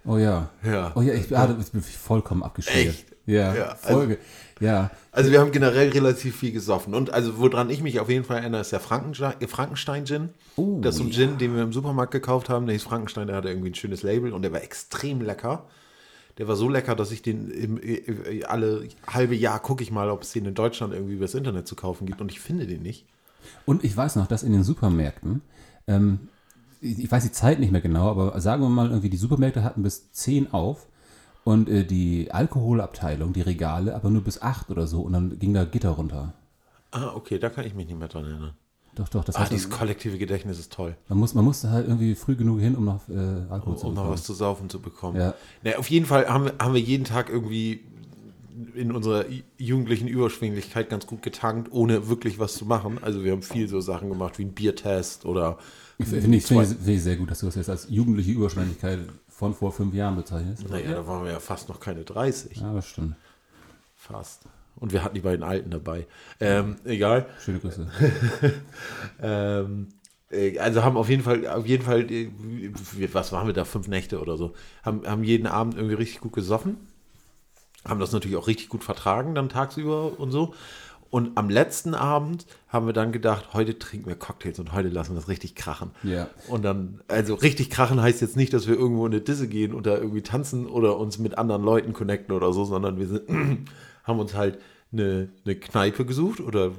Oh 0.06 0.18
ja. 0.18 0.52
Ja. 0.64 0.92
Oh 0.94 1.02
ja, 1.02 1.16
ich, 1.16 1.36
ah, 1.36 1.58
ich 1.60 1.72
bin 1.72 1.82
vollkommen 1.82 2.44
abgeschmiert. 2.44 2.90
Echt? 2.90 3.16
Ja, 3.26 3.56
Ja, 3.56 3.66
also- 3.70 3.88
Folge. 3.88 4.20
Ja. 4.60 4.92
Also 5.12 5.32
wir 5.32 5.40
haben 5.40 5.52
generell 5.52 5.90
relativ 5.90 6.38
viel 6.38 6.52
gesoffen. 6.52 6.94
Und 6.94 7.14
also 7.14 7.40
woran 7.40 7.70
ich 7.70 7.82
mich 7.82 8.00
auf 8.00 8.10
jeden 8.10 8.24
Fall 8.24 8.38
erinnere, 8.38 8.62
ist 8.62 8.72
der 8.72 8.80
Frankenstein, 8.80 9.36
äh, 9.40 9.48
Frankenstein-Gin. 9.48 10.30
Oh, 10.56 10.80
das 10.82 10.96
ist 10.96 11.00
so 11.00 11.04
ein 11.04 11.12
ja. 11.12 11.16
Gin, 11.16 11.38
den 11.38 11.56
wir 11.56 11.64
im 11.64 11.74
Supermarkt 11.74 12.12
gekauft 12.12 12.50
haben. 12.50 12.66
Der 12.66 12.74
hieß 12.74 12.84
Frankenstein, 12.84 13.28
der 13.28 13.36
hatte 13.36 13.50
irgendwie 13.50 13.70
ein 13.70 13.76
schönes 13.76 14.04
Label 14.04 14.34
und 14.34 14.42
der 14.42 14.52
war 14.52 14.62
extrem 14.62 15.22
lecker. 15.22 15.66
Der 16.38 16.48
war 16.48 16.56
so 16.56 16.70
lecker, 16.70 16.96
dass 16.96 17.12
ich 17.12 17.22
den 17.22 17.50
im, 17.50 17.82
äh, 17.82 18.44
alle 18.44 18.88
halbe 19.08 19.36
Jahr 19.36 19.60
gucke 19.60 19.84
ich 19.84 19.92
mal, 19.92 20.10
ob 20.10 20.22
es 20.22 20.34
den 20.34 20.46
in 20.46 20.54
Deutschland 20.54 20.94
irgendwie 20.94 21.14
übers 21.14 21.34
Internet 21.34 21.68
zu 21.68 21.76
kaufen 21.76 22.06
gibt. 22.06 22.22
Und 22.22 22.32
ich 22.32 22.40
finde 22.40 22.68
den 22.68 22.84
nicht. 22.84 23.06
Und 23.66 23.84
ich 23.84 23.96
weiß 23.96 24.16
noch, 24.18 24.28
dass 24.28 24.44
in 24.44 24.52
den 24.52 24.64
Supermärkten, 24.64 25.42
ähm, 25.88 26.30
ich 26.82 27.00
ich 27.00 27.12
weiß 27.12 27.24
die 27.24 27.32
Zeit 27.32 27.60
nicht 27.60 27.72
mehr 27.72 27.82
genau, 27.82 28.10
aber 28.10 28.40
sagen 28.40 28.62
wir 28.62 28.70
mal, 28.70 28.90
irgendwie 28.90 29.10
die 29.10 29.18
Supermärkte 29.18 29.64
hatten 29.64 29.84
bis 29.84 30.12
10 30.12 30.54
auf 30.54 30.88
und 31.48 31.70
äh, 31.70 31.86
die 31.86 32.30
Alkoholabteilung, 32.32 33.32
die 33.32 33.42
Regale, 33.42 33.96
aber 33.96 34.10
nur 34.10 34.22
bis 34.22 34.42
8 34.42 34.70
oder 34.70 34.86
so 34.86 35.02
und 35.02 35.14
dann 35.14 35.40
ging 35.40 35.54
da 35.54 35.64
Gitter 35.64 35.92
runter. 35.92 36.34
Ah, 36.92 37.12
okay, 37.16 37.40
da 37.40 37.50
kann 37.50 37.66
ich 37.66 37.74
mich 37.74 37.88
nicht 37.88 37.98
mehr 37.98 38.10
dran 38.10 38.26
erinnern. 38.26 38.52
Doch, 38.96 39.08
doch, 39.10 39.24
das 39.24 39.36
Ah, 39.36 39.42
heißt, 39.42 39.52
dieses 39.52 39.70
kollektive 39.70 40.18
Gedächtnis 40.18 40.60
ist 40.60 40.74
toll. 40.74 40.96
man, 41.08 41.20
muss, 41.20 41.34
man 41.36 41.46
musste 41.46 41.70
halt 41.70 41.88
irgendwie 41.88 42.16
früh 42.16 42.36
genug 42.36 42.60
hin, 42.60 42.76
um 42.76 42.84
noch 42.86 43.08
äh, 43.08 43.14
Alkohol 43.50 43.78
zu 43.78 43.88
um 43.88 43.94
noch 43.94 44.02
bekommen. 44.02 44.14
was 44.14 44.24
zu 44.24 44.34
saufen 44.34 44.70
zu 44.70 44.80
bekommen. 44.82 45.20
Ja. 45.20 45.34
Na, 45.64 45.78
auf 45.78 45.90
jeden 45.90 46.06
Fall 46.06 46.28
haben 46.28 46.46
wir, 46.46 46.54
haben 46.60 46.74
wir 46.74 46.82
jeden 46.82 47.04
Tag 47.06 47.30
irgendwie 47.30 47.82
in 48.76 48.92
unserer 48.92 49.26
jugendlichen 49.58 50.08
Überschwinglichkeit 50.08 50.90
ganz 50.90 51.06
gut 51.06 51.22
getankt, 51.22 51.72
ohne 51.72 52.10
wirklich 52.10 52.40
was 52.40 52.56
zu 52.56 52.66
machen. 52.66 52.98
Also 53.02 53.24
wir 53.24 53.32
haben 53.32 53.44
viel 53.44 53.68
so 53.68 53.80
Sachen 53.82 54.10
gemacht 54.10 54.40
wie 54.40 54.44
ein 54.46 54.54
Biertest 54.54 55.26
oder 55.26 55.58
Finde 56.00 56.38
ich, 56.38 56.46
finde 56.46 56.64
ich, 56.64 57.02
sehr 57.04 57.16
gut, 57.16 57.32
dass 57.32 57.40
du 57.40 57.48
das 57.48 57.56
jetzt 57.56 57.70
als 57.72 57.88
jugendliche 57.90 58.32
Überschwänglichkeit 58.32 59.00
von 59.38 59.54
vor 59.54 59.72
fünf 59.72 59.94
Jahren 59.94 60.16
bezeichnest. 60.16 60.68
naja, 60.68 60.94
da 60.94 61.06
waren 61.06 61.24
wir 61.24 61.32
ja 61.32 61.40
fast 61.40 61.70
noch 61.70 61.80
keine 61.80 62.04
30. 62.04 62.58
Ja, 62.58 62.74
das 62.74 62.88
stimmt. 62.88 63.16
Fast. 63.96 64.46
Und 64.78 64.94
wir 64.94 65.04
hatten 65.04 65.14
die 65.14 65.22
beiden 65.22 65.44
Alten 65.44 65.70
dabei. 65.70 66.08
Ähm, 66.40 66.78
egal. 66.86 67.28
Schöne 67.40 67.60
Grüße. 67.60 67.88
Ähm, 69.22 69.90
äh, 70.32 70.58
also 70.58 70.84
haben 70.84 70.98
auf 70.98 71.10
jeden 71.10 71.22
Fall, 71.22 71.48
auf 71.48 71.68
jeden 71.68 71.84
Fall, 71.84 72.12
äh, 72.12 72.32
was 73.14 73.32
waren 73.32 73.46
wir 73.46 73.54
da, 73.54 73.64
fünf 73.64 73.88
Nächte 73.88 74.20
oder 74.20 74.38
so, 74.38 74.54
haben, 74.84 75.06
haben 75.08 75.24
jeden 75.24 75.46
Abend 75.46 75.76
irgendwie 75.76 75.96
richtig 75.96 76.20
gut 76.22 76.34
gesoffen, 76.34 76.78
haben 77.88 78.00
das 78.00 78.12
natürlich 78.12 78.38
auch 78.38 78.48
richtig 78.48 78.70
gut 78.70 78.84
vertragen 78.84 79.36
dann 79.36 79.50
tagsüber 79.50 80.20
und 80.20 80.32
so. 80.32 80.56
Und 81.10 81.38
am 81.38 81.50
letzten 81.50 81.94
Abend 81.94 82.46
haben 82.68 82.86
wir 82.86 82.94
dann 82.94 83.12
gedacht, 83.12 83.54
heute 83.54 83.80
trinken 83.80 84.08
wir 84.08 84.16
Cocktails 84.16 84.60
und 84.60 84.74
heute 84.74 84.90
lassen 84.90 85.14
wir 85.14 85.20
es 85.20 85.28
richtig 85.28 85.56
krachen. 85.56 85.92
Ja. 86.04 86.28
Und 86.48 86.64
dann, 86.64 87.02
also 87.08 87.36
richtig 87.36 87.70
krachen 87.70 88.02
heißt 88.02 88.22
jetzt 88.22 88.36
nicht, 88.36 88.54
dass 88.54 88.68
wir 88.68 88.76
irgendwo 88.76 89.06
in 89.06 89.14
eine 89.14 89.22
Disse 89.22 89.48
gehen 89.48 89.74
und 89.74 89.86
da 89.86 89.96
irgendwie 89.96 90.22
tanzen 90.22 90.68
oder 90.68 90.98
uns 90.98 91.18
mit 91.18 91.38
anderen 91.38 91.64
Leuten 91.64 91.94
connecten 91.94 92.36
oder 92.36 92.52
so, 92.54 92.66
sondern 92.66 92.98
wir 93.00 93.08
sind, 93.08 93.24
haben 94.04 94.20
uns 94.20 94.34
halt 94.34 94.60
eine, 94.92 95.30
eine 95.46 95.56
Kneipe 95.56 96.06
gesucht 96.06 96.40
oder 96.40 96.72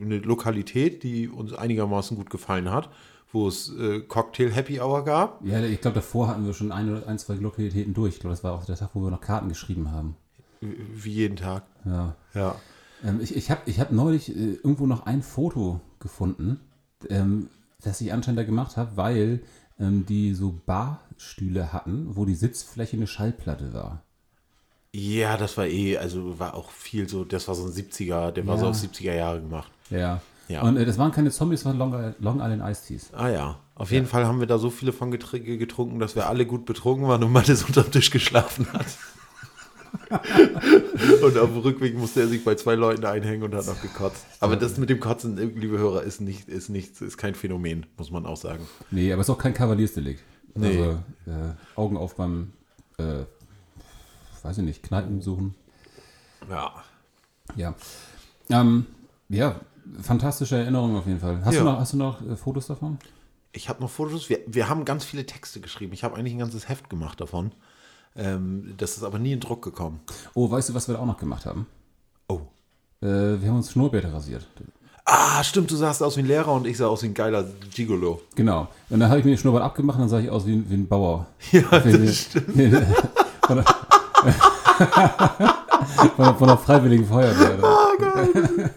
eine 0.00 0.18
Lokalität, 0.18 1.02
die 1.02 1.28
uns 1.28 1.52
einigermaßen 1.52 2.16
gut 2.16 2.30
gefallen 2.30 2.70
hat, 2.70 2.88
wo 3.32 3.46
es 3.48 3.72
äh, 3.78 4.00
Cocktail 4.00 4.50
Happy 4.50 4.80
Hour 4.80 5.04
gab. 5.04 5.44
Ja, 5.44 5.62
ich 5.62 5.80
glaube, 5.80 5.96
davor 5.96 6.28
hatten 6.28 6.44
wir 6.44 6.54
schon 6.54 6.72
ein 6.72 6.90
oder 6.90 7.06
ein, 7.06 7.18
zwei 7.18 7.34
Lokalitäten 7.34 7.94
durch. 7.94 8.14
Ich 8.14 8.20
glaube, 8.20 8.32
das 8.32 8.42
war 8.42 8.52
auch 8.52 8.64
der 8.64 8.76
Tag, 8.76 8.90
wo 8.94 9.02
wir 9.02 9.10
noch 9.10 9.20
Karten 9.20 9.48
geschrieben 9.48 9.92
haben. 9.92 10.16
Wie 10.60 11.12
jeden 11.12 11.36
Tag. 11.36 11.62
Ja. 11.84 12.16
Ja. 12.34 12.56
Ähm, 13.04 13.20
ich 13.22 13.34
ich 13.36 13.50
habe 13.50 13.62
ich 13.66 13.80
hab 13.80 13.92
neulich 13.92 14.28
äh, 14.34 14.54
irgendwo 14.54 14.86
noch 14.86 15.06
ein 15.06 15.22
Foto 15.22 15.80
gefunden, 16.00 16.60
ähm, 17.08 17.48
das 17.82 18.00
ich 18.00 18.12
anscheinend 18.12 18.38
da 18.38 18.44
gemacht 18.44 18.76
habe, 18.76 18.96
weil 18.96 19.40
ähm, 19.78 20.04
die 20.06 20.34
so 20.34 20.54
Barstühle 20.66 21.72
hatten, 21.72 22.14
wo 22.16 22.24
die 22.24 22.34
Sitzfläche 22.34 22.96
eine 22.96 23.06
Schallplatte 23.06 23.72
war. 23.72 24.02
Ja, 24.92 25.36
das 25.36 25.56
war 25.56 25.66
eh, 25.66 25.96
also 25.98 26.38
war 26.38 26.54
auch 26.54 26.70
viel 26.70 27.08
so, 27.08 27.24
das 27.24 27.46
war 27.48 27.54
so 27.54 27.64
ein 27.64 27.72
70er, 27.72 28.32
der 28.32 28.46
war 28.46 28.58
so 28.58 28.64
Ja. 28.64 28.70
auf 28.70 28.76
70er 28.76 29.14
Jahre 29.14 29.40
gemacht. 29.40 29.70
Ja. 29.90 30.20
Ja. 30.48 30.62
Und 30.62 30.76
äh, 30.76 30.84
das 30.84 30.98
waren 30.98 31.12
keine 31.12 31.30
Zombies, 31.30 31.60
das 31.62 31.66
waren 31.66 31.78
Long, 31.78 32.14
Long 32.18 32.40
Island 32.40 32.62
Ice 32.68 32.84
Teas. 32.86 33.14
Ah 33.14 33.28
ja, 33.28 33.60
auf 33.76 33.92
jeden 33.92 34.06
Fall 34.06 34.26
haben 34.26 34.40
wir 34.40 34.48
da 34.48 34.58
so 34.58 34.68
viele 34.68 34.92
von 34.92 35.12
getr- 35.14 35.38
getrunken, 35.38 36.00
dass 36.00 36.16
wir 36.16 36.26
alle 36.28 36.44
gut 36.44 36.66
betrunken 36.66 37.06
waren 37.06 37.22
und 37.22 37.30
Mattes 37.30 37.62
unterm 37.68 37.88
Tisch 37.92 38.10
geschlafen 38.10 38.66
hat. 38.72 38.86
und 41.22 41.38
auf 41.38 41.48
dem 41.50 41.58
Rückweg 41.58 41.96
musste 41.96 42.20
er 42.20 42.28
sich 42.28 42.44
bei 42.44 42.54
zwei 42.54 42.74
Leuten 42.74 43.04
einhängen 43.04 43.42
und 43.42 43.54
hat 43.54 43.66
noch 43.66 43.80
gekotzt. 43.80 44.24
Aber 44.40 44.56
das 44.56 44.76
mit 44.78 44.90
dem 44.90 45.00
Kotzen, 45.00 45.36
liebe 45.36 45.78
Hörer, 45.78 46.02
ist 46.02 46.20
nicht, 46.20 46.48
ist 46.48 46.68
nicht, 46.68 47.00
ist 47.00 47.16
kein 47.16 47.34
Phänomen, 47.34 47.86
muss 47.96 48.10
man 48.10 48.26
auch 48.26 48.36
sagen. 48.36 48.66
Nee, 48.90 49.12
aber 49.12 49.20
es 49.20 49.28
ist 49.28 49.34
auch 49.34 49.38
kein 49.38 49.54
Kavaliersdelikt. 49.54 50.22
Nee. 50.54 50.78
Also 50.78 50.90
äh, 51.26 51.54
Augen 51.76 51.96
auf 51.96 52.16
beim, 52.16 52.52
äh, 52.98 53.24
weiß 54.42 54.58
ich 54.58 54.64
nicht, 54.64 54.82
Kneipen 54.82 55.20
suchen. 55.20 55.54
Ja. 56.48 56.72
Ja. 57.56 57.74
Ähm, 58.48 58.86
ja, 59.28 59.60
fantastische 60.02 60.56
Erinnerung 60.56 60.96
auf 60.96 61.06
jeden 61.06 61.20
Fall. 61.20 61.44
Hast 61.44 61.54
Ja. 61.54 61.60
du 61.60 61.66
noch, 61.66 61.78
hast 61.78 61.92
du 61.92 61.96
noch 61.96 62.20
äh, 62.28 62.36
Fotos 62.36 62.66
davon? 62.66 62.98
Ich 63.52 63.68
habe 63.68 63.80
noch 63.80 63.90
Fotos, 63.90 64.28
wir, 64.28 64.40
wir 64.46 64.68
haben 64.68 64.84
ganz 64.84 65.04
viele 65.04 65.26
Texte 65.26 65.60
geschrieben. 65.60 65.92
Ich 65.92 66.04
habe 66.04 66.16
eigentlich 66.16 66.34
ein 66.34 66.38
ganzes 66.38 66.68
Heft 66.68 66.88
gemacht 66.90 67.20
davon. 67.20 67.52
Ähm, 68.16 68.74
das 68.76 68.96
ist 68.96 69.02
aber 69.04 69.18
nie 69.18 69.32
in 69.32 69.40
Druck 69.40 69.62
gekommen. 69.62 70.00
Oh, 70.34 70.50
weißt 70.50 70.68
du, 70.70 70.74
was 70.74 70.88
wir 70.88 70.94
da 70.94 71.00
auch 71.00 71.06
noch 71.06 71.18
gemacht 71.18 71.46
haben? 71.46 71.66
Oh. 72.28 72.40
Äh, 73.02 73.06
wir 73.40 73.48
haben 73.48 73.56
uns 73.56 73.70
Schnurrbärte 73.72 74.12
rasiert. 74.12 74.46
Ah, 75.04 75.42
stimmt, 75.42 75.70
du 75.70 75.76
sahst 75.76 76.02
aus 76.02 76.16
wie 76.16 76.20
ein 76.20 76.26
Lehrer 76.26 76.52
und 76.52 76.66
ich 76.66 76.76
sah 76.76 76.86
aus 76.86 77.02
wie 77.02 77.06
ein 77.06 77.14
geiler 77.14 77.44
Gigolo. 77.74 78.20
Genau. 78.36 78.68
Und 78.90 79.00
dann 79.00 79.08
habe 79.08 79.18
ich 79.20 79.24
mir 79.24 79.32
den 79.32 79.38
Schnurrbart 79.38 79.64
abgemacht 79.64 79.96
und 79.96 80.02
dann 80.02 80.08
sah 80.10 80.18
ich 80.20 80.30
aus 80.30 80.46
wie, 80.46 80.52
ein- 80.54 80.66
wie 80.68 80.74
ein 80.74 80.86
Bauer. 80.88 81.26
Ja, 81.52 81.62
Wie- 81.84 82.06
das 82.06 82.16
stimmt. 82.16 82.46
von, 83.46 83.56
der, 83.56 83.64
von, 86.16 86.24
der, 86.24 86.34
von 86.34 86.48
der 86.48 86.58
Freiwilligen 86.58 87.06
Feuerwehr. 87.06 87.58
Ah, 87.64 87.88
geil. 87.98 88.70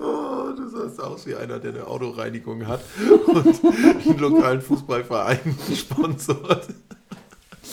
Oh, 0.00 0.52
du 0.56 0.68
sahst 0.68 1.00
aus 1.00 1.26
wie 1.26 1.34
einer, 1.36 1.58
der 1.58 1.72
eine 1.74 1.86
Autoreinigung 1.86 2.66
hat 2.66 2.80
und 3.26 3.64
einen 3.64 4.18
lokalen 4.18 4.60
Fußballverein 4.60 5.38
sponsort. 5.74 6.68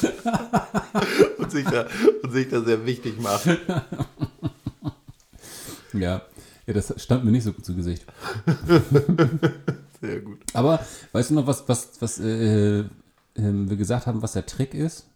und, 1.38 1.52
sich 1.52 1.66
da, 1.66 1.88
und 2.24 2.32
sich 2.32 2.48
da 2.50 2.62
sehr 2.62 2.86
wichtig 2.86 3.20
macht. 3.22 3.48
Ja. 5.94 6.22
ja, 6.68 6.74
das 6.74 6.94
stand 7.02 7.24
mir 7.24 7.32
nicht 7.32 7.46
so 7.46 7.54
gut 7.54 7.64
zu 7.66 7.74
Gesicht. 7.74 8.06
Sehr 10.02 10.20
gut. 10.20 10.40
Aber 10.54 10.86
weißt 11.14 11.30
du 11.30 11.36
noch, 11.36 11.48
was, 11.48 11.64
was, 11.70 11.90
was 12.02 12.20
äh, 12.20 12.80
ähm, 13.38 13.70
wir 13.70 13.78
gesagt 13.78 14.06
haben, 14.06 14.22
was 14.22 14.34
der 14.34 14.46
Trick 14.46 14.74
ist, 14.74 15.08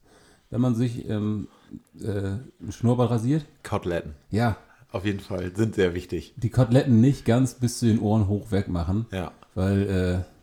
wenn 0.49 0.61
man 0.61 0.75
sich 0.75 1.07
ähm, 1.09 1.49
äh, 2.01 2.07
einen 2.09 2.71
Schnurrbart 2.71 3.11
rasiert? 3.11 3.45
Koteletten, 3.63 4.13
Ja, 4.31 4.55
auf 4.91 5.03
jeden 5.05 5.19
Fall, 5.19 5.51
sind 5.55 5.75
sehr 5.75 5.93
wichtig. 5.93 6.33
die 6.37 6.49
Koteletten 6.49 7.01
nicht 7.01 7.25
ganz 7.25 7.55
bis 7.55 7.79
zu 7.79 7.85
den 7.85 7.99
Ohren 7.99 8.27
hoch 8.29 8.51
weg 8.51 8.69
machen, 8.69 9.05
Ja, 9.11 9.31
weil 9.55 10.25
äh, 10.25 10.38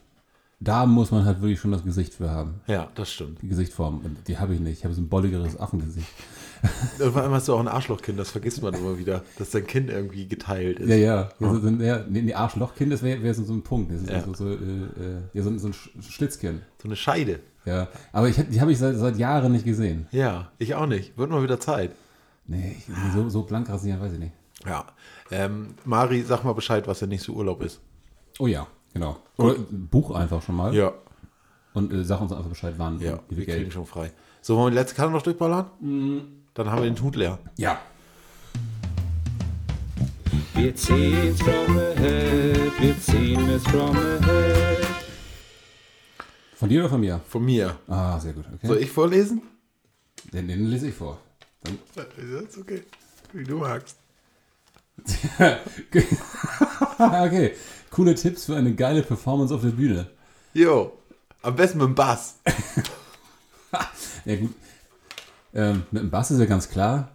da 0.58 0.86
muss 0.86 1.10
man 1.10 1.24
halt 1.24 1.40
wirklich 1.42 1.60
schon 1.60 1.72
das 1.72 1.84
Gesicht 1.84 2.14
für 2.14 2.30
haben. 2.30 2.60
ja, 2.66 2.88
das 2.94 3.10
stimmt. 3.12 3.42
Die 3.42 3.48
Gesichtform. 3.48 3.98
Und 4.04 4.26
die 4.28 4.38
habe 4.38 4.54
ich 4.54 4.60
nicht. 4.60 4.78
Ich 4.78 4.84
habe 4.84 4.94
so 4.94 5.00
ein 5.02 5.08
bolligeres 5.08 5.58
Affengesicht. 5.60 6.08
Irgendwann 6.98 7.30
hast 7.32 7.48
du 7.48 7.54
auch 7.54 7.60
ein 7.60 7.68
Arschlochkind, 7.68 8.18
das 8.18 8.30
vergisst 8.30 8.62
man 8.62 8.72
immer 8.74 8.98
wieder, 8.98 9.22
dass 9.38 9.50
dein 9.50 9.66
Kind 9.66 9.90
irgendwie 9.90 10.26
geteilt 10.26 10.80
ist. 10.80 10.88
Ja, 10.88 10.96
ja. 10.96 11.28
ja, 11.38 11.52
so, 11.52 11.58
so, 11.60 11.68
ja 11.68 12.04
nee, 12.08 12.32
Arschlochkind, 12.32 12.90
das 12.92 13.02
wäre 13.02 13.22
wär 13.22 13.34
so, 13.34 13.44
so 13.44 13.52
ein 13.52 13.62
Punkt. 13.62 13.92
Das 13.92 14.00
ist 14.00 14.10
Ja. 14.10 14.24
so, 14.24 14.32
so, 14.32 14.48
äh, 14.48 14.54
äh, 14.54 15.18
ja, 15.34 15.42
so, 15.42 15.50
ein- 15.50 15.58
so 15.58 15.68
ein 15.68 15.74
Sch- 15.74 15.90
Schlitzkind. 16.10 16.62
So 16.80 16.88
eine 16.88 16.96
Scheide. 16.96 17.40
Ja. 17.66 17.88
Aber 18.12 18.28
ich, 18.28 18.36
die 18.48 18.60
habe 18.60 18.72
ich 18.72 18.78
seit, 18.78 18.96
seit 18.96 19.18
Jahren 19.18 19.52
nicht 19.52 19.64
gesehen. 19.66 20.06
Ja, 20.12 20.50
ich 20.58 20.74
auch 20.74 20.86
nicht. 20.86 21.18
Wird 21.18 21.30
mal 21.30 21.42
wieder 21.42 21.60
Zeit. 21.60 21.90
Nee, 22.46 22.76
ich, 22.78 22.84
so, 23.12 23.28
so 23.28 23.42
blank 23.42 23.68
rasieren, 23.68 24.00
weiß 24.00 24.12
ich 24.14 24.18
nicht. 24.20 24.32
Ja. 24.64 24.86
Ähm, 25.30 25.74
Mari, 25.84 26.22
sag 26.22 26.42
mal 26.44 26.54
Bescheid, 26.54 26.86
was 26.88 27.00
der 27.00 27.08
nächste 27.08 27.32
Urlaub 27.32 27.62
ist. 27.62 27.80
Oh 28.38 28.46
ja, 28.46 28.66
genau. 28.96 29.16
Oder 29.36 29.56
Buch 29.70 30.10
einfach 30.12 30.42
schon 30.42 30.56
mal. 30.56 30.74
Ja. 30.74 30.92
Und 31.74 31.92
äh, 31.92 32.04
sag 32.04 32.20
uns 32.20 32.32
einfach 32.32 32.48
Bescheid, 32.48 32.74
wann, 32.78 32.98
Ja, 33.00 33.18
wir 33.28 33.36
viel 33.36 33.44
kriegen 33.44 33.58
Geld. 33.64 33.72
schon 33.72 33.86
frei. 33.86 34.10
So, 34.40 34.56
wollen 34.56 34.66
wir 34.66 34.70
die 34.70 34.76
letzte 34.76 34.96
Karte 34.96 35.12
noch 35.12 35.22
durchballern? 35.22 35.66
Dann 36.54 36.70
haben 36.70 36.82
wir 36.82 36.90
den 36.90 37.02
Hut 37.02 37.16
leer. 37.16 37.38
Ja. 37.56 37.78
Wir 40.54 40.74
ziehen's 40.74 41.42
from 41.42 41.76
ahead, 41.76 42.72
wir 42.80 42.98
ziehen 43.00 43.48
es 43.50 43.62
from 43.64 43.94
ahead. 43.94 44.86
Von 46.54 46.70
dir 46.70 46.80
oder 46.80 46.88
von 46.88 47.00
mir? 47.00 47.20
Von 47.28 47.44
mir. 47.44 47.78
Ah, 47.86 48.18
sehr 48.18 48.32
gut. 48.32 48.46
Okay. 48.54 48.66
Soll 48.66 48.78
ich 48.78 48.90
vorlesen? 48.90 49.42
Den, 50.32 50.48
den 50.48 50.66
lese 50.66 50.88
ich 50.88 50.94
vor. 50.94 51.18
Dann, 51.62 51.78
ist 52.44 52.56
okay. 52.56 52.84
Wie 53.34 53.44
du 53.44 53.58
magst. 53.58 53.98
okay. 56.98 57.52
Coole 57.96 58.14
Tipps 58.14 58.44
für 58.44 58.54
eine 58.56 58.74
geile 58.74 59.02
Performance 59.02 59.54
auf 59.54 59.62
der 59.62 59.70
Bühne. 59.70 60.06
Jo, 60.52 60.92
am 61.40 61.56
besten 61.56 61.78
mit 61.78 61.86
dem 61.86 61.94
Bass. 61.94 62.36
Ja, 64.26 64.36
gut. 64.36 64.54
Ähm, 65.54 65.82
mit 65.90 66.02
dem 66.02 66.10
Bass 66.10 66.30
ist 66.30 66.38
ja 66.40 66.46
ganz 66.46 66.68
klar. 66.68 67.10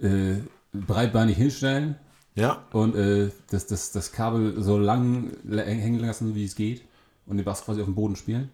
Äh, 0.00 0.36
breitbeinig 0.72 1.36
hinstellen 1.36 1.96
Ja, 2.34 2.64
und 2.72 2.96
äh, 2.96 3.30
das, 3.50 3.66
das, 3.66 3.92
das 3.92 4.12
Kabel 4.12 4.62
so 4.62 4.78
lang 4.78 5.36
hängen 5.48 6.00
lassen, 6.00 6.34
wie 6.34 6.44
es 6.44 6.54
geht. 6.54 6.82
Und 7.26 7.36
den 7.36 7.44
Bass 7.44 7.64
quasi 7.64 7.80
auf 7.80 7.86
dem 7.86 7.94
Boden 7.94 8.16
spielen. 8.16 8.50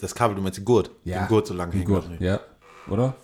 das 0.00 0.14
Kabel, 0.14 0.36
du 0.36 0.42
meinst 0.42 0.58
den 0.58 0.64
Gurt. 0.64 0.90
Den 1.04 1.26
Gurt 1.28 1.46
so 1.46 1.54
lang 1.54 1.72
hängen 1.72 1.84
Gurt, 1.84 2.08
lassen. 2.08 2.22
ja. 2.22 2.40
Oder? 2.88 3.14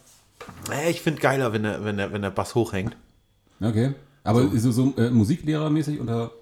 Ich 0.89 1.01
finde 1.01 1.21
geiler, 1.21 1.53
wenn 1.53 1.63
der, 1.63 1.85
wenn, 1.85 1.97
der, 1.97 2.13
wenn 2.13 2.23
der 2.23 2.31
Bass 2.31 2.55
hochhängt. 2.55 2.97
Okay. 3.61 3.95
Aber 4.25 4.49
so, 4.59 4.73
so 4.73 4.95
äh, 4.97 5.11
musiklehrermäßig 5.11 6.01
unter. 6.01 6.33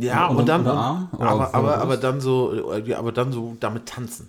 Ja, 0.00 0.26
Unter- 0.28 0.40
und 0.40 0.48
dann, 0.48 0.66
Arm? 0.66 1.08
Aber, 1.18 1.54
aber, 1.54 1.78
aber 1.78 1.96
dann 1.96 2.20
so, 2.20 2.72
aber 2.96 3.12
dann 3.12 3.32
so 3.32 3.56
damit 3.60 3.86
tanzen. 3.86 4.28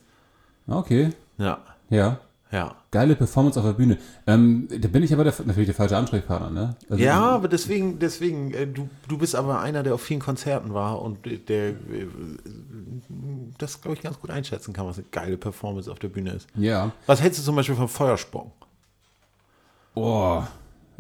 Okay. 0.67 1.09
Ja, 1.37 1.59
Ja. 1.89 2.19
ja. 2.51 2.75
Geile 2.91 3.15
Performance 3.15 3.57
auf 3.57 3.65
der 3.65 3.73
Bühne. 3.73 3.97
Ähm, 4.27 4.67
da 4.69 4.87
bin 4.89 5.01
ich 5.01 5.13
aber 5.13 5.23
der, 5.23 5.33
natürlich 5.45 5.67
der 5.67 5.75
falsche 5.75 5.95
Ansprechpartner, 5.95 6.49
ne? 6.49 6.75
Also, 6.89 7.01
Ja, 7.01 7.21
aber 7.21 7.47
deswegen, 7.47 7.99
deswegen, 7.99 8.53
äh, 8.53 8.67
du, 8.67 8.89
du 9.07 9.17
bist 9.17 9.33
aber 9.33 9.61
einer, 9.61 9.81
der 9.81 9.93
auf 9.93 10.01
vielen 10.01 10.19
Konzerten 10.19 10.73
war 10.73 11.01
und 11.01 11.19
der 11.25 11.69
äh, 11.69 11.75
das, 13.57 13.79
glaube 13.81 13.95
ich, 13.95 14.01
ganz 14.03 14.19
gut 14.19 14.29
einschätzen 14.29 14.73
kann, 14.73 14.85
was 14.85 14.97
eine 14.97 15.07
geile 15.11 15.37
Performance 15.37 15.89
auf 15.89 15.99
der 15.99 16.09
Bühne 16.09 16.31
ist. 16.31 16.47
Ja. 16.55 16.91
Was 17.05 17.21
hältst 17.21 17.39
du 17.39 17.43
zum 17.45 17.55
Beispiel 17.55 17.75
vom 17.75 17.87
Feuersprung? 17.87 18.51
Oh. 19.95 20.43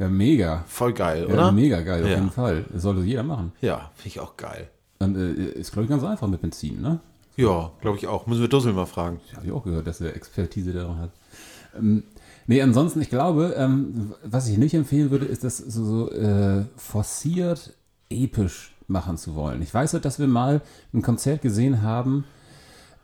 Ja, 0.01 0.09
mega. 0.09 0.63
Voll 0.67 0.93
geil, 0.93 1.27
Ja, 1.27 1.33
oder? 1.33 1.51
mega 1.51 1.81
geil, 1.81 2.01
auf 2.03 2.09
Ja. 2.09 2.15
jeden 2.15 2.31
Fall. 2.31 2.65
Das 2.73 2.81
sollte 2.81 3.01
jeder 3.01 3.21
machen. 3.21 3.51
Ja, 3.61 3.91
finde 3.95 4.07
ich 4.07 4.19
auch 4.19 4.35
geil. 4.35 4.67
Und 4.97 5.15
äh, 5.15 5.31
ist, 5.59 5.71
glaube 5.71 5.83
ich, 5.83 5.89
ganz 5.91 6.03
einfach 6.03 6.27
mit 6.27 6.41
Benzin, 6.41 6.81
ne? 6.81 6.99
Ja, 7.37 7.71
glaube 7.81 7.97
ich 7.97 8.07
auch. 8.07 8.25
Müssen 8.25 8.41
wir 8.41 8.47
Dussel 8.49 8.73
mal 8.73 8.87
fragen. 8.87 9.19
Habe 9.35 9.45
ich 9.45 9.51
auch 9.51 9.63
gehört, 9.63 9.85
dass 9.85 10.01
er 10.01 10.15
Expertise 10.15 10.73
daran 10.73 10.97
hat. 10.99 11.11
Ähm, 11.77 12.03
nee, 12.47 12.61
ansonsten, 12.63 12.99
ich 12.99 13.09
glaube, 13.09 13.53
ähm, 13.57 14.13
was 14.23 14.47
ich 14.49 14.57
nicht 14.57 14.73
empfehlen 14.73 15.11
würde, 15.11 15.25
ist 15.25 15.43
das 15.43 15.57
so, 15.59 15.85
so 15.85 16.11
äh, 16.11 16.65
forciert 16.77 17.73
episch 18.09 18.73
machen 18.87 19.17
zu 19.17 19.35
wollen. 19.35 19.61
Ich 19.61 19.71
weiß 19.73 19.93
halt, 19.93 20.03
dass 20.05 20.17
wir 20.19 20.27
mal 20.27 20.61
ein 20.93 21.03
Konzert 21.03 21.43
gesehen 21.43 21.83
haben 21.83 22.25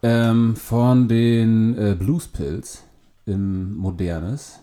ähm, 0.02 0.56
von 0.56 1.08
den 1.08 1.78
äh, 1.78 1.96
Blues 1.98 2.28
Pills 2.28 2.84
im 3.28 3.76
Modernes. 3.78 4.60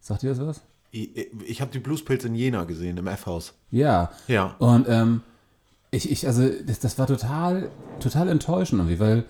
Sagt 0.00 0.22
ihr 0.22 0.30
das 0.34 0.40
was? 0.46 0.60
Ich, 0.96 1.30
ich 1.44 1.60
habe 1.60 1.72
die 1.72 1.80
Bluespilz 1.80 2.24
in 2.24 2.36
Jena 2.36 2.64
gesehen, 2.64 2.96
im 2.98 3.08
F-Haus. 3.08 3.54
Ja. 3.72 4.12
Ja. 4.28 4.54
Und 4.60 4.86
ähm, 4.88 5.22
ich, 5.90 6.08
ich, 6.08 6.26
also, 6.26 6.48
das, 6.64 6.78
das 6.78 6.98
war 6.98 7.08
total, 7.08 7.70
total 7.98 8.28
enttäuschend 8.28 8.80
irgendwie, 8.80 9.00
weil, 9.00 9.24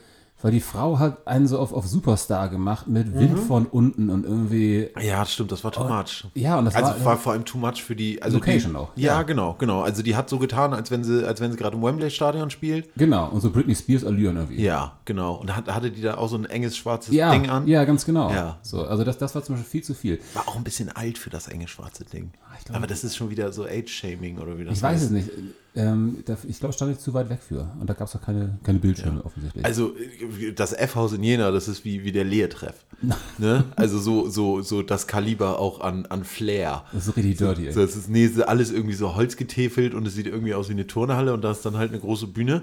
weil 0.44 0.52
die 0.52 0.60
Frau 0.60 0.98
hat 0.98 1.26
einen 1.26 1.46
so 1.46 1.58
auf, 1.58 1.72
auf 1.72 1.86
Superstar 1.86 2.50
gemacht 2.50 2.86
mit 2.86 3.14
Wind 3.14 3.38
von 3.38 3.64
unten 3.64 4.10
und 4.10 4.24
irgendwie. 4.26 4.90
Ja, 5.00 5.24
stimmt, 5.24 5.50
das 5.52 5.64
war 5.64 5.72
too 5.72 5.84
much. 5.84 6.26
Ja, 6.34 6.58
und 6.58 6.66
das 6.66 6.74
Also 6.74 6.90
war, 6.90 7.04
war 7.04 7.16
vor 7.16 7.32
allem 7.32 7.46
too 7.46 7.56
much 7.56 7.82
für 7.82 7.96
die 7.96 8.20
also 8.20 8.36
Location 8.36 8.72
die, 8.72 8.78
auch. 8.78 8.90
Ja, 8.94 9.14
Ja. 9.16 9.22
genau, 9.22 9.54
genau. 9.58 9.80
Also 9.80 10.02
die 10.02 10.14
hat 10.16 10.28
so 10.28 10.38
getan, 10.38 10.74
als 10.74 10.90
wenn 10.90 11.02
sie, 11.02 11.26
als 11.26 11.40
wenn 11.40 11.50
sie 11.50 11.56
gerade 11.56 11.76
im 11.76 11.82
Wembley 11.82 12.10
Stadion 12.10 12.50
spielt. 12.50 12.90
Genau, 12.96 13.30
und 13.30 13.40
so 13.40 13.50
Britney 13.50 13.74
Spears 13.74 14.04
Allüren 14.04 14.36
irgendwie. 14.36 14.62
Ja, 14.62 14.98
genau. 15.06 15.36
Und 15.36 15.56
hat, 15.56 15.66
hatte 15.74 15.90
die 15.90 16.02
da 16.02 16.18
auch 16.18 16.28
so 16.28 16.36
ein 16.36 16.44
enges 16.44 16.76
schwarzes 16.76 17.14
ja, 17.14 17.30
Ding 17.32 17.48
an. 17.48 17.66
ja, 17.66 17.84
ganz 17.84 18.04
genau. 18.04 18.30
Ja. 18.30 18.58
So, 18.60 18.84
also 18.84 19.02
das, 19.02 19.16
das 19.16 19.34
war 19.34 19.42
zum 19.42 19.54
Beispiel 19.54 19.70
viel 19.70 19.82
zu 19.82 19.94
viel. 19.94 20.20
War 20.34 20.46
auch 20.46 20.56
ein 20.56 20.64
bisschen 20.64 20.90
alt 20.94 21.16
für 21.16 21.30
das 21.30 21.48
enge 21.48 21.68
schwarze 21.68 22.04
Ding. 22.04 22.32
ich 22.58 22.66
glaub- 22.66 22.76
Aber 22.76 22.86
das 22.86 23.02
ist 23.02 23.16
schon 23.16 23.30
wieder 23.30 23.50
so 23.50 23.64
Age-Shaming 23.64 24.38
oder 24.38 24.58
wie 24.58 24.64
das 24.66 24.76
Ich 24.76 24.82
weiß 24.82 24.92
heißt. 25.00 25.04
es 25.04 25.10
nicht. 25.10 25.30
Ähm, 25.76 26.18
da, 26.24 26.36
ich 26.46 26.60
glaube, 26.60 26.72
stand 26.72 26.92
ich 26.92 27.00
zu 27.00 27.14
weit 27.14 27.28
weg 27.30 27.40
für. 27.46 27.68
Und 27.80 27.90
da 27.90 27.94
gab 27.94 28.06
es 28.06 28.14
auch 28.14 28.22
keine, 28.22 28.58
keine 28.62 28.78
Bildschirme 28.78 29.24
offensichtlich. 29.24 29.64
Also 29.64 29.94
äh, 29.96 30.52
das 30.52 30.72
F-Haus 30.72 31.12
in 31.14 31.22
Jena, 31.24 31.50
das 31.50 31.66
ist 31.66 31.84
wie, 31.84 32.04
wie 32.04 32.12
der 32.12 32.22
Lehrtreff. 32.22 32.74
ne? 33.38 33.64
Also 33.74 33.98
so, 33.98 34.28
so, 34.28 34.62
so 34.62 34.82
das 34.82 35.08
Kaliber 35.08 35.58
auch 35.58 35.80
an, 35.80 36.06
an 36.06 36.22
Flair. 36.22 36.84
das 36.92 37.08
ist 37.08 37.16
richtig 37.16 37.38
dirty. 37.38 37.72
So, 37.72 37.82
es 37.82 37.96
ist 37.96 38.08
nee, 38.08 38.30
alles 38.46 38.70
irgendwie 38.70 38.94
so 38.94 39.16
holzgetäfelt 39.16 39.94
und 39.94 40.06
es 40.06 40.14
sieht 40.14 40.26
irgendwie 40.26 40.54
aus 40.54 40.68
wie 40.68 40.74
eine 40.74 40.86
Turnhalle 40.86 41.34
und 41.34 41.42
da 41.42 41.50
ist 41.50 41.66
dann 41.66 41.76
halt 41.76 41.90
eine 41.90 42.00
große 42.00 42.28
Bühne. 42.28 42.62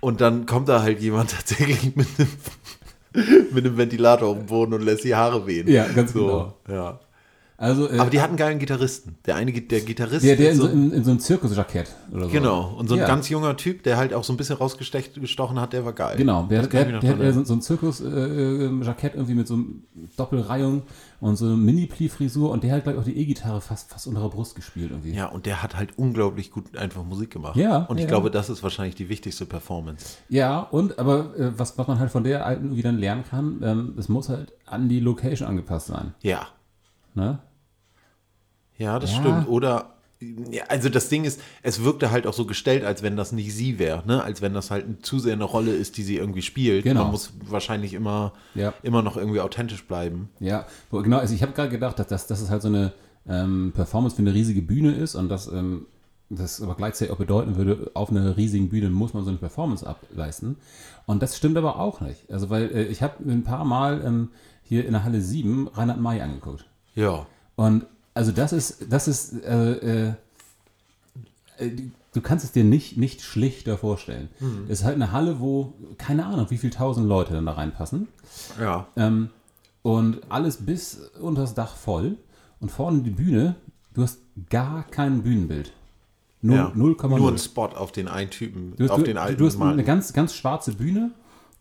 Und 0.00 0.20
dann 0.20 0.46
kommt 0.46 0.68
da 0.68 0.82
halt 0.82 1.00
jemand 1.00 1.30
tatsächlich 1.32 1.96
mit 1.96 2.06
einem, 2.18 3.46
mit 3.52 3.66
einem 3.66 3.76
Ventilator 3.76 4.28
auf 4.28 4.36
dem 4.36 4.46
Boden 4.46 4.74
und 4.74 4.82
lässt 4.82 5.02
die 5.02 5.16
Haare 5.16 5.44
wehen. 5.48 5.66
Ja, 5.66 5.88
ganz 5.88 6.12
so, 6.12 6.20
genau. 6.20 6.54
Ja. 6.68 7.00
Also, 7.62 7.88
äh, 7.88 7.96
Aber 7.98 8.10
die 8.10 8.20
hatten 8.20 8.36
geilen 8.36 8.58
Gitarristen. 8.58 9.18
Der 9.24 9.36
eine, 9.36 9.52
der 9.52 9.80
Gitarrist. 9.82 10.24
der, 10.24 10.34
der 10.34 10.50
in 10.50 10.56
so, 10.56 10.66
in, 10.66 10.92
in 10.92 11.04
so 11.04 11.12
einem 11.12 11.20
Zirkusjackett 11.20 11.94
oder 12.10 12.24
so. 12.24 12.30
genau. 12.30 12.74
Und 12.76 12.88
so 12.88 12.94
ein 12.96 13.00
Ja. 13.00 13.06
ganz 13.06 13.28
junger 13.28 13.56
Typ, 13.56 13.84
der 13.84 13.98
halt 13.98 14.12
auch 14.14 14.24
so 14.24 14.32
ein 14.32 14.36
bisschen 14.36 14.56
rausgestochen 14.56 15.60
hat, 15.60 15.72
der 15.72 15.84
war 15.84 15.92
geil. 15.92 16.16
Genau, 16.16 16.42
der, 16.50 16.66
der, 16.66 16.88
ich 16.94 16.98
der 16.98 17.20
äh, 17.20 17.32
so, 17.32 17.44
so 17.44 17.54
ein 17.54 17.62
Zirkus-Jackett 17.62 19.14
irgendwie 19.14 19.34
mit 19.34 19.46
so 19.46 19.54
einem 19.54 19.84
Doppelreihung 20.16 20.82
und 21.20 21.36
so 21.36 21.46
eine 21.46 21.54
Mini-Pli-Frisur 21.56 22.50
und 22.50 22.64
der 22.64 22.72
hat 22.74 22.82
gleich 22.82 22.96
auch 22.96 23.04
die 23.04 23.16
E-Gitarre 23.16 23.60
fast, 23.60 23.90
fast 23.92 24.08
unter 24.08 24.22
der 24.22 24.28
Brust 24.30 24.56
gespielt 24.56 24.90
irgendwie. 24.90 25.12
Ja, 25.12 25.26
und 25.26 25.46
der 25.46 25.62
hat 25.62 25.76
halt 25.76 25.96
unglaublich 25.96 26.50
gut 26.50 26.76
einfach 26.76 27.04
Musik 27.04 27.30
gemacht. 27.30 27.54
Ja, 27.54 27.84
Und 27.84 27.98
ich 27.98 28.02
ja. 28.04 28.08
glaube, 28.08 28.32
das 28.32 28.50
ist 28.50 28.64
wahrscheinlich 28.64 28.96
die 28.96 29.08
wichtigste 29.08 29.46
Performance. 29.46 30.16
Ja, 30.28 30.58
und 30.58 30.98
aber 30.98 31.36
äh, 31.38 31.52
was, 31.56 31.78
was 31.78 31.86
man 31.86 32.00
halt 32.00 32.10
von 32.10 32.24
der 32.24 32.44
alten 32.44 32.64
irgendwie 32.64 32.82
dann 32.82 32.98
lernen 32.98 33.22
kann, 33.22 33.60
ähm, 33.62 33.94
es 33.96 34.08
muss 34.08 34.28
halt 34.28 34.52
an 34.66 34.88
die 34.88 34.98
Location 34.98 35.46
angepasst 35.48 35.86
sein. 35.86 36.12
Ja. 36.22 36.48
Ne? 37.14 37.38
Ja, 38.82 38.98
das 38.98 39.12
Ja. 39.12 39.20
stimmt. 39.20 39.48
Oder, 39.48 39.94
ja, 40.50 40.64
also 40.68 40.88
das 40.88 41.08
Ding 41.08 41.24
ist, 41.24 41.40
es 41.62 41.82
wirkte 41.82 42.10
halt 42.10 42.26
auch 42.26 42.32
so 42.32 42.44
gestellt, 42.46 42.84
als 42.84 43.02
wenn 43.02 43.16
das 43.16 43.32
nicht 43.32 43.52
sie 43.54 43.78
wäre, 43.78 44.06
ne? 44.06 44.22
Als 44.22 44.40
wenn 44.42 44.54
das 44.54 44.70
halt 44.70 45.04
zu 45.04 45.18
sehr 45.18 45.32
eine 45.32 45.44
Rolle 45.44 45.72
ist, 45.72 45.96
die 45.96 46.02
sie 46.04 46.16
irgendwie 46.16 46.42
spielt. 46.42 46.84
Genau. 46.84 47.02
Man 47.02 47.10
muss 47.12 47.32
wahrscheinlich 47.48 47.94
immer, 47.94 48.32
Ja. 48.54 48.72
immer 48.82 49.02
noch 49.02 49.16
irgendwie 49.16 49.40
authentisch 49.40 49.86
bleiben. 49.86 50.28
Ja, 50.40 50.66
genau. 50.92 51.18
Also 51.18 51.34
ich 51.34 51.42
habe 51.42 51.52
gerade 51.52 51.70
gedacht, 51.70 51.98
dass, 51.98 52.06
dass, 52.08 52.26
dass 52.26 52.40
es 52.40 52.50
halt 52.50 52.62
so 52.62 52.68
eine 52.68 52.92
ähm, 53.28 53.72
Performance 53.74 54.14
für 54.16 54.22
eine 54.22 54.34
riesige 54.34 54.62
Bühne 54.62 54.92
ist 54.92 55.14
und 55.16 55.28
dass 55.28 55.46
ähm, 55.48 55.86
das 56.30 56.62
aber 56.62 56.74
gleichzeitig 56.76 57.12
auch 57.12 57.18
bedeuten 57.18 57.56
würde, 57.56 57.90
auf 57.94 58.10
einer 58.10 58.36
riesigen 58.36 58.68
Bühne 58.68 58.88
muss 58.90 59.12
man 59.14 59.22
so 59.24 59.28
eine 59.30 59.38
Performance 59.38 59.86
ableisten. 59.86 60.56
Und 61.06 61.22
das 61.22 61.36
stimmt 61.36 61.56
aber 61.56 61.78
auch 61.78 62.00
nicht. 62.00 62.30
Also 62.32 62.48
weil 62.48 62.70
äh, 62.74 62.84
ich 62.84 63.02
habe 63.02 63.22
ein 63.28 63.42
paar 63.44 63.64
Mal 63.64 64.02
ähm, 64.04 64.28
hier 64.62 64.86
in 64.86 64.92
der 64.92 65.02
Halle 65.04 65.20
7 65.20 65.68
Reinhard 65.68 66.00
May 66.00 66.20
angeguckt. 66.20 66.64
Ja. 66.94 67.26
Und 67.56 67.86
also 68.14 68.32
das 68.32 68.52
ist, 68.52 68.86
das 68.90 69.08
ist, 69.08 69.32
äh, 69.44 70.08
äh, 70.08 70.12
äh, 71.58 71.70
du 72.14 72.20
kannst 72.20 72.44
es 72.44 72.52
dir 72.52 72.64
nicht, 72.64 72.96
nicht 72.96 73.22
schlichter 73.22 73.78
vorstellen. 73.78 74.28
Es 74.68 74.80
ist 74.80 74.84
halt 74.84 74.96
eine 74.96 75.12
Halle, 75.12 75.40
wo, 75.40 75.72
keine 75.98 76.26
Ahnung, 76.26 76.46
wie 76.50 76.58
viele 76.58 76.72
tausend 76.72 77.06
Leute 77.08 77.32
dann 77.34 77.46
da 77.46 77.52
reinpassen. 77.52 78.08
Ja. 78.60 78.86
Ähm, 78.96 79.30
und 79.82 80.20
alles 80.28 80.58
bis 80.58 80.98
unter 81.20 81.42
das 81.42 81.54
Dach 81.54 81.74
voll. 81.76 82.16
Und 82.60 82.70
vorne 82.70 83.00
die 83.02 83.10
Bühne, 83.10 83.56
du 83.94 84.02
hast 84.02 84.18
gar 84.48 84.84
kein 84.84 85.22
Bühnenbild. 85.22 85.72
Null- 86.42 86.56
ja. 86.56 86.72
0,0. 86.76 87.08
Nur 87.18 87.30
ein 87.32 87.38
Spot 87.38 87.66
auf 87.66 87.90
den 87.92 88.06
einen 88.08 88.30
Typen, 88.30 88.74
Du 88.76 88.84
hast, 88.84 88.90
auf 88.92 88.98
du, 88.98 89.04
den 89.04 89.18
alten 89.18 89.38
du 89.38 89.46
hast 89.46 89.58
Mann. 89.58 89.72
eine 89.72 89.84
ganz, 89.84 90.12
ganz 90.12 90.34
schwarze 90.34 90.72
Bühne. 90.72 91.10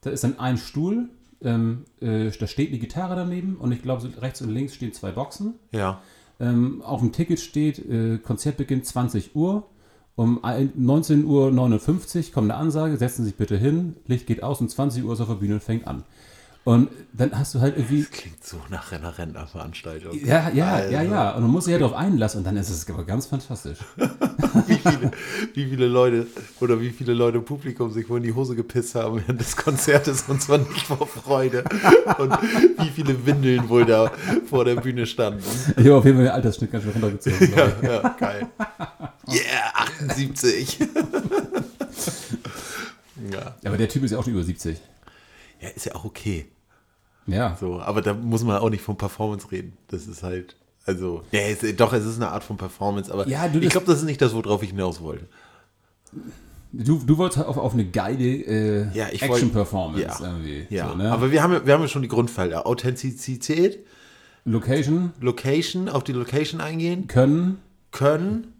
Da 0.02 0.10
ist 0.12 0.24
dann 0.24 0.38
ein 0.39 0.58
Stuhl. 0.58 1.10
Ähm, 1.43 1.86
äh, 2.02 2.30
da 2.30 2.45
steht 2.45 2.70
eine 2.70 2.78
Gitarre 2.78 3.16
daneben. 3.16 3.56
Und 3.56 3.72
ich 3.72 3.82
glaube, 3.82 4.02
so 4.02 4.10
rechts 4.20 4.41
und 4.41 4.49
links 4.49 4.76
stehen 4.76 4.93
zwei 4.93 5.12
Boxen. 5.12 5.56
Ja. 5.72 6.02
Ähm, 6.42 6.82
auf 6.82 7.00
dem 7.02 7.12
Ticket 7.12 7.39
steht, 7.39 7.78
äh, 7.88 8.18
Konzertbeginn 8.18 8.84
20 8.84 9.36
Uhr. 9.36 9.68
Um 10.16 10.44
ein- 10.44 10.74
19.59 10.78 12.28
Uhr 12.30 12.34
kommt 12.34 12.52
eine 12.52 12.60
Ansage, 12.60 12.98
setzen 12.98 13.24
Sie 13.24 13.30
sich 13.30 13.38
bitte 13.38 13.58
hin, 13.58 13.96
Licht 14.08 14.28
geht 14.28 14.44
aus 14.44 14.60
und 14.60 14.70
20 14.70 15.04
Uhr 15.06 15.14
ist 15.14 15.22
auf 15.22 15.28
der 15.30 15.36
Bühne 15.36 15.56
und 15.56 15.64
fängt 15.64 15.88
an. 15.88 16.04
Und 16.64 16.89
dann 17.12 17.38
hast 17.38 17.55
du 17.55 17.59
halt 17.59 17.76
irgendwie 17.76 18.03
Klingt 18.03 18.43
so 18.45 18.57
nach 18.70 18.91
einer 18.91 19.18
Rentnerveranstaltung. 19.18 20.14
Ja, 20.24 20.49
ja, 20.53 20.76
Also. 20.76 20.91
ja, 20.91 21.01
ja. 21.01 21.32
Und 21.32 21.41
man 21.41 21.51
muss 21.51 21.66
sich 21.66 21.72
ja 21.74 21.80
darauf 21.80 21.95
einlassen 21.95 22.39
und 22.39 22.43
dann 22.43 22.55
ist 22.55 22.70
es 22.70 22.88
aber 22.88 23.03
ganz 23.03 23.26
fantastisch. 23.26 23.80
Wie 24.68 24.76
viele, 24.76 25.12
wie 25.53 25.66
viele 25.66 25.88
Leute 25.88 26.28
oder 26.59 26.80
wie 26.80 26.91
viele 26.91 27.14
Leute 27.14 27.38
im 27.39 27.45
Publikum 27.45 27.91
sich 27.91 28.09
wohl 28.09 28.18
in 28.18 28.24
die 28.24 28.34
Hose 28.34 28.55
gepisst 28.55 28.95
haben 28.95 29.22
während 29.22 29.39
des 29.39 29.55
Konzertes 29.55 30.26
und 30.28 30.41
zwar 30.41 30.57
nicht 30.59 30.88
vor 30.88 31.07
Freude. 31.07 31.64
Und 32.18 32.32
wie 32.32 32.89
viele 32.89 33.26
Windeln 33.26 33.70
wohl 33.70 33.86
da 33.86 34.12
vor 34.49 34.66
der 34.66 34.76
Bühne 34.76 35.05
standen. 35.05 35.43
Ich 35.78 35.86
habe 35.86 35.95
auf 35.95 36.05
jeden 36.05 36.18
Fall 36.18 36.26
den 36.26 36.34
Altersschnitt 36.34 36.72
ganz 36.72 36.84
schön 36.84 36.93
runtergezogen. 36.93 37.53
Ja, 37.55 37.72
ja 37.82 38.16
geil. 38.20 38.47
Yeah, 39.28 39.74
78. 39.76 40.80
ja. 43.32 43.39
Ja, 43.39 43.55
aber 43.66 43.78
der 43.78 43.89
Typ 43.89 44.03
ist 44.03 44.12
ja 44.12 44.18
auch 44.18 44.24
schon 44.24 44.34
über 44.34 44.43
70. 44.43 44.78
ja, 45.62 45.70
ist 45.70 45.86
ja 45.86 45.95
auch 45.95 46.03
okay. 46.05 46.47
Ja. 47.28 47.55
So, 47.59 47.80
aber 47.80 48.01
da 48.01 48.14
muss 48.14 48.43
man 48.43 48.57
auch 48.57 48.70
nicht 48.70 48.82
von 48.84 48.97
Performance 48.97 49.51
reden. 49.51 49.78
Das 49.88 50.07
ist 50.07 50.24
halt, 50.24 50.55
also, 50.86 51.24
ja, 51.32 51.41
es, 51.41 51.59
doch, 51.76 51.93
es 51.93 52.03
ist 52.05 52.16
eine 52.18 52.30
Art 52.30 52.43
von 52.43 52.57
Performance, 52.57 53.14
aber 53.14 53.28
Ja, 53.28 53.47
du, 53.47 53.59
ich 53.59 53.70
glaube, 53.70 53.86
das 53.86 53.99
ist 53.99 54.05
nicht 54.05 54.22
das, 54.22 54.34
worauf 54.34 54.64
ich 54.64 54.72
hinaus 54.72 55.01
wollte. 55.01 55.28
Du, 56.74 56.99
du 57.05 57.18
wolltest 57.18 57.38
halt 57.38 57.47
auf, 57.47 57.57
auf 57.57 57.74
eine 57.74 57.86
geile 57.86 58.24
äh, 58.26 58.88
Ja, 58.97 59.07
Action-Performance 59.07 60.01
Ja, 60.01 60.20
irgendwie. 60.22 60.68
ja. 60.70 60.89
So, 60.89 60.95
ne? 60.95 61.12
aber 61.12 61.32
wir 61.32 61.43
haben, 61.43 61.53
ja- 61.53 61.66
wir 61.66 61.74
haben 61.74 61.82
ja 61.82 61.88
schon 61.88 62.01
die 62.01 62.07
Grundfelder. 62.07 62.66
Authentizität, 62.66 63.86
Location 64.45 65.12
Location, 65.20 65.89
auf 65.89 66.03
die 66.03 66.14
Location 66.14 66.62
eingehen 66.62 67.07
können. 67.07 67.59
können. 67.91 68.53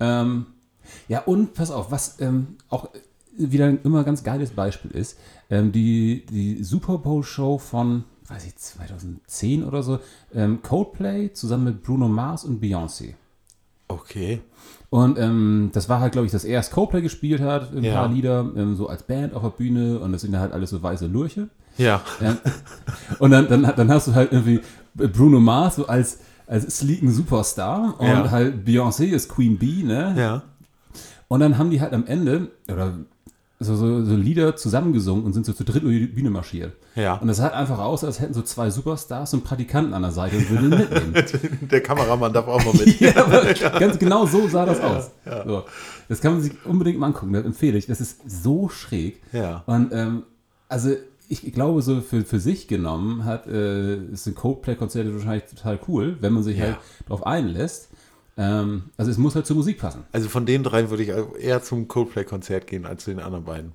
Ähm, 0.00 0.46
ja, 1.06 1.20
und 1.20 1.54
pass 1.54 1.70
auf, 1.70 1.90
was 1.90 2.18
ähm, 2.20 2.56
auch 2.70 2.88
wieder 3.36 3.66
ein 3.66 3.78
immer 3.84 4.04
ganz 4.04 4.24
geiles 4.24 4.50
Beispiel 4.50 4.90
ist, 4.92 5.18
ähm, 5.50 5.72
die, 5.72 6.24
die 6.26 6.62
Super 6.62 6.98
Bowl-Show 6.98 7.58
von, 7.58 8.04
weiß 8.28 8.44
ich, 8.46 8.56
2010 8.56 9.64
oder 9.64 9.82
so, 9.82 9.98
ähm, 10.34 10.60
Coldplay 10.62 11.32
zusammen 11.32 11.64
mit 11.64 11.82
Bruno 11.82 12.08
Mars 12.08 12.44
und 12.44 12.62
Beyoncé. 12.62 13.14
Okay. 13.88 14.40
Und 14.90 15.18
ähm, 15.18 15.70
das 15.72 15.88
war 15.88 16.00
halt, 16.00 16.12
glaube 16.12 16.26
ich, 16.26 16.32
das 16.32 16.44
erst 16.44 16.72
Coldplay 16.72 17.00
gespielt 17.02 17.40
hat, 17.40 17.74
ein 17.74 17.84
Ja. 17.84 17.94
paar 17.94 18.08
Lieder, 18.08 18.40
ähm, 18.56 18.74
so 18.76 18.88
als 18.88 19.02
Band 19.02 19.34
auf 19.34 19.42
der 19.42 19.50
Bühne 19.50 19.98
und 20.00 20.12
das 20.12 20.22
sind 20.22 20.38
halt 20.38 20.52
alles 20.52 20.70
so 20.70 20.82
weiße 20.82 21.06
Lurche. 21.06 21.48
Ja. 21.78 22.00
Ja. 22.20 22.36
Und 23.18 23.30
dann, 23.30 23.48
dann, 23.48 23.62
dann 23.76 23.90
hast 23.90 24.08
du 24.08 24.14
halt 24.14 24.32
irgendwie 24.32 24.60
Bruno 24.94 25.40
Mars 25.40 25.76
so 25.76 25.86
als, 25.86 26.18
als 26.46 26.78
sleeken 26.78 27.10
Superstar 27.10 27.94
und 27.98 28.06
Ja. 28.06 28.30
halt 28.30 28.66
Beyoncé 28.66 29.04
ist 29.06 29.28
Queen 29.28 29.58
Bee, 29.58 29.84
ne? 29.84 30.14
Ja. 30.16 30.42
Und 31.28 31.40
dann 31.40 31.56
haben 31.58 31.70
die 31.70 31.80
halt 31.80 31.92
am 31.92 32.06
Ende, 32.06 32.50
oder 32.70 32.94
so, 33.60 33.74
so, 33.74 34.04
so 34.04 34.14
Lieder 34.14 34.54
zusammengesungen 34.54 35.24
und 35.24 35.32
sind 35.32 35.44
so 35.44 35.52
zu 35.52 35.64
dritt 35.64 35.82
über 35.82 35.90
die 35.90 36.06
Bühne 36.06 36.30
marschiert. 36.30 36.74
Ja. 36.94 37.14
Und 37.14 37.26
das 37.26 37.38
sah 37.38 37.48
aus, 37.48 37.70
aus, 37.70 38.04
als 38.04 38.20
hätten 38.20 38.34
so 38.34 38.42
zwei 38.42 38.70
Superstars 38.70 39.34
und 39.34 39.42
Praktikanten 39.42 39.94
an 39.94 40.02
der 40.02 40.12
Seite 40.12 40.36
und 40.36 40.48
würden 40.50 40.68
mitnehmen. 40.70 41.14
Der 41.70 41.82
Kameramann 41.82 42.32
darf 42.32 42.46
auch 42.46 42.64
mal 42.64 42.74
mit. 42.74 43.00
ja, 43.00 43.12
ganz 43.78 43.98
genau 43.98 44.26
so 44.26 44.46
sah 44.48 44.64
das 44.64 44.80
aus. 44.80 45.10
So. 45.46 45.64
Das 46.08 46.20
kann 46.20 46.34
man 46.34 46.42
sich 46.42 46.52
unbedingt 46.64 46.98
mal 47.00 47.06
angucken, 47.08 47.32
das 47.32 47.44
empfehle 47.44 47.76
ich. 47.76 47.86
Das 47.86 48.00
ist 48.00 48.20
so 48.30 48.68
schräg. 48.68 49.20
Ja. 49.32 49.64
Und 49.66 49.92
ähm, 49.92 50.22
also 50.68 50.90
ich 51.28 51.52
glaube, 51.52 51.82
so 51.82 52.00
für, 52.00 52.22
für 52.24 52.40
sich 52.40 52.68
genommen 52.68 53.24
hat, 53.24 53.46
äh, 53.46 53.98
sind 54.12 54.34
Coldplay-Konzerte 54.36 55.12
wahrscheinlich 55.12 55.44
total 55.44 55.78
cool, 55.88 56.16
wenn 56.20 56.32
man 56.32 56.42
sich 56.42 56.58
Ja. 56.58 56.64
halt 56.64 56.76
darauf 57.06 57.26
einlässt. 57.26 57.88
Ähm, 58.38 58.84
also 58.96 59.10
es 59.10 59.18
muss 59.18 59.34
halt 59.34 59.46
zur 59.46 59.56
Musik 59.56 59.78
passen. 59.78 60.04
Also 60.12 60.28
von 60.28 60.46
den 60.46 60.62
drei 60.62 60.88
würde 60.90 61.02
ich 61.02 61.42
eher 61.44 61.62
zum 61.62 61.88
Coldplay-Konzert 61.88 62.66
gehen 62.68 62.86
als 62.86 63.04
zu 63.04 63.10
den 63.10 63.18
anderen 63.20 63.44
beiden. 63.44 63.72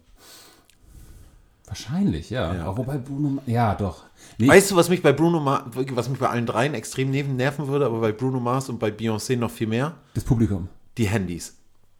Wahrscheinlich, 1.68 2.30
ja. 2.30 2.54
Ja. 2.54 2.68
Auch 2.68 2.78
wobei 2.78 2.98
Bruno, 2.98 3.42
ja 3.46 3.74
doch. 3.76 4.04
Nee, 4.38 4.48
Weißt 4.48 4.72
du, 4.72 4.76
was 4.76 4.90
mich 4.90 5.02
bei 5.02 5.12
Bruno 5.14 5.40
Mars, 5.40 5.64
was 5.92 6.10
mich 6.10 6.20
bei 6.20 6.30
allen 6.30 6.46
dreien 6.46 6.74
extrem 6.74 7.10
nerven 7.12 7.68
würde, 7.68 7.86
aber 7.86 8.00
bei 8.00 8.12
Bruno 8.12 8.40
Mars 8.40 8.70
und 8.70 8.80
bei 8.80 8.90
Beyoncé 8.90 9.38
noch 9.38 9.52
viel 9.52 9.68
mehr? 9.68 9.96
das 10.14 10.24
Publikum. 10.24 10.68
Die 10.98 11.06
Handys. 11.08 11.56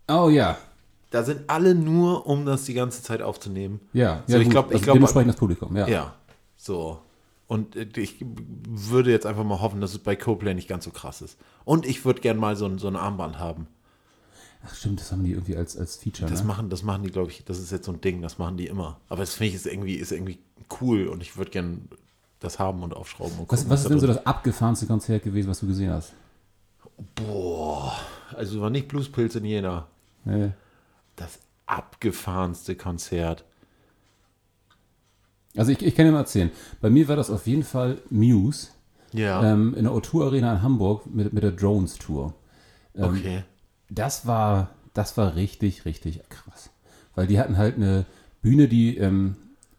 Oh 0.08 0.30
ja. 0.30 0.58
Da 1.10 1.24
sind 1.24 1.42
alle 1.48 1.76
nur, 1.76 2.26
um 2.28 2.46
das 2.46 2.66
die 2.66 2.74
ganze 2.74 3.04
Zeit 3.04 3.22
aufzunehmen. 3.22 3.80
Ja, 3.94 4.24
So, 4.28 4.34
ja 4.34 4.40
ich 4.40 4.46
gut. 4.46 4.52
glaub- 4.52 4.66
ich 4.68 4.74
also 4.74 4.84
glaub- 4.86 4.94
dementsprechend 4.96 5.30
das 5.30 5.36
Publikum, 5.38 5.76
ja. 5.78 5.88
Ja, 5.88 6.14
so. 6.58 7.00
Und 7.48 7.76
ich 7.98 8.24
würde 8.66 9.12
jetzt 9.12 9.26
einfach 9.26 9.44
mal 9.44 9.62
hoffen, 9.62 9.82
dass 9.82 9.92
es 9.92 10.00
bei 10.00 10.16
Coldplay 10.16 10.54
nicht 10.54 10.68
ganz 10.68 10.86
so 10.86 10.92
krass 10.92 11.22
ist. 11.22 11.38
Und 11.66 11.86
ich 11.86 12.06
würde 12.06 12.22
gern 12.22 12.38
mal 12.38 12.56
so 12.56 12.66
ein, 12.66 12.80
so 12.80 12.88
ein 12.88 12.96
Armband 12.96 13.38
haben. 13.38 13.68
Ach 14.66 14.74
stimmt, 14.74 15.02
das 15.02 15.12
haben 15.12 15.24
die 15.24 15.32
irgendwie 15.32 15.58
als, 15.58 15.78
als 15.78 15.98
Feature. 15.98 16.30
Das 16.30 16.42
ne? 16.42 16.48
machen, 16.48 16.70
das 16.70 16.84
machen 16.84 17.04
die, 17.04 17.12
glaube 17.12 17.32
ich, 17.32 17.44
das 17.44 17.60
ist 17.60 17.72
jetzt 17.72 17.86
so 17.86 17.92
ein 17.92 18.00
Ding, 18.00 18.22
das 18.22 18.38
machen 18.38 18.56
die 18.56 18.68
immer. 18.68 19.00
Aber 19.10 19.20
das 19.20 19.34
finde 19.34 19.50
ich 19.50 19.56
ist 19.56 19.68
irgendwie, 19.68 19.96
ist 19.96 20.12
irgendwie 20.12 20.40
cool 20.80 21.08
und 21.08 21.22
ich 21.22 21.36
würde 21.36 21.52
gern 21.52 21.90
das 22.40 22.60
haben 22.60 22.82
und 22.82 22.96
aufschrauben. 22.96 23.40
Und 23.40 23.52
was, 23.52 23.70
was 23.70 23.82
ist 23.82 23.90
denn 23.90 24.00
so 24.00 24.08
das 24.08 24.26
abgefahrenste 24.26 24.86
Konzert 24.86 25.24
gewesen, 25.24 25.50
was 25.50 25.60
du 25.60 25.68
gesehen 25.68 25.92
hast? 25.92 26.14
Boah, 27.16 27.94
also 28.36 28.62
war 28.62 28.70
nicht 28.70 28.88
Bluespilz 28.88 29.36
in 29.36 29.46
Jena. 29.46 29.88
Nee. 30.24 30.52
Das 31.16 31.40
abgefahrenste 31.66 32.76
Konzert. 32.76 33.44
Also 35.56 35.72
ich, 35.72 35.82
ich 35.84 35.96
kann 35.96 36.06
dir 36.06 36.12
mal 36.12 36.20
erzählen. 36.20 36.52
Bei 36.82 36.90
mir 36.90 37.08
war 37.08 37.16
das 37.16 37.30
auf 37.30 37.46
jeden 37.48 37.64
Fall 37.64 38.00
Muse 38.10 38.70
Ja, 39.12 39.54
ähm, 39.54 39.76
in 39.76 39.84
der 39.84 39.94
O2 39.94 40.26
Arena 40.26 40.54
in 40.54 40.62
Hamburg 40.64 41.06
mit, 41.06 41.34
mit 41.34 41.44
der 41.44 41.52
Drones 41.52 41.96
Tour. 41.98 42.34
Ähm, 42.96 43.04
okay. 43.06 43.44
Das 43.90 44.26
war, 44.26 44.70
das 44.94 45.16
war 45.18 45.36
richtig, 45.36 45.86
richtig 45.86 46.22
krass. 46.30 46.70
Weil 47.16 47.28
die 47.28 47.40
hatten 47.40 47.58
halt 47.58 47.76
eine 47.76 48.06
Bühne, 48.42 48.68
die 48.68 48.98
ähm, 48.98 49.36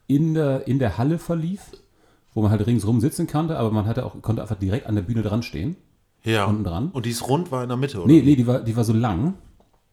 in, 0.07 0.35
der, 0.35 0.69
in 0.69 0.79
der 0.79 0.99
Halle 0.99 1.19
verlief, 1.19 1.61
wo 2.35 2.43
man 2.43 2.51
halt 2.51 2.67
ringsrum 2.67 3.01
sitzen 3.01 3.27
konnte, 3.27 3.57
aber 3.59 3.71
man 3.71 3.87
hatte 3.87 4.05
auch, 4.07 4.21
konnte 4.23 4.43
einfach 4.43 4.59
direkt 4.59 4.87
an 4.87 4.95
der 4.95 5.03
Bühne 5.03 5.23
dran 5.23 5.43
stehen. 5.43 5.77
Ja. 6.23 6.47
unten 6.47 6.65
dran. 6.65 6.89
Und 6.91 7.05
dieses 7.05 7.29
Rund 7.29 7.51
war 7.51 7.63
in 7.65 7.69
der 7.69 7.77
Mitte, 7.77 7.99
oder? 7.99 8.07
Nee, 8.07 8.23
nee, 8.23 8.35
die 8.35 8.47
war, 8.47 8.61
die 8.61 8.75
war 8.77 8.85
so 8.85 8.95
lang. 8.95 9.35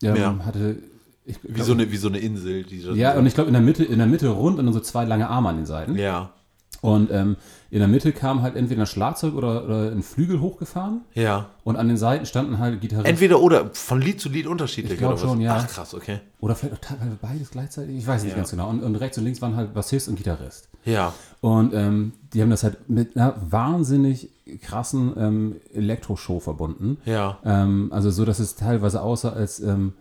Ähm, 0.02 0.16
Ja. 0.16 0.40
Hatte, 0.46 0.78
ich, 1.26 1.38
Wie 1.44 1.62
so 1.62 1.74
eine, 1.74 1.92
wie 1.92 1.98
so 1.98 2.08
eine 2.08 2.18
Insel. 2.20 2.64
Die 2.64 2.80
so- 2.80 2.94
ja, 2.94 3.14
und 3.18 3.26
ich 3.26 3.34
glaube 3.36 3.48
in 3.48 3.54
der 3.54 3.62
Mitte, 3.62 3.84
in 3.84 3.98
der 4.00 4.08
Mitte 4.08 4.30
rund 4.30 4.58
und 4.60 4.66
dann 4.66 4.74
so 4.74 4.80
zwei 4.80 5.06
lange 5.06 5.30
Arme 5.30 5.50
an 5.50 5.58
den 5.58 5.66
Seiten. 5.66 5.96
ja. 5.98 6.32
Und 6.80 7.12
ähm, 7.12 7.36
in 7.70 7.78
der 7.78 7.88
Mitte 7.88 8.12
kam 8.12 8.42
halt 8.42 8.56
entweder 8.56 8.82
ein 8.82 8.88
Schlagzeug 8.88 9.36
oder, 9.36 9.66
oder 9.66 9.92
ein 9.92 10.02
Flügel 10.02 10.42
hochgefahren 10.42 11.02
Ja. 11.14 11.50
und 11.64 11.76
an 11.76 11.88
den 11.88 11.98
Seiten 11.98 12.26
standen 12.26 12.58
halt 12.58 12.82
Gitarristen. 12.82 13.08
Entweder 13.12 13.40
oder, 13.40 13.70
von 13.74 14.02
Lied 14.02 14.20
zu 14.20 14.30
Lied 14.30 14.48
unterschiedlich. 14.48 14.94
Ich 14.94 14.98
glaub 14.98 15.12
oder 15.14 15.22
was? 15.22 15.30
schon, 15.30 15.42
ja. 15.42 15.58
Ach 15.60 15.68
krass, 15.68 15.94
okay. 15.94 16.22
Oder 16.40 16.56
vielleicht 16.56 16.74
auch 16.74 16.80
teilweise 16.80 17.18
beides 17.22 17.52
gleichzeitig. 17.52 17.98
Ich 17.98 18.08
weiß 18.08 18.24
nicht 18.24 18.32
Ja. 18.32 18.38
ganz 18.38 18.50
genau. 18.50 18.68
Und, 18.68 18.82
und 18.82 18.96
rechts 18.96 19.16
und 19.20 19.26
links 19.26 19.44
waren 19.44 19.56
halt 19.56 19.76
Bassist 19.76 20.08
und 20.08 20.16
Gitarrist. 20.16 20.70
Ja. 20.84 21.14
Und 21.42 21.72
ähm, 21.76 22.14
die 22.34 22.42
haben 22.42 22.50
das 22.50 22.64
halt 22.64 22.90
mit 22.90 23.16
einer 23.16 23.36
wahnsinnig 23.48 24.30
krassen 24.64 25.14
ähm, 25.18 25.56
Elektroshow 25.76 26.40
verbunden. 26.40 26.98
Ja. 27.06 27.38
Ähm, 27.46 27.90
also 27.94 28.10
so, 28.10 28.26
dass 28.26 28.40
es 28.40 28.56
teilweise 28.56 29.04
aussah, 29.04 29.34
als 29.34 29.60
ähm, 29.60 29.94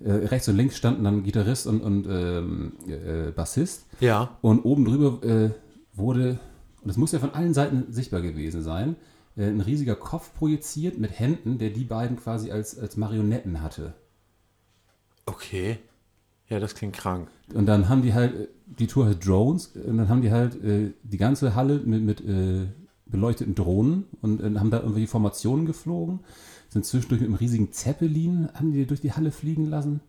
äh, 0.00 0.12
rechts 0.12 0.48
und 0.48 0.56
links 0.56 0.76
standen 0.76 1.04
dann 1.04 1.24
Gitarrist 1.24 1.66
und, 1.66 1.80
und 1.80 2.06
ähm, 2.08 2.72
äh, 2.86 3.30
Bassist. 3.32 3.86
Ja. 4.00 4.36
Und 4.40 4.64
oben 4.64 4.84
drüber 4.84 5.26
äh, 5.26 5.50
wurde, 5.92 6.38
und 6.82 6.88
das 6.88 6.96
muss 6.96 7.12
ja 7.12 7.18
von 7.18 7.34
allen 7.34 7.54
Seiten 7.54 7.92
sichtbar 7.92 8.20
gewesen 8.20 8.62
sein, 8.62 8.96
äh, 9.36 9.46
ein 9.46 9.60
riesiger 9.60 9.96
Kopf 9.96 10.32
projiziert 10.34 10.98
mit 10.98 11.18
Händen, 11.18 11.58
der 11.58 11.70
die 11.70 11.84
beiden 11.84 12.16
quasi 12.16 12.52
als, 12.52 12.78
als 12.78 12.96
Marionetten 12.96 13.60
hatte. 13.60 13.94
Okay. 15.26 15.78
Ja, 16.48 16.60
das 16.60 16.74
klingt 16.74 16.94
krank. 16.94 17.28
Und 17.52 17.66
dann 17.66 17.88
haben 17.88 18.02
die 18.02 18.14
halt, 18.14 18.34
äh, 18.34 18.48
die 18.66 18.86
Tour 18.86 19.06
heißt 19.06 19.26
Drones, 19.26 19.68
und 19.74 19.96
dann 19.96 20.08
haben 20.08 20.22
die 20.22 20.30
halt 20.30 20.62
äh, 20.62 20.92
die 21.02 21.18
ganze 21.18 21.54
Halle 21.54 21.80
mit, 21.84 22.02
mit 22.02 22.22
beleuchteten 23.06 23.54
Drohnen 23.54 24.04
und 24.20 24.42
haben 24.60 24.70
da 24.70 24.80
irgendwelche 24.80 25.08
Formationen 25.08 25.64
geflogen, 25.64 26.20
sind 26.68 26.84
zwischendurch 26.84 27.20
mit 27.20 27.28
einem 27.28 27.36
riesigen 27.38 27.72
Zeppelin, 27.72 28.48
haben 28.54 28.72
die 28.72 28.86
durch 28.86 29.00
die 29.00 29.12
Halle 29.12 29.30
fliegen 29.32 29.66
lassen. 29.70 30.00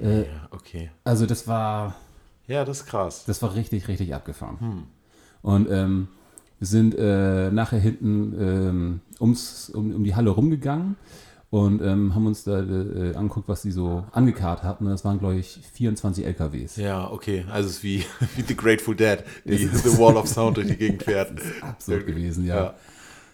Äh, 0.00 0.20
Ja, 0.22 0.48
okay. 0.50 0.90
also 1.04 1.26
das 1.26 1.46
war, 1.48 1.96
Ja, 2.46 2.64
das 2.64 2.80
ist 2.80 2.86
krass. 2.86 3.24
das 3.26 3.42
war 3.42 3.54
richtig, 3.54 3.88
richtig 3.88 4.14
abgefahren. 4.14 4.84
Und 5.42 5.68
ähm, 5.70 6.08
wir 6.58 6.66
sind 6.66 6.94
äh, 6.96 7.50
nachher 7.50 7.78
hinten 7.80 8.34
ähm, 8.40 9.00
ums, 9.20 9.70
um, 9.70 9.94
um 9.94 10.04
die 10.04 10.14
Halle 10.14 10.30
rumgegangen 10.30 10.96
und 11.50 11.80
ähm, 11.82 12.14
haben 12.14 12.26
uns 12.26 12.44
da 12.44 12.60
äh, 12.60 13.14
angeguckt, 13.14 13.48
was 13.48 13.62
die 13.62 13.70
so 13.70 14.04
angekarrt 14.12 14.62
hatten. 14.62 14.84
Und 14.86 14.90
das 14.90 15.04
waren, 15.04 15.18
glaube 15.18 15.36
ich, 15.36 15.60
24 15.74 16.24
LKWs. 16.24 16.76
Ja, 16.76 17.10
okay. 17.10 17.44
Also 17.50 17.68
es 17.68 17.76
ist 17.76 17.82
wie, 17.82 18.04
wie 18.36 18.42
The 18.42 18.56
Grateful 18.56 18.96
Dead, 18.96 19.18
die 19.44 19.66
The 19.66 19.98
Wall 19.98 20.16
of 20.16 20.28
Sound 20.28 20.56
durch 20.58 20.66
die 20.68 20.76
Gegend 20.76 21.02
fährt. 21.02 21.32
Absurd 21.62 22.06
gewesen, 22.06 22.44
ja. 22.46 22.56
Ja. 22.56 22.74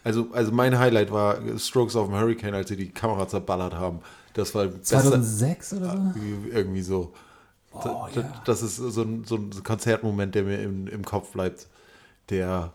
Also, 0.04 0.28
also 0.32 0.50
mein 0.52 0.78
Highlight 0.78 1.10
war 1.12 1.36
Strokes 1.58 1.94
of 1.96 2.10
a 2.10 2.20
Hurricane, 2.20 2.54
als 2.54 2.68
sie 2.68 2.76
die 2.76 2.90
Kamera 2.90 3.28
zerballert 3.28 3.74
haben. 3.74 4.00
Das 4.34 4.54
war 4.54 4.66
besser, 4.66 4.82
2006 5.00 5.74
oder 5.74 5.90
so? 6.14 6.20
irgendwie 6.50 6.82
so. 6.82 7.12
Da- 7.72 8.08
da- 8.14 8.42
Das 8.44 8.62
ist 8.62 8.76
so 8.76 9.02
ein, 9.02 9.24
so 9.24 9.36
ein 9.36 9.50
Konzertmoment, 9.62 10.34
der 10.34 10.42
mir 10.44 10.60
im, 10.62 10.86
im 10.88 11.04
Kopf 11.04 11.30
bleibt. 11.32 11.68
Der, 12.30 12.72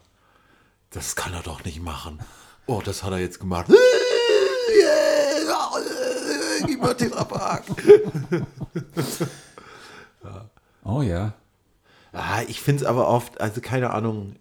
das 0.91 1.15
kann 1.15 1.33
er 1.33 1.41
doch 1.43 1.63
nicht 1.65 1.81
machen. 1.81 2.19
Oh, 2.65 2.81
das 2.83 3.03
hat 3.03 3.11
er 3.11 3.19
jetzt 3.19 3.39
gemacht. 3.39 3.67
Gib 6.65 6.81
mal 6.81 6.93
Tetrapack. 6.95 7.63
Oh 10.83 11.01
ja. 11.01 11.33
Ah, 12.19 12.41
ich 12.47 12.61
finde 12.61 12.81
es 12.83 12.87
aber 12.89 13.07
oft, 13.07 13.39
also 13.39 13.61
keine 13.61 13.91
Ahnung, 13.91 14.35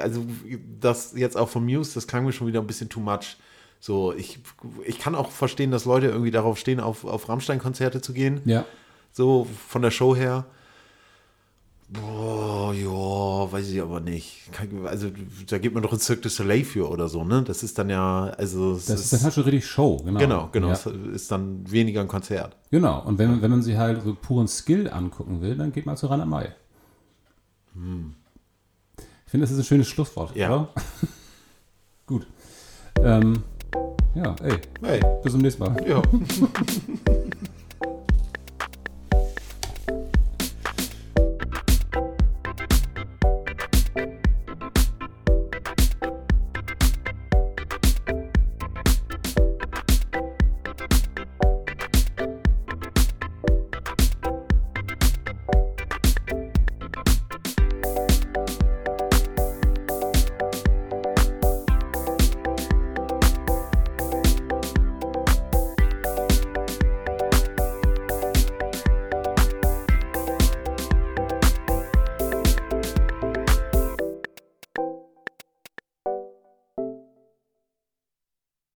also 0.00 0.24
das 0.80 1.12
jetzt 1.16 1.36
auch 1.36 1.48
von 1.48 1.64
Muse, 1.64 1.94
das 1.94 2.06
klang 2.06 2.24
mir 2.24 2.32
schon 2.32 2.46
wieder 2.46 2.60
ein 2.60 2.66
bisschen 2.68 2.88
too 2.88 3.00
much. 3.00 3.36
So, 3.80 4.12
ich, 4.14 4.38
ich 4.84 4.98
kann 5.00 5.14
auch 5.16 5.30
verstehen, 5.32 5.70
dass 5.72 5.84
Leute 5.86 6.06
irgendwie 6.06 6.30
darauf 6.30 6.56
stehen, 6.56 6.78
auf, 6.80 7.04
auf 7.04 7.28
Rammstein-Konzerte 7.28 8.00
zu 8.00 8.12
gehen. 8.12 8.40
Ja. 8.44 8.64
So 9.12 9.46
von 9.68 9.82
der 9.82 9.90
Show 9.90 10.14
her. 10.14 10.46
Boah, 11.88 12.74
ja, 12.74 13.52
weiß 13.52 13.68
ich 13.70 13.80
aber 13.80 14.00
nicht. 14.00 14.50
Kann- 14.50 14.86
Also 14.86 15.08
da 15.48 15.58
gibt 15.58 15.74
man 15.74 15.84
doch 15.84 15.92
ein 15.92 16.00
Cirque 16.00 16.22
du 16.22 16.28
Soleil 16.28 16.64
für 16.64 16.88
oder 16.90 17.08
so, 17.08 17.22
ne? 17.22 17.42
Das 17.44 17.62
ist 17.62 17.78
dann 17.78 17.88
ja, 17.90 18.24
also 18.36 18.74
Das 18.74 18.88
ist 18.90 19.12
dann 19.12 19.20
halt 19.22 19.34
schon 19.34 19.44
richtig 19.44 19.66
Show, 19.66 19.98
genau. 20.04 20.18
genau, 20.18 20.48
genau, 20.50 20.68
Ja. 20.70 20.78
ist 21.14 21.30
dann 21.30 21.70
weniger 21.70 22.00
ein 22.00 22.08
Konzert. 22.08 22.56
Genau, 22.72 23.02
und 23.04 23.18
wenn, 23.18 23.40
wenn 23.40 23.50
man 23.52 23.62
sich 23.62 23.76
halt 23.76 24.02
so 24.02 24.14
puren 24.20 24.48
Skill 24.48 24.90
angucken 24.90 25.40
will, 25.42 25.56
dann 25.56 25.70
geht 25.70 25.86
man 25.86 25.96
zu 25.96 26.08
Rainer 26.08 26.26
May. 26.26 26.48
Ich 29.24 29.30
finde, 29.30 29.44
das 29.44 29.50
ist 29.52 29.58
ein 29.58 29.64
schönes 29.64 29.88
Schlusswort. 29.88 30.34
Ja. 30.36 30.48
Oder? 30.54 30.68
Gut. 32.06 32.26
Ähm, 33.02 33.42
ja, 34.14 34.34
ey, 34.42 34.58
Hey, 34.82 35.00
bis 35.22 35.32
zum 35.32 35.42
nächsten 35.42 35.62
Mal. 35.62 35.76
ja. 35.88 36.02